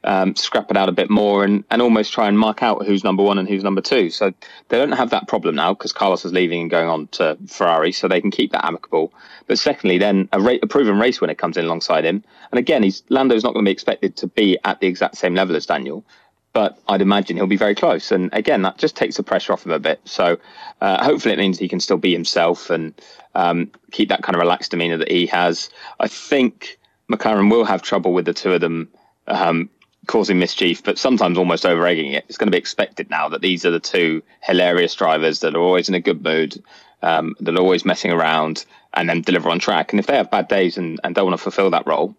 um, 0.07 0.37
scrap 0.37 0.71
it 0.71 0.77
out 0.77 0.89
a 0.89 0.93
bit 0.93 1.11
more 1.11 1.45
and, 1.45 1.65
and 1.71 1.83
almost 1.83 2.13
try 2.13 2.29
and 2.29 2.39
mark 2.39 2.63
out 2.63 2.87
who's 2.87 3.05
number 3.05 3.23
one 3.23 3.39
and 3.39 3.49
who's 3.49 3.65
number 3.65 3.81
two. 3.81 4.09
So 4.09 4.33
they 4.69 4.79
don't 4.79 4.93
have 4.93 5.11
that 5.11 5.29
problem 5.29 5.57
now 5.57 5.75
because 5.75 5.93
Carlos 5.93 6.25
is 6.25 6.33
leaving 6.33 6.63
and 6.63 6.71
going 6.71 6.89
on 6.89 7.09
to 7.09 7.37
Ferrari, 7.49 7.93
so 7.93 8.07
they 8.07 8.21
can 8.21 8.31
keep 8.31 8.53
that 8.53 8.65
amicable. 8.65 9.13
But 9.47 9.59
secondly, 9.59 9.99
then 9.99 10.29
a, 10.33 10.41
ra- 10.41 10.59
a 10.63 10.67
proven 10.67 10.99
race 10.99 11.21
winner 11.21 11.35
comes 11.35 11.57
in 11.57 11.65
alongside 11.65 12.05
him, 12.05 12.23
and 12.53 12.59
again, 12.59 12.83
he's 12.83 13.03
Lando's 13.09 13.43
not 13.43 13.53
going 13.53 13.65
to 13.65 13.69
be 13.69 13.73
expected 13.73 14.17
to 14.17 14.29
be 14.29 14.59
at 14.65 14.81
the 14.81 14.87
exact 14.87 15.17
same 15.17 15.35
level 15.35 15.57
as 15.57 15.67
Daniel. 15.67 16.05
But 16.53 16.79
I'd 16.89 17.03
imagine 17.03 17.37
he'll 17.37 17.47
be 17.47 17.59
very 17.59 17.75
close, 17.75 18.11
and 18.11 18.31
again, 18.33 18.63
that 18.63 18.79
just 18.79 18.97
takes 18.97 19.17
the 19.17 19.23
pressure 19.23 19.53
off 19.53 19.67
him 19.67 19.73
a 19.73 19.79
bit. 19.79 20.01
So, 20.05 20.39
uh, 20.81 21.05
hopefully, 21.05 21.35
it 21.35 21.39
means 21.39 21.59
he 21.59 21.69
can 21.69 21.81
still 21.81 21.99
be 21.99 22.13
himself 22.13 22.71
and 22.71 22.95
um, 23.35 23.71
keep 23.91 24.09
that 24.09 24.23
kind 24.23 24.35
of 24.35 24.41
relaxed 24.41 24.71
demeanour 24.71 24.97
that 24.97 25.11
he 25.11 25.27
has. 25.27 25.69
I 26.01 26.09
think 26.09 26.79
McLaren 27.13 27.51
will 27.51 27.67
have 27.67 27.83
trouble 27.83 28.15
with 28.15 28.25
the 28.25 28.33
two 28.33 28.55
of 28.55 28.63
them 28.63 28.89
um, 29.27 29.69
causing 30.07 30.39
mischief, 30.39 30.83
but 30.83 30.99
sometimes 30.99 31.39
almost 31.39 31.67
over 31.67 31.87
egging 31.87 32.13
it. 32.13 32.25
It's 32.29 32.39
going 32.39 32.49
to 32.49 32.53
be 32.53 32.59
expected 32.59 33.11
now 33.11 33.29
that 33.31 33.41
these 33.41 33.65
are 33.65 33.71
the 33.71 33.81
two 33.81 34.23
hilarious 34.43 34.95
drivers 34.95 35.41
that 35.41 35.55
are 35.55 35.61
always 35.61 35.89
in 35.89 35.95
a 35.95 36.01
good 36.01 36.23
mood, 36.23 36.63
um, 37.03 37.35
that 37.41 37.55
are 37.55 37.61
always 37.61 37.85
messing 37.85 38.13
around 38.13 38.65
and 38.95 39.09
then 39.09 39.23
deliver 39.23 39.51
on 39.51 39.59
track. 39.59 39.93
And 39.93 40.01
if 40.01 40.07
they 40.07 40.17
have 40.17 40.31
bad 40.31 40.49
days 40.49 40.79
and, 40.79 41.01
and 41.05 41.15
don't 41.15 41.27
want 41.27 41.39
to 41.39 41.43
fulfill 41.43 41.71
that 41.71 41.87
role, 41.87 42.17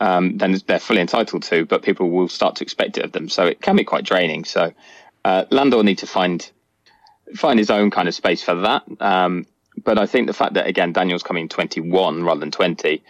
um, 0.00 0.38
then 0.38 0.56
they're 0.66 0.78
fully 0.78 1.00
entitled 1.00 1.42
to, 1.44 1.64
but 1.64 1.82
people 1.82 2.10
will 2.10 2.28
start 2.28 2.56
to 2.56 2.64
expect 2.64 2.98
it 2.98 3.04
of 3.04 3.12
them. 3.12 3.28
So 3.28 3.46
it 3.46 3.60
can 3.60 3.76
be 3.76 3.84
quite 3.84 4.04
draining. 4.04 4.44
So 4.44 4.72
uh, 5.24 5.44
Lando 5.50 5.78
will 5.78 5.84
need 5.84 5.98
to 5.98 6.06
find 6.06 6.48
find 7.34 7.58
his 7.58 7.68
own 7.68 7.90
kind 7.90 8.08
of 8.08 8.14
space 8.14 8.42
for 8.42 8.54
that. 8.54 8.84
Um, 9.00 9.46
but 9.84 9.98
I 9.98 10.06
think 10.06 10.26
the 10.26 10.32
fact 10.32 10.54
that 10.54 10.66
again 10.66 10.92
Daniel's 10.92 11.22
coming 11.22 11.48
21 11.48 12.24
rather 12.24 12.40
than 12.40 12.50
20, 12.50 13.02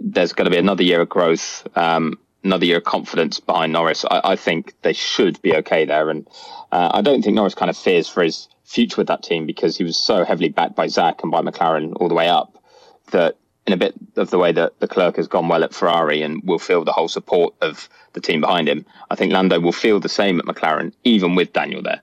there's 0.00 0.32
going 0.32 0.44
to 0.44 0.50
be 0.50 0.58
another 0.58 0.82
year 0.82 1.00
of 1.00 1.08
growth. 1.08 1.66
Um, 1.76 2.18
another 2.44 2.64
year 2.64 2.78
of 2.78 2.84
confidence 2.84 3.40
behind 3.40 3.72
Norris. 3.72 4.04
I, 4.04 4.20
I 4.24 4.36
think 4.36 4.74
they 4.82 4.92
should 4.92 5.40
be 5.42 5.56
okay 5.56 5.84
there, 5.84 6.10
and 6.10 6.26
uh, 6.72 6.90
I 6.92 7.00
don't 7.00 7.22
think 7.22 7.34
Norris 7.34 7.54
kind 7.54 7.70
of 7.70 7.76
fears 7.76 8.08
for 8.08 8.22
his 8.22 8.48
future 8.64 8.96
with 8.98 9.08
that 9.08 9.22
team 9.22 9.46
because 9.46 9.76
he 9.76 9.84
was 9.84 9.96
so 9.96 10.24
heavily 10.24 10.50
backed 10.50 10.76
by 10.76 10.88
Zak 10.88 11.22
and 11.22 11.32
by 11.32 11.40
McLaren 11.40 11.94
all 11.96 12.08
the 12.08 12.14
way 12.14 12.28
up 12.28 12.62
that 13.10 13.36
in 13.66 13.72
a 13.72 13.76
bit 13.76 13.94
of 14.16 14.30
the 14.30 14.38
way 14.38 14.50
that 14.52 14.72
Leclerc 14.80 15.16
has 15.16 15.28
gone 15.28 15.48
well 15.48 15.62
at 15.62 15.74
Ferrari 15.74 16.22
and 16.22 16.42
will 16.42 16.58
feel 16.58 16.84
the 16.84 16.92
whole 16.92 17.08
support 17.08 17.54
of 17.60 17.88
the 18.14 18.20
team 18.20 18.40
behind 18.40 18.68
him, 18.68 18.86
I 19.10 19.14
think 19.14 19.32
Lando 19.32 19.60
will 19.60 19.72
feel 19.72 20.00
the 20.00 20.08
same 20.08 20.38
at 20.38 20.46
McLaren, 20.46 20.92
even 21.04 21.34
with 21.34 21.52
Daniel 21.52 21.82
there. 21.82 22.00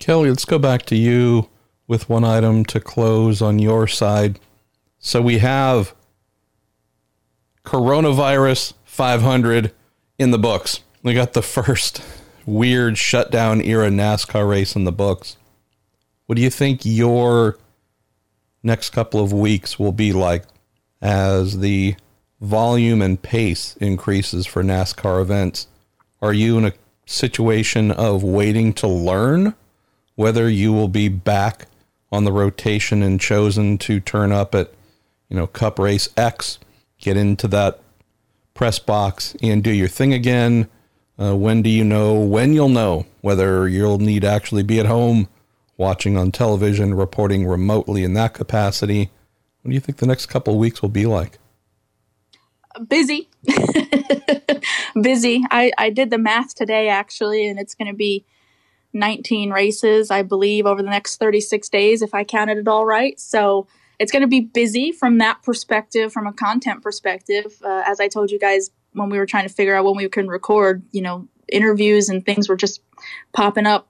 Kelly, 0.00 0.30
let's 0.30 0.44
go 0.44 0.58
back 0.58 0.82
to 0.86 0.96
you 0.96 1.48
with 1.86 2.08
one 2.08 2.24
item 2.24 2.64
to 2.66 2.80
close 2.80 3.40
on 3.40 3.58
your 3.58 3.86
side. 3.86 4.40
So 4.98 5.22
we 5.22 5.38
have 5.38 5.94
coronavirus 7.64 8.74
500 8.84 9.72
in 10.18 10.30
the 10.30 10.38
books. 10.38 10.80
We 11.02 11.14
got 11.14 11.32
the 11.32 11.42
first 11.42 12.02
weird 12.46 12.98
shutdown 12.98 13.60
era 13.60 13.88
NASCAR 13.88 14.48
race 14.48 14.76
in 14.76 14.84
the 14.84 14.92
books. 14.92 15.36
What 16.26 16.36
do 16.36 16.42
you 16.42 16.50
think 16.50 16.84
your 16.84 17.58
next 18.62 18.90
couple 18.90 19.20
of 19.20 19.32
weeks 19.32 19.78
will 19.78 19.92
be 19.92 20.12
like 20.12 20.44
as 21.02 21.58
the 21.58 21.96
volume 22.40 23.02
and 23.02 23.20
pace 23.20 23.76
increases 23.78 24.46
for 24.46 24.62
NASCAR 24.62 25.20
events? 25.20 25.66
Are 26.22 26.32
you 26.32 26.56
in 26.58 26.64
a 26.64 26.72
situation 27.06 27.90
of 27.90 28.22
waiting 28.22 28.72
to 28.74 28.86
learn 28.86 29.54
whether 30.14 30.48
you 30.48 30.72
will 30.72 30.88
be 30.88 31.08
back 31.08 31.66
on 32.12 32.24
the 32.24 32.32
rotation 32.32 33.02
and 33.02 33.20
chosen 33.20 33.76
to 33.78 34.00
turn 34.00 34.32
up 34.32 34.54
at, 34.54 34.70
you 35.28 35.36
know, 35.36 35.46
Cup 35.46 35.78
Race 35.78 36.08
X 36.16 36.58
get 37.04 37.16
into 37.16 37.46
that 37.48 37.80
press 38.54 38.78
box 38.78 39.36
and 39.42 39.62
do 39.62 39.70
your 39.70 39.88
thing 39.88 40.12
again? 40.12 40.68
Uh, 41.20 41.36
when 41.36 41.62
do 41.62 41.70
you 41.70 41.84
know 41.84 42.14
when 42.14 42.52
you'll 42.52 42.68
know 42.68 43.06
whether 43.20 43.68
you'll 43.68 43.98
need 43.98 44.22
to 44.22 44.28
actually 44.28 44.62
be 44.62 44.80
at 44.80 44.86
home 44.86 45.28
watching 45.76 46.16
on 46.16 46.32
television, 46.32 46.94
reporting 46.94 47.46
remotely 47.46 48.02
in 48.02 48.14
that 48.14 48.34
capacity? 48.34 49.10
What 49.62 49.70
do 49.70 49.74
you 49.74 49.80
think 49.80 49.98
the 49.98 50.06
next 50.06 50.26
couple 50.26 50.58
weeks 50.58 50.82
will 50.82 50.88
be 50.88 51.06
like? 51.06 51.38
Busy. 52.88 53.28
Busy. 55.00 55.44
I, 55.50 55.70
I 55.78 55.90
did 55.90 56.10
the 56.10 56.18
math 56.18 56.54
today 56.54 56.88
actually, 56.88 57.46
and 57.46 57.60
it's 57.60 57.74
going 57.74 57.88
to 57.88 57.96
be 57.96 58.24
19 58.92 59.50
races, 59.50 60.10
I 60.10 60.22
believe, 60.22 60.66
over 60.66 60.82
the 60.82 60.90
next 60.90 61.16
36 61.18 61.68
days 61.68 62.02
if 62.02 62.14
I 62.14 62.24
counted 62.24 62.58
it 62.58 62.68
all 62.68 62.84
right. 62.84 63.18
So 63.20 63.66
it's 63.98 64.12
going 64.12 64.22
to 64.22 64.28
be 64.28 64.40
busy 64.40 64.92
from 64.92 65.18
that 65.18 65.42
perspective, 65.42 66.12
from 66.12 66.26
a 66.26 66.32
content 66.32 66.82
perspective. 66.82 67.60
Uh, 67.64 67.82
as 67.86 68.00
I 68.00 68.08
told 68.08 68.30
you 68.30 68.38
guys 68.38 68.70
when 68.92 69.10
we 69.10 69.18
were 69.18 69.26
trying 69.26 69.46
to 69.46 69.52
figure 69.52 69.74
out 69.74 69.84
when 69.84 69.96
we 69.96 70.08
can 70.08 70.28
record, 70.28 70.82
you 70.92 71.02
know, 71.02 71.28
interviews 71.48 72.08
and 72.08 72.24
things 72.24 72.48
were 72.48 72.56
just 72.56 72.80
popping 73.32 73.66
up 73.66 73.88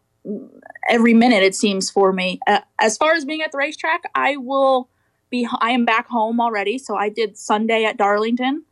every 0.89 1.15
minute, 1.15 1.43
it 1.43 1.55
seems, 1.55 1.91
for 1.91 2.13
me. 2.13 2.41
Uh, 2.47 2.61
as 2.79 2.97
far 2.97 3.13
as 3.13 3.25
being 3.25 3.43
at 3.43 3.53
the 3.53 3.59
racetrack, 3.59 4.03
I 4.15 4.37
will 4.37 4.89
be, 5.31 5.47
I 5.61 5.71
am 5.71 5.85
back 5.85 6.09
home 6.09 6.41
already. 6.41 6.79
So 6.79 6.97
I 6.97 7.09
did 7.09 7.37
Sunday 7.37 7.85
at 7.85 7.97
Darlington. 7.97 8.65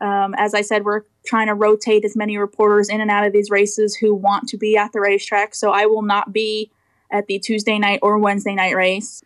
Um, 0.00 0.34
as 0.36 0.54
I 0.54 0.60
said, 0.60 0.84
we're 0.84 1.02
trying 1.26 1.48
to 1.48 1.54
rotate 1.54 2.04
as 2.04 2.14
many 2.14 2.38
reporters 2.38 2.88
in 2.88 3.00
and 3.00 3.10
out 3.10 3.26
of 3.26 3.32
these 3.32 3.50
races 3.50 3.96
who 3.96 4.14
want 4.14 4.48
to 4.48 4.56
be 4.56 4.76
at 4.76 4.92
the 4.92 5.00
racetrack. 5.00 5.54
So 5.54 5.72
I 5.72 5.86
will 5.86 6.02
not 6.02 6.32
be 6.32 6.70
at 7.10 7.26
the 7.26 7.38
Tuesday 7.38 7.78
night 7.78 8.00
or 8.02 8.18
Wednesday 8.18 8.54
night 8.54 8.76
race. 8.76 9.22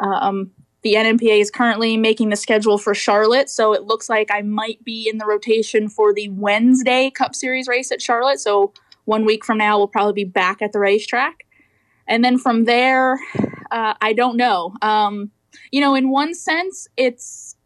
Um, 0.00 0.52
the 0.84 0.94
NMPA 0.94 1.40
is 1.40 1.50
currently 1.50 1.96
making 1.96 2.28
the 2.28 2.36
schedule 2.36 2.76
for 2.76 2.94
Charlotte, 2.94 3.48
so 3.48 3.72
it 3.72 3.84
looks 3.84 4.10
like 4.10 4.30
I 4.30 4.42
might 4.42 4.84
be 4.84 5.08
in 5.08 5.16
the 5.16 5.24
rotation 5.24 5.88
for 5.88 6.12
the 6.12 6.28
Wednesday 6.28 7.10
Cup 7.10 7.34
Series 7.34 7.66
race 7.66 7.90
at 7.90 8.02
Charlotte. 8.02 8.38
So 8.38 8.72
one 9.06 9.24
week 9.24 9.46
from 9.46 9.58
now, 9.58 9.78
we'll 9.78 9.88
probably 9.88 10.12
be 10.12 10.24
back 10.24 10.60
at 10.60 10.72
the 10.72 10.78
racetrack. 10.78 11.46
And 12.06 12.22
then 12.22 12.36
from 12.36 12.64
there, 12.64 13.18
uh, 13.70 13.94
I 14.00 14.12
don't 14.12 14.36
know. 14.36 14.74
Um, 14.82 15.30
you 15.72 15.80
know, 15.80 15.94
in 15.94 16.10
one 16.10 16.34
sense, 16.34 16.86
it's 16.98 17.56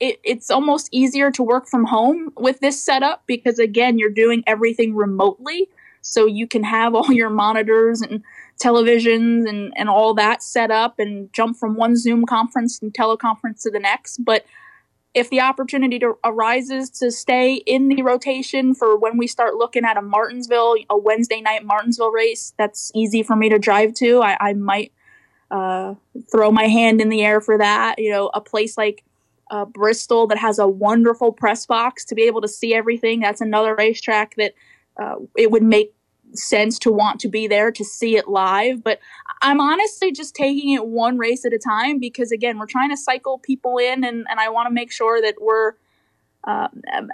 it, 0.00 0.18
it's 0.24 0.50
almost 0.50 0.88
easier 0.90 1.30
to 1.32 1.42
work 1.42 1.68
from 1.68 1.84
home 1.84 2.30
with 2.36 2.60
this 2.60 2.82
setup 2.82 3.24
because 3.26 3.58
again, 3.58 3.98
you're 3.98 4.10
doing 4.10 4.42
everything 4.46 4.94
remotely, 4.94 5.68
so 6.00 6.24
you 6.24 6.46
can 6.46 6.64
have 6.64 6.94
all 6.94 7.12
your 7.12 7.30
monitors 7.30 8.00
and 8.00 8.22
televisions 8.62 9.48
and, 9.48 9.72
and 9.76 9.88
all 9.88 10.14
that 10.14 10.42
set 10.42 10.70
up 10.70 10.98
and 10.98 11.32
jump 11.32 11.56
from 11.56 11.76
one 11.76 11.96
Zoom 11.96 12.24
conference 12.24 12.80
and 12.80 12.92
teleconference 12.92 13.62
to 13.62 13.70
the 13.70 13.80
next. 13.80 14.24
But 14.24 14.44
if 15.14 15.30
the 15.30 15.40
opportunity 15.40 15.98
to, 16.00 16.18
arises 16.24 16.90
to 16.90 17.10
stay 17.10 17.54
in 17.54 17.88
the 17.88 18.02
rotation 18.02 18.74
for 18.74 18.96
when 18.96 19.16
we 19.16 19.26
start 19.28 19.54
looking 19.54 19.84
at 19.84 19.96
a 19.96 20.02
Martinsville, 20.02 20.74
a 20.90 20.98
Wednesday 20.98 21.40
night 21.40 21.64
Martinsville 21.64 22.10
race, 22.10 22.52
that's 22.58 22.90
easy 22.94 23.22
for 23.22 23.36
me 23.36 23.48
to 23.48 23.58
drive 23.58 23.94
to. 23.94 24.22
I, 24.22 24.36
I 24.40 24.52
might 24.54 24.92
uh, 25.50 25.94
throw 26.32 26.50
my 26.50 26.64
hand 26.64 27.00
in 27.00 27.10
the 27.10 27.22
air 27.22 27.40
for 27.40 27.56
that. 27.58 27.98
You 27.98 28.10
know, 28.10 28.30
a 28.34 28.40
place 28.40 28.76
like 28.76 29.04
uh, 29.50 29.64
Bristol 29.64 30.26
that 30.26 30.38
has 30.38 30.58
a 30.58 30.66
wonderful 30.66 31.32
press 31.32 31.64
box 31.64 32.04
to 32.06 32.14
be 32.16 32.22
able 32.22 32.40
to 32.40 32.48
see 32.48 32.74
everything. 32.74 33.20
That's 33.20 33.40
another 33.40 33.74
racetrack 33.76 34.34
that 34.34 34.54
uh, 35.00 35.16
it 35.36 35.52
would 35.52 35.62
make 35.62 35.94
sense 36.38 36.78
to 36.80 36.92
want 36.92 37.20
to 37.20 37.28
be 37.28 37.46
there 37.46 37.70
to 37.72 37.84
see 37.84 38.16
it 38.16 38.28
live. 38.28 38.82
But 38.82 39.00
I'm 39.42 39.60
honestly 39.60 40.12
just 40.12 40.34
taking 40.34 40.72
it 40.72 40.86
one 40.86 41.18
race 41.18 41.44
at 41.44 41.52
a 41.52 41.58
time 41.58 41.98
because, 41.98 42.32
again, 42.32 42.58
we're 42.58 42.66
trying 42.66 42.90
to 42.90 42.96
cycle 42.96 43.38
people 43.38 43.78
in, 43.78 44.04
and, 44.04 44.26
and 44.28 44.40
I 44.40 44.48
want 44.48 44.66
to 44.68 44.74
make 44.74 44.92
sure 44.92 45.20
that 45.20 45.36
we're, 45.40 45.72
uh, 46.44 46.68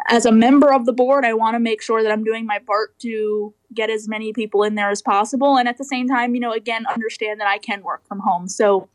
as 0.09 0.27
a 0.27 0.33
member 0.33 0.73
of 0.73 0.87
the 0.87 0.93
board, 0.93 1.25
I 1.25 1.35
want 1.35 1.55
to 1.55 1.61
make 1.61 1.83
sure 1.83 2.03
that 2.03 2.11
I'm 2.11 2.25
doing 2.25 2.47
my 2.47 2.59
part 2.59 2.99
to 3.01 3.55
get 3.75 3.91
as 3.91 4.09
many 4.09 4.33
people 4.33 4.63
in 4.63 4.75
there 4.75 4.91
as 4.91 5.03
possible. 5.03 5.57
And 5.57 5.69
at 5.69 5.79
the 5.79 5.85
same 5.85 6.09
time, 6.09 6.35
you 6.35 6.41
know, 6.41 6.53
again, 6.53 6.85
understand 6.87 7.41
that 7.41 7.47
I 7.47 7.59
can 7.59 7.83
work 7.83 8.07
from 8.07 8.21
home. 8.21 8.49
So 8.49 8.89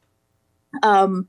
um, 0.83 1.27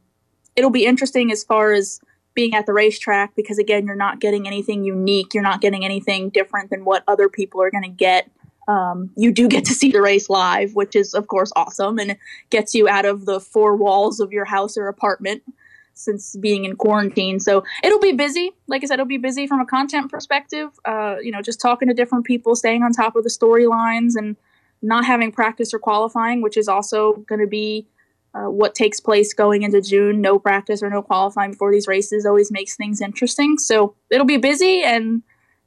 it'll 0.57 0.71
be 0.71 0.87
interesting 0.87 1.31
as 1.31 1.45
far 1.45 1.73
as 1.73 2.01
being 2.35 2.55
at 2.55 2.67
the 2.67 2.73
racetrack 2.73 3.35
because 3.35 3.59
again 3.59 3.87
you're 3.87 3.97
not 3.97 4.21
getting 4.21 4.47
anything 4.47 4.85
unique 4.85 5.33
you're 5.33 5.43
not 5.43 5.61
getting 5.61 5.85
anything 5.85 6.29
different 6.29 6.71
than 6.71 6.85
what 6.85 7.03
other 7.09 7.29
people 7.29 7.63
are 7.63 7.71
going 7.71 7.83
to 7.83 7.89
get 7.89 8.31
um, 8.69 9.11
you 9.17 9.33
do 9.33 9.49
get 9.49 9.65
to 9.67 9.75
see 9.75 9.91
the 9.93 10.03
race 10.03 10.29
live, 10.29 10.75
which 10.75 10.97
is 10.97 11.15
of 11.15 11.29
course 11.29 11.53
awesome 11.57 11.99
and 11.99 12.17
gets 12.51 12.75
you 12.75 12.89
out 12.89 13.05
of 13.05 13.25
the 13.25 13.41
four 13.41 13.77
walls 13.77 14.21
of 14.21 14.33
your 14.33 14.45
house 14.45 14.77
or 14.77 14.89
apartment. 14.89 15.43
since 15.97 16.37
being 16.37 16.65
in 16.65 16.77
quarantine. 16.77 17.41
So 17.41 17.65
it'll 17.83 17.99
be 17.99 18.13
busy. 18.13 18.53
Like 18.67 18.85
I 18.85 18.87
said, 18.87 18.95
it'll 18.95 19.07
be 19.07 19.17
busy 19.17 19.47
from 19.47 19.61
a 19.61 19.67
content 19.67 20.11
perspective. 20.11 20.69
Uh, 20.85 21.17
you 21.23 21.33
know, 21.33 21.43
just 21.43 21.61
talking 21.61 21.89
to 21.89 21.95
different 21.95 22.27
people, 22.27 22.55
staying 22.55 22.83
on 22.83 22.93
top 22.93 23.17
of 23.17 23.25
the 23.25 23.31
storylines, 23.31 24.13
and 24.15 24.37
not 24.83 25.05
having 25.07 25.33
practice 25.33 25.73
or 25.73 25.79
qualifying, 25.79 26.43
which 26.43 26.57
is 26.57 26.69
also 26.69 27.15
going 27.27 27.41
to 27.41 27.47
be 27.47 27.87
uh, 28.35 28.51
what 28.51 28.75
takes 28.75 29.01
place 29.01 29.33
going 29.33 29.63
into 29.63 29.81
June. 29.81 30.21
No 30.21 30.39
practice 30.39 30.83
or 30.83 30.91
no 30.91 31.01
qualifying 31.01 31.53
before 31.53 31.73
these 31.73 31.89
races 31.89 32.27
always 32.27 32.53
makes 32.53 32.77
things 32.77 33.01
interesting. 33.01 33.57
So 33.57 33.95
it'll 34.11 34.27
be 34.27 34.37
busy. 34.37 34.83
And 34.83 35.23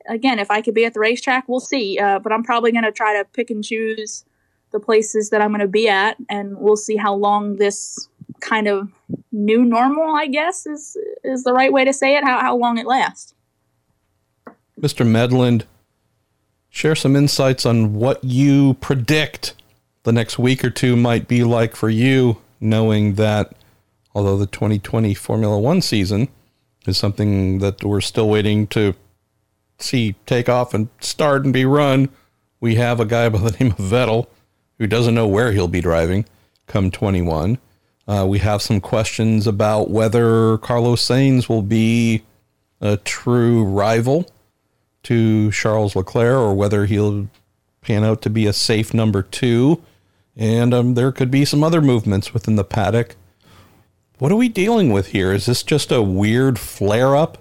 again, 0.08 0.39
if 0.39 0.52
I 0.52 0.62
could 0.62 0.74
be 0.74 0.86
at 0.86 0.93
the 0.93 1.00
racetrack, 1.00 1.47
we'll 1.47 1.60
see. 1.60 2.00
Uh, 2.00 2.20
but 2.20 2.32
I'm 2.32 2.43
probably 2.43 2.72
going 2.72 2.84
to 2.84 2.91
try 2.91 3.18
to 3.18 3.26
pick 3.26 3.50
and 3.50 3.64
choose 3.64 4.26
the 4.72 4.80
places 4.80 5.30
that 5.30 5.41
I'm 5.41 5.50
going 5.50 5.62
to 5.62 5.68
be 5.68 5.89
at, 5.89 6.18
and 6.30 6.58
we'll 6.58 6.78
see 6.78 6.95
how 6.95 7.14
long 7.14 7.56
this 7.56 8.08
kind 8.39 8.68
of 8.68 8.89
new 9.32 9.66
normal, 9.66 10.16
I 10.16 10.28
guess, 10.28 10.66
is 10.66 10.97
is 11.24 11.43
the 11.43 11.54
right 11.54 11.72
way 11.72 11.86
to 11.86 11.93
say 11.93 12.16
it. 12.16 12.24
How 12.24 12.39
how 12.39 12.56
long 12.56 12.78
it 12.78 12.86
lasts. 12.86 13.34
Mr. 14.80 15.06
Medland, 15.06 15.66
share 16.70 16.95
some 16.95 17.16
insights 17.16 17.66
on 17.66 17.93
what 17.93 18.24
you 18.24 18.76
predict 18.76 19.56
the 20.04 20.12
next 20.12 20.39
week 20.39 20.64
or 20.64 20.70
two 20.70 20.95
might 20.95 21.28
be 21.28 21.43
like 21.43 21.76
for 21.76 21.89
you, 21.89 22.38
knowing 22.62 23.16
that 23.16 23.54
although 24.16 24.38
the 24.38 24.47
2020 24.47 25.14
Formula 25.14 25.60
One 25.60 25.82
season 25.82 26.30
is 26.86 26.97
something 26.97 27.60
that 27.60 27.84
we're 27.84 28.02
still 28.02 28.30
waiting 28.30 28.68
to 28.68 28.95
see 29.80 30.15
take 30.25 30.49
off 30.49 30.73
and 30.73 30.89
start 30.99 31.43
and 31.43 31.53
be 31.53 31.65
run, 31.65 32.09
we 32.59 32.75
have 32.75 32.99
a 32.99 33.05
guy 33.05 33.30
by 33.30 33.39
the 33.39 33.57
name 33.59 33.71
of 33.71 33.77
Vettel 33.77 34.27
who 34.77 34.88
doesn't 34.88 35.15
know 35.15 35.27
where 35.27 35.51
he'll 35.51 35.67
be 35.67 35.82
driving 35.82 36.25
come 36.69 36.89
21. 36.89 37.57
Uh, 38.07 38.25
we 38.27 38.39
have 38.39 38.61
some 38.61 38.80
questions 38.80 39.45
about 39.45 39.89
whether 39.89 40.57
Carlos 40.59 41.05
Sainz 41.05 41.49
will 41.49 41.61
be 41.61 42.23
a 42.80 42.97
true 42.97 43.63
rival 43.63 44.30
to 45.03 45.51
Charles 45.51 45.95
Leclerc 45.95 46.38
or 46.38 46.53
whether 46.53 46.86
he'll 46.86 47.27
pan 47.82 48.03
out 48.03 48.21
to 48.21 48.30
be 48.30 48.45
a 48.45 48.53
safe 48.53 48.93
number 48.93 49.21
two. 49.21 49.82
And 50.36 50.73
um, 50.73 50.93
there 50.93 51.11
could 51.11 51.30
be 51.30 51.43
some 51.43 51.63
other 51.63 51.82
movements 51.82 52.34
within 52.34 52.55
the 52.55 52.63
paddock. 52.63 53.15
What 54.17 54.32
are 54.32 54.38
we 54.38 54.49
dealing 54.49 54.91
with 54.91 55.07
here? 55.07 55.34
Is 55.34 55.45
this 55.45 55.63
just 55.63 55.91
a 55.91 56.01
weird 56.01 56.57
flare 56.57 57.15
up 57.15 57.38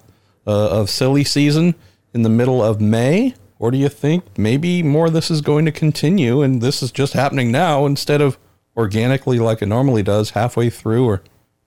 uh, 0.47 0.71
of 0.71 0.91
silly 0.91 1.25
season 1.25 1.75
in 2.15 2.23
the 2.23 2.29
middle 2.29 2.63
of 2.63 2.81
May? 2.81 3.35
Or 3.59 3.71
do 3.71 3.79
you 3.79 3.89
think 3.89 4.39
maybe 4.39 4.83
more 4.83 5.07
of 5.07 5.13
this 5.13 5.31
is 5.31 5.41
going 5.41 5.65
to 5.65 5.73
continue 5.73 6.43
and 6.43 6.63
this 6.63 6.83
is 6.83 6.93
just 6.93 7.13
happening 7.13 7.51
now 7.51 7.87
instead 7.87 8.21
of 8.21 8.39
organically 8.77 9.41
like 9.41 9.61
it 9.61 9.67
normally 9.67 10.05
does 10.05 10.31
halfway 10.31 10.71
through 10.71 11.05
or 11.05 11.23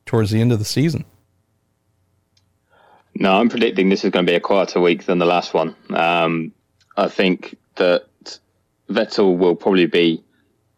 towards 0.05 0.31
the 0.31 0.39
end 0.39 0.53
of 0.53 0.59
the 0.59 0.65
season? 0.65 1.03
No, 3.13 3.33
I'm 3.33 3.49
predicting 3.49 3.89
this 3.89 4.05
is 4.05 4.11
going 4.11 4.25
to 4.25 4.31
be 4.31 4.35
a 4.35 4.39
quieter 4.39 4.79
week 4.79 5.03
than 5.03 5.19
the 5.19 5.25
last 5.25 5.53
one. 5.53 5.75
Um, 5.89 6.53
I 6.95 7.09
think 7.09 7.57
that 7.75 8.05
Vettel 8.89 9.37
will 9.37 9.55
probably 9.55 9.85
be 9.85 10.23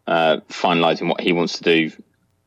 uh, 0.06 0.38
finalising 0.48 1.08
what 1.08 1.20
he 1.20 1.32
wants 1.32 1.58
to 1.58 1.62
do 1.62 1.90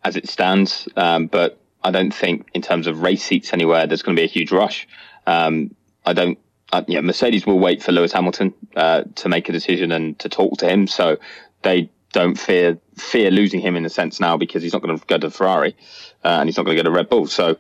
as 0.04 0.16
it 0.16 0.28
stands, 0.28 0.88
um, 0.96 1.28
but 1.28 1.60
I 1.84 1.92
don't 1.92 2.14
think 2.14 2.48
in 2.54 2.62
terms 2.62 2.88
of 2.88 3.02
race 3.02 3.24
seats 3.24 3.54
anywhere 3.54 3.88
there's 3.88 4.02
going 4.02 4.16
to 4.16 4.20
be 4.20 4.26
a 4.26 4.30
huge 4.30 4.52
rush. 4.52 4.88
Um, 5.26 5.76
I 6.06 6.14
don't. 6.14 6.38
Uh, 6.72 6.84
yeah, 6.88 7.02
Mercedes 7.02 7.46
will 7.46 7.60
wait 7.60 7.82
for 7.82 7.92
Lewis 7.92 8.12
Hamilton 8.12 8.54
uh, 8.76 9.04
to 9.16 9.30
make 9.30 9.48
a 9.48 9.52
decision 9.52 9.92
and 9.92 10.18
to 10.20 10.30
talk 10.30 10.58
to 10.58 10.68
him, 10.68 10.88
so 10.88 11.18
they 11.62 11.90
don't 12.12 12.38
fear 12.38 12.78
fear 12.96 13.30
losing 13.32 13.60
him 13.60 13.76
in 13.76 13.86
a 13.86 13.90
sense 13.90 14.20
now 14.20 14.38
because 14.38 14.64
he's 14.64 14.74
not 14.74 14.82
going 14.82 14.98
to 14.98 15.06
go 15.06 15.18
to 15.18 15.30
Ferrari 15.30 15.76
uh, 16.24 16.38
and 16.40 16.50
he's 16.50 16.58
not 16.58 16.66
going 16.66 16.76
to 16.76 16.84
go 16.84 16.90
to 16.90 16.96
Red 16.96 17.10
Bull. 17.10 17.28
So 17.28 17.58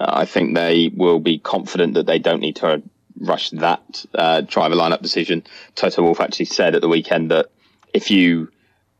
uh, 0.00 0.06
I 0.08 0.24
think 0.24 0.54
they 0.54 0.90
will 0.94 1.18
be 1.18 1.38
confident 1.38 1.94
that 1.94 2.06
they 2.06 2.18
don't 2.18 2.40
need 2.40 2.56
to 2.56 2.82
rush 3.20 3.50
that 3.50 4.04
uh, 4.14 4.40
driver 4.42 4.74
lineup 4.74 5.02
decision. 5.02 5.44
Toto 5.74 6.02
Wolff 6.02 6.20
actually 6.20 6.46
said 6.46 6.74
at 6.74 6.80
the 6.80 6.88
weekend 6.88 7.30
that 7.30 7.50
if 7.92 8.10
you 8.10 8.50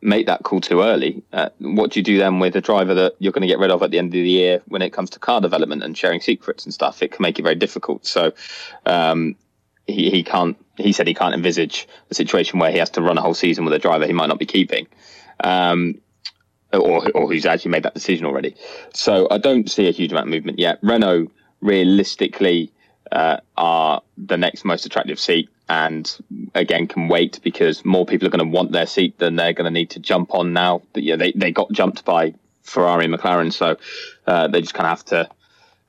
make 0.01 0.27
that 0.27 0.43
call 0.43 0.61
too 0.61 0.83
early, 0.83 1.23
uh, 1.33 1.49
what 1.59 1.91
do 1.93 2.01
you 2.01 2.05
do 2.05 2.19
then 2.19 2.39
with 2.39 2.55
a 2.57 2.61
driver 2.61 2.95
that 2.95 3.15
you're 3.19 3.33
going 3.33 3.43
to 3.43 3.49
get 3.49 3.59
rid 3.59 3.71
of 3.71 3.83
at 3.83 3.91
the 3.91 3.99
end 3.99 4.09
of 4.09 4.13
the 4.13 4.29
year 4.29 4.63
when 4.67 4.83
it 4.83 4.93
comes 4.93 5.11
to 5.11 5.19
car 5.19 5.41
development 5.41 5.83
and 5.83 5.97
sharing 5.97 6.21
secrets 6.21 6.65
and 6.65 6.75
stuff? 6.75 7.03
It 7.03 7.13
can 7.13 7.23
make 7.23 7.39
it 7.39 7.43
very 7.43 7.55
difficult. 7.55 8.07
So 8.07 8.33
um, 8.87 9.37
he, 9.89 10.11
he 10.11 10.23
can't. 10.23 10.57
He 10.77 10.93
said 10.93 11.09
he 11.09 11.15
can't 11.15 11.35
envisage 11.35 11.89
a 12.11 12.15
situation 12.15 12.61
where 12.61 12.71
he 12.71 12.79
has 12.79 12.91
to 12.91 13.03
run 13.03 13.19
a 13.19 13.23
whole 13.23 13.35
season 13.35 13.65
with 13.65 13.75
a 13.75 13.79
driver 13.79 14.07
he 14.07 14.13
might 14.13 14.29
not 14.29 14.39
be 14.39 14.47
keeping, 14.47 14.87
um, 15.41 16.01
or 16.73 17.11
or 17.13 17.27
who's 17.27 17.47
actually 17.47 17.73
made 17.73 17.83
that 17.83 17.95
decision 17.95 18.27
already. 18.27 18.55
So 18.93 19.27
I 19.31 19.39
don't 19.39 19.69
see 19.69 19.89
a 19.89 19.91
huge 19.91 20.13
amount 20.13 20.29
of 20.29 20.31
movement 20.31 20.59
yet. 20.59 20.79
Renault 20.83 21.29
realistically 21.61 22.71
uh, 23.11 23.39
are 23.57 24.03
the 24.17 24.37
next 24.37 24.65
most 24.65 24.87
attractive 24.87 25.19
seat, 25.19 25.49
and 25.69 26.17
again 26.55 26.87
can 26.87 27.09
wait 27.09 27.41
because 27.43 27.85
more 27.85 28.07
people 28.07 28.29
are 28.29 28.31
going 28.31 28.47
to 28.47 28.57
want 28.57 28.71
their 28.71 28.87
seat 28.87 29.19
than 29.19 29.37
they're 29.37 29.55
going 29.55 29.65
to 29.65 29.71
need 29.71 29.91
to 29.91 30.01
jump 30.01 30.35
on 30.35 30.53
now. 30.53 30.83
Yeah, 30.95 31.17
they 31.17 31.33
they 31.33 31.51
got 31.51 31.73
jumped 31.73 32.05
by 32.05 32.35
Ferrari 32.63 33.07
and 33.07 33.15
McLaren, 33.15 33.53
so 33.53 33.77
uh, 34.27 34.49
they 34.49 34.61
just 34.61 34.75
kind 34.75 34.87
of 34.87 34.91
have 34.91 35.05
to 35.07 35.29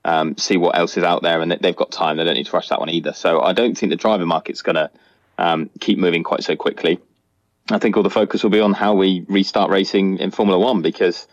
um, 0.10 0.36
see 0.38 0.58
what 0.58 0.76
else 0.76 0.98
is 0.98 1.04
out 1.04 1.22
there, 1.22 1.40
and 1.40 1.52
they've 1.52 1.76
got 1.76 1.92
time. 1.92 2.18
They 2.18 2.24
don't 2.24 2.34
need 2.34 2.48
to 2.48 2.52
rush 2.52 2.70
that 2.70 2.80
one 2.80 2.90
either. 2.90 3.14
So 3.14 3.42
I 3.42 3.54
don't 3.54 3.78
think 3.78 3.92
the 3.92 3.96
driver 3.96 4.26
market's 4.26 4.64
going 4.64 4.76
to 4.76 4.90
um, 5.38 5.70
keep 5.80 6.00
moving 6.00 6.24
quite 6.24 6.44
so 6.44 6.56
quickly. 6.56 7.00
I 7.70 7.78
think 7.78 7.96
all 7.96 8.02
the 8.02 8.10
focus 8.10 8.42
will 8.42 8.50
be 8.50 8.60
on 8.60 8.74
how 8.74 8.96
we 8.96 9.24
restart 9.28 9.70
racing 9.70 10.18
in 10.18 10.32
Formula 10.32 10.58
One 10.58 10.82
because 10.82 11.28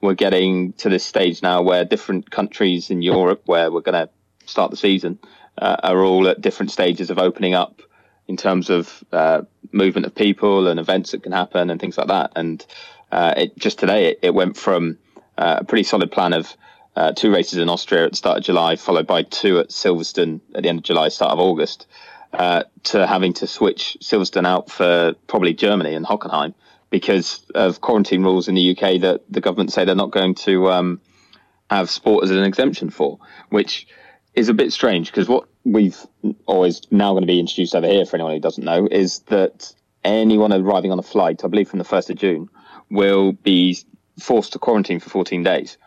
we're 0.00 0.14
getting 0.14 0.72
to 0.74 0.88
this 0.88 1.04
stage 1.04 1.42
now 1.42 1.60
where 1.60 1.84
different 1.84 2.30
countries 2.30 2.90
in 2.90 3.02
Europe, 3.02 3.42
where 3.44 3.70
we're 3.70 3.82
going 3.82 4.06
to 4.06 4.10
start 4.46 4.70
the 4.70 4.78
season, 4.78 5.18
uh, 5.58 5.76
are 5.82 6.02
all 6.02 6.26
at 6.26 6.40
different 6.40 6.70
stages 6.70 7.10
of 7.10 7.18
opening 7.18 7.52
up 7.52 7.82
in 8.28 8.38
terms 8.38 8.70
of 8.70 9.04
uh, 9.12 9.42
movement 9.72 10.06
of 10.06 10.14
people 10.14 10.68
and 10.68 10.80
events 10.80 11.10
that 11.10 11.22
can 11.22 11.32
happen 11.32 11.68
and 11.68 11.78
things 11.78 11.98
like 11.98 12.08
that. 12.08 12.32
And 12.34 12.64
uh, 13.10 13.34
it, 13.36 13.58
just 13.58 13.78
today, 13.78 14.06
it, 14.06 14.20
it 14.22 14.34
went 14.34 14.56
from 14.56 14.96
uh, 15.36 15.58
a 15.60 15.64
pretty 15.64 15.82
solid 15.82 16.10
plan 16.10 16.32
of 16.32 16.56
uh, 16.96 17.12
two 17.12 17.32
races 17.32 17.58
in 17.58 17.68
Austria 17.68 18.04
at 18.04 18.12
the 18.12 18.16
start 18.16 18.38
of 18.38 18.44
July, 18.44 18.76
followed 18.76 19.06
by 19.06 19.22
two 19.22 19.58
at 19.58 19.68
Silverstone 19.70 20.40
at 20.54 20.62
the 20.62 20.68
end 20.68 20.78
of 20.78 20.84
July, 20.84 21.08
start 21.08 21.32
of 21.32 21.38
August, 21.38 21.86
uh, 22.32 22.64
to 22.84 23.06
having 23.06 23.32
to 23.34 23.46
switch 23.46 23.96
Silverstone 24.00 24.46
out 24.46 24.70
for 24.70 25.14
probably 25.26 25.54
Germany 25.54 25.94
and 25.94 26.06
Hockenheim 26.06 26.54
because 26.90 27.44
of 27.54 27.80
quarantine 27.80 28.22
rules 28.22 28.48
in 28.48 28.54
the 28.54 28.70
UK 28.70 29.00
that 29.00 29.22
the 29.30 29.40
government 29.40 29.72
say 29.72 29.84
they're 29.84 29.94
not 29.94 30.10
going 30.10 30.34
to 30.34 30.70
um, 30.70 31.00
have 31.70 31.88
sport 31.88 32.24
as 32.24 32.30
an 32.30 32.44
exemption 32.44 32.90
for, 32.90 33.18
which 33.48 33.86
is 34.34 34.48
a 34.48 34.54
bit 34.54 34.72
strange 34.72 35.10
because 35.10 35.28
what 35.28 35.48
we've 35.64 36.06
always 36.46 36.82
now 36.90 37.12
going 37.12 37.22
to 37.22 37.26
be 37.26 37.40
introduced 37.40 37.74
over 37.74 37.86
here 37.86 38.04
for 38.04 38.16
anyone 38.16 38.32
who 38.32 38.40
doesn't 38.40 38.64
know 38.64 38.86
is 38.90 39.20
that 39.20 39.74
anyone 40.04 40.52
arriving 40.52 40.92
on 40.92 40.98
a 40.98 41.02
flight, 41.02 41.44
I 41.44 41.48
believe 41.48 41.68
from 41.68 41.78
the 41.78 41.84
1st 41.84 42.10
of 42.10 42.16
June, 42.16 42.48
will 42.90 43.32
be 43.32 43.78
forced 44.18 44.52
to 44.52 44.58
quarantine 44.58 45.00
for 45.00 45.10
14 45.10 45.42
days. 45.42 45.78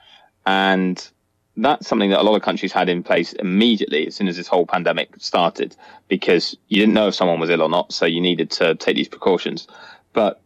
And 0.46 1.10
that's 1.58 1.88
something 1.88 2.10
that 2.10 2.20
a 2.20 2.24
lot 2.24 2.36
of 2.36 2.42
countries 2.42 2.74
had 2.74 2.90
in 2.90 3.02
place 3.04 3.34
immediately 3.34 4.08
as 4.08 4.16
soon 4.16 4.28
as 4.28 4.38
this 4.38 4.48
whole 4.48 4.66
pandemic 4.66 5.16
started 5.20 5.76
because 6.08 6.58
you 6.68 6.80
didn't 6.80 6.94
know 6.94 7.08
if 7.08 7.16
someone 7.16 7.40
was 7.40 7.50
ill 7.50 7.62
or 7.62 7.70
not. 7.70 7.94
So 7.94 8.06
you 8.06 8.20
needed 8.20 8.52
to 8.52 8.76
take 8.76 8.96
these 8.96 9.08
precautions. 9.08 9.68
But 10.14 10.42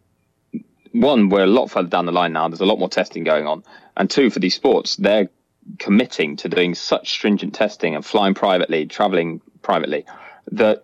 one, 0.91 1.29
we're 1.29 1.43
a 1.43 1.47
lot 1.47 1.67
further 1.67 1.89
down 1.89 2.05
the 2.05 2.11
line 2.11 2.33
now. 2.33 2.47
There's 2.47 2.61
a 2.61 2.65
lot 2.65 2.79
more 2.79 2.89
testing 2.89 3.23
going 3.23 3.47
on. 3.47 3.63
And 3.97 4.09
two, 4.09 4.29
for 4.29 4.39
these 4.39 4.55
sports, 4.55 4.95
they're 4.97 5.29
committing 5.77 6.35
to 6.37 6.49
doing 6.49 6.75
such 6.75 7.11
stringent 7.11 7.53
testing 7.53 7.95
and 7.95 8.05
flying 8.05 8.33
privately, 8.33 8.85
traveling 8.85 9.41
privately, 9.61 10.05
that 10.51 10.83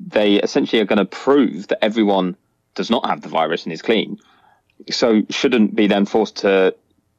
they 0.00 0.34
essentially 0.34 0.80
are 0.80 0.86
going 0.86 0.98
to 0.98 1.04
prove 1.04 1.68
that 1.68 1.82
everyone 1.82 2.36
does 2.74 2.90
not 2.90 3.06
have 3.06 3.20
the 3.20 3.28
virus 3.28 3.64
and 3.64 3.72
is 3.72 3.82
clean. 3.82 4.18
So 4.90 5.22
shouldn't 5.30 5.74
be 5.74 5.86
then 5.86 6.06
forced 6.06 6.36
to 6.38 6.74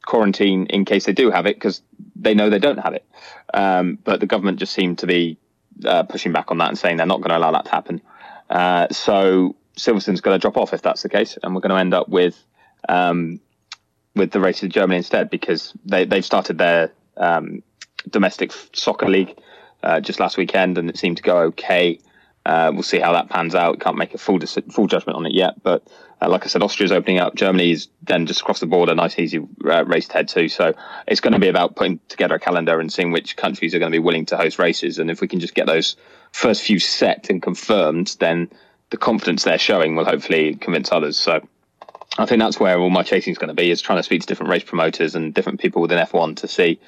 quarantine 0.06 0.66
in 0.68 0.86
case 0.86 1.06
they 1.06 1.14
do 1.14 1.32
have 1.32 1.46
it 1.46 1.56
because 1.56 1.82
they 2.16 2.34
know 2.34 2.50
they 2.50 2.60
don't 2.60 2.80
have 2.80 2.94
it. 2.94 3.06
Um, 3.54 3.98
but 4.04 4.20
the 4.20 4.26
government 4.26 4.60
just 4.60 4.74
seemed 4.74 5.00
to 5.00 5.08
be 5.08 5.38
uh, 5.86 6.04
pushing 6.04 6.32
back 6.32 6.52
on 6.52 6.58
that 6.58 6.70
and 6.70 6.78
saying 6.78 6.98
they're 6.98 7.06
not 7.06 7.22
going 7.22 7.30
to 7.30 7.38
allow 7.38 7.52
that 7.52 7.66
to 7.66 7.72
happen. 7.72 8.02
Uh, 8.50 8.88
so 8.92 9.56
Silverstone's 9.78 10.22
going 10.22 10.36
to 10.36 10.42
drop 10.42 10.58
off 10.58 10.74
if 10.74 10.82
that's 10.82 11.04
the 11.04 11.10
case, 11.10 11.38
and 11.42 11.54
we're 11.54 11.62
going 11.62 11.72
to 11.72 11.78
end 11.78 11.94
up 11.94 12.10
with 12.10 12.44
um, 12.88 13.40
with 14.16 14.32
the 14.32 14.40
races 14.40 14.64
of 14.64 14.70
Germany 14.70 14.98
instead 14.98 15.30
because 15.30 15.74
they 15.86 16.06
they've 16.06 16.26
started 16.26 16.58
their 16.58 16.92
um, 17.18 17.64
domestic 18.10 18.52
soccer 18.74 19.08
league 19.08 19.38
uh, 19.84 20.00
just 20.00 20.20
last 20.20 20.38
weekend 20.38 20.78
and 20.78 20.90
it 20.90 20.98
seemed 20.98 21.18
to 21.18 21.24
go 21.24 21.38
okay. 21.40 22.00
Uh, 22.46 22.72
we'll 22.74 22.84
see 22.84 23.00
how 23.00 23.14
that 23.14 23.30
pans 23.30 23.54
out. 23.54 23.80
Can't 23.80 23.98
make 23.98 24.14
a 24.14 24.18
full 24.18 24.40
full 24.40 24.88
judgment 24.88 25.18
on 25.18 25.26
it 25.26 25.34
yet, 25.34 25.62
but 25.62 25.86
uh, 26.22 26.30
like 26.30 26.46
I 26.46 26.48
said, 26.48 26.62
Austria's 26.62 26.92
opening 26.92 27.20
up. 27.20 27.36
Germany's 27.36 27.88
then 28.04 28.26
just 28.26 28.42
across 28.42 28.60
the 28.60 28.66
board 28.66 28.90
a 28.90 28.96
nice, 28.96 29.18
easy 29.18 29.40
uh, 29.66 29.86
race 29.86 30.08
to 30.08 30.14
head 30.14 30.28
to. 30.30 30.50
So 30.50 30.74
it's 31.08 31.22
going 31.22 31.34
to 31.34 31.40
be 31.40 31.48
about 31.48 31.76
putting 31.76 32.00
together 32.10 32.36
a 32.36 32.40
calendar 32.40 32.80
and 32.80 32.92
seeing 32.92 33.12
which 33.12 33.38
countries 33.38 33.74
are 33.74 33.80
going 33.80 33.92
to 33.92 33.96
be 33.96 34.04
willing 34.04 34.26
to 34.28 34.38
host 34.38 34.60
races. 34.60 35.00
And 35.00 35.10
if 35.10 35.22
we 35.22 35.28
can 35.28 35.40
just 35.40 35.56
get 35.56 35.68
those 35.68 35.96
first 36.32 36.62
few 36.62 36.80
set 36.80 37.30
and 37.30 37.42
confirmed, 37.42 38.16
then 38.20 38.50
the 38.90 38.98
confidence 38.98 39.44
they're 39.44 39.58
showing 39.58 39.96
will 39.96 40.06
hopefully 40.06 40.56
convince 40.56 40.92
others. 40.92 41.18
So 41.18 41.48
I 42.18 42.26
think 42.26 42.42
that's 42.42 42.60
where 42.60 42.80
all 42.80 42.90
my 42.90 43.04
chasing 43.04 43.32
is 43.32 43.38
going 43.38 43.50
to 43.50 43.54
be 43.54 43.72
is 43.72 43.82
trying 43.82 44.00
to 44.00 44.04
speak 44.04 44.22
to 44.22 44.28
different 44.28 44.52
race 44.52 44.64
promoters 44.64 45.16
and 45.16 45.34
different 45.34 45.60
people 45.60 45.82
within 45.82 46.00
F1 46.00 46.38
to 46.38 46.48
see 46.48 46.80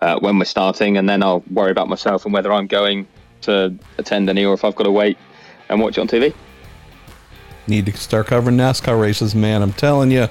uh, 0.00 0.18
when 0.20 0.38
we're 0.38 0.44
starting, 0.44 0.96
and 0.96 1.08
then 1.08 1.22
I'll 1.22 1.42
worry 1.50 1.70
about 1.70 1.88
myself 1.88 2.24
and 2.24 2.34
whether 2.34 2.52
I'm 2.52 2.66
going 2.66 3.08
to 3.46 3.74
attend 3.98 4.28
any 4.28 4.44
or 4.44 4.54
if 4.54 4.64
I've 4.64 4.76
got 4.76 4.84
to 4.84 4.90
wait 4.90 5.18
and 5.68 5.80
watch 5.80 5.98
it 5.98 6.00
on 6.00 6.08
TV. 6.08 6.34
Need 7.66 7.86
to 7.86 7.96
start 7.96 8.28
covering 8.28 8.56
NASCAR 8.56 9.00
races, 9.00 9.34
man. 9.34 9.62
I'm 9.62 9.72
telling 9.72 10.10
you. 10.10 10.28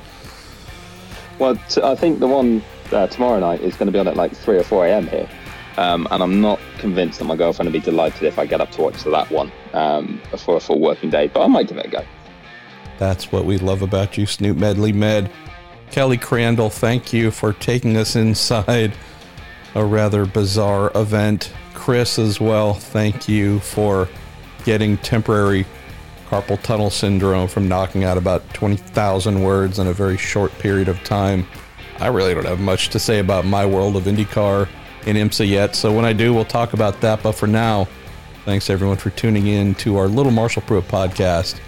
Well, 1.38 1.58
t- 1.70 1.82
I 1.82 1.96
think 1.96 2.20
the 2.20 2.28
one 2.28 2.64
uh, 2.92 3.08
tomorrow 3.08 3.40
night 3.40 3.62
is 3.62 3.76
going 3.76 3.88
to 3.88 3.92
be 3.92 4.00
on 4.00 4.08
at 4.08 4.16
like 4.16 4.34
3 4.34 4.58
or 4.58 4.64
4 4.64 4.88
a.m. 4.88 5.08
here. 5.08 5.28
Um, 5.78 6.08
and 6.12 6.24
I'm 6.24 6.40
not 6.40 6.60
convinced 6.78 7.20
that 7.20 7.26
my 7.26 7.36
girlfriend 7.36 7.68
would 7.68 7.74
be 7.74 7.84
delighted 7.84 8.24
if 8.24 8.40
I 8.40 8.46
get 8.46 8.62
up 8.62 8.72
to 8.72 8.82
watch 8.84 9.04
that 9.04 9.30
one 9.30 9.52
um, 9.74 10.22
for 10.38 10.56
a 10.56 10.60
full 10.62 10.80
working 10.80 11.10
day, 11.10 11.28
but 11.28 11.44
I 11.44 11.48
might 11.48 11.68
give 11.68 11.78
it 11.78 11.88
a 11.88 11.90
go. 11.90 12.06
That's 12.98 13.32
what 13.32 13.44
we 13.44 13.58
love 13.58 13.82
about 13.82 14.18
you, 14.18 14.26
Snoop 14.26 14.56
Medley 14.56 14.94
Med. 14.94 15.30
Kelly 15.92 16.18
Crandall, 16.18 16.70
thank 16.70 17.12
you 17.12 17.30
for 17.30 17.52
taking 17.52 17.98
us 17.98 18.16
inside 18.16 18.94
a 19.76 19.84
rather 19.84 20.26
bizarre 20.26 20.92
event. 20.96 21.52
Chris, 21.76 22.18
as 22.18 22.42
well, 22.42 22.74
thank 22.74 23.30
you 23.30 23.60
for 23.60 24.10
getting 24.64 24.98
temporary 24.98 25.66
carpal 26.28 26.62
tunnel 26.64 26.90
syndrome 26.90 27.48
from 27.48 27.68
knocking 27.68 28.04
out 28.04 28.18
about 28.18 28.42
20,000 28.54 29.44
words 29.44 29.78
in 29.78 29.86
a 29.86 29.94
very 29.94 30.18
short 30.18 30.52
period 30.60 30.88
of 30.88 31.02
time. 31.04 31.46
I 32.00 32.08
really 32.08 32.34
don't 32.34 32.46
have 32.46 32.60
much 32.60 32.90
to 32.90 33.00
say 33.00 33.20
about 33.20 33.46
my 33.46 33.66
world 33.66 33.96
of 33.96 34.04
IndyCar 34.04 34.68
in 35.06 35.16
IMSA 35.16 35.48
yet, 35.48 35.76
so 35.76 35.94
when 35.94 36.04
I 36.04 36.14
do, 36.14 36.34
we'll 36.34 36.46
talk 36.46 36.74
about 36.74 37.00
that. 37.02 37.22
But 37.22 37.34
for 37.34 37.48
now, 37.48 37.88
thanks 38.44 38.70
everyone 38.70 38.98
for 38.98 39.12
tuning 39.12 39.48
in 39.48 39.76
to 39.76 39.98
our 39.98 40.08
Little 40.08 40.32
Marshall 40.32 40.64
Pruett 40.64 40.84
podcast 40.84 41.60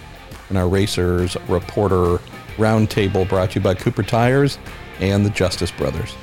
and 0.48 0.58
our 0.58 0.68
Racers 0.68 1.36
Reporter 1.48 2.18
Roundtable 2.56 3.28
brought 3.28 3.52
to 3.52 3.60
you 3.60 3.62
by 3.62 3.74
Cooper 3.74 4.02
Tires 4.02 4.58
and 4.98 5.24
the 5.24 5.30
Justice 5.30 5.70
Brothers. 5.70 6.16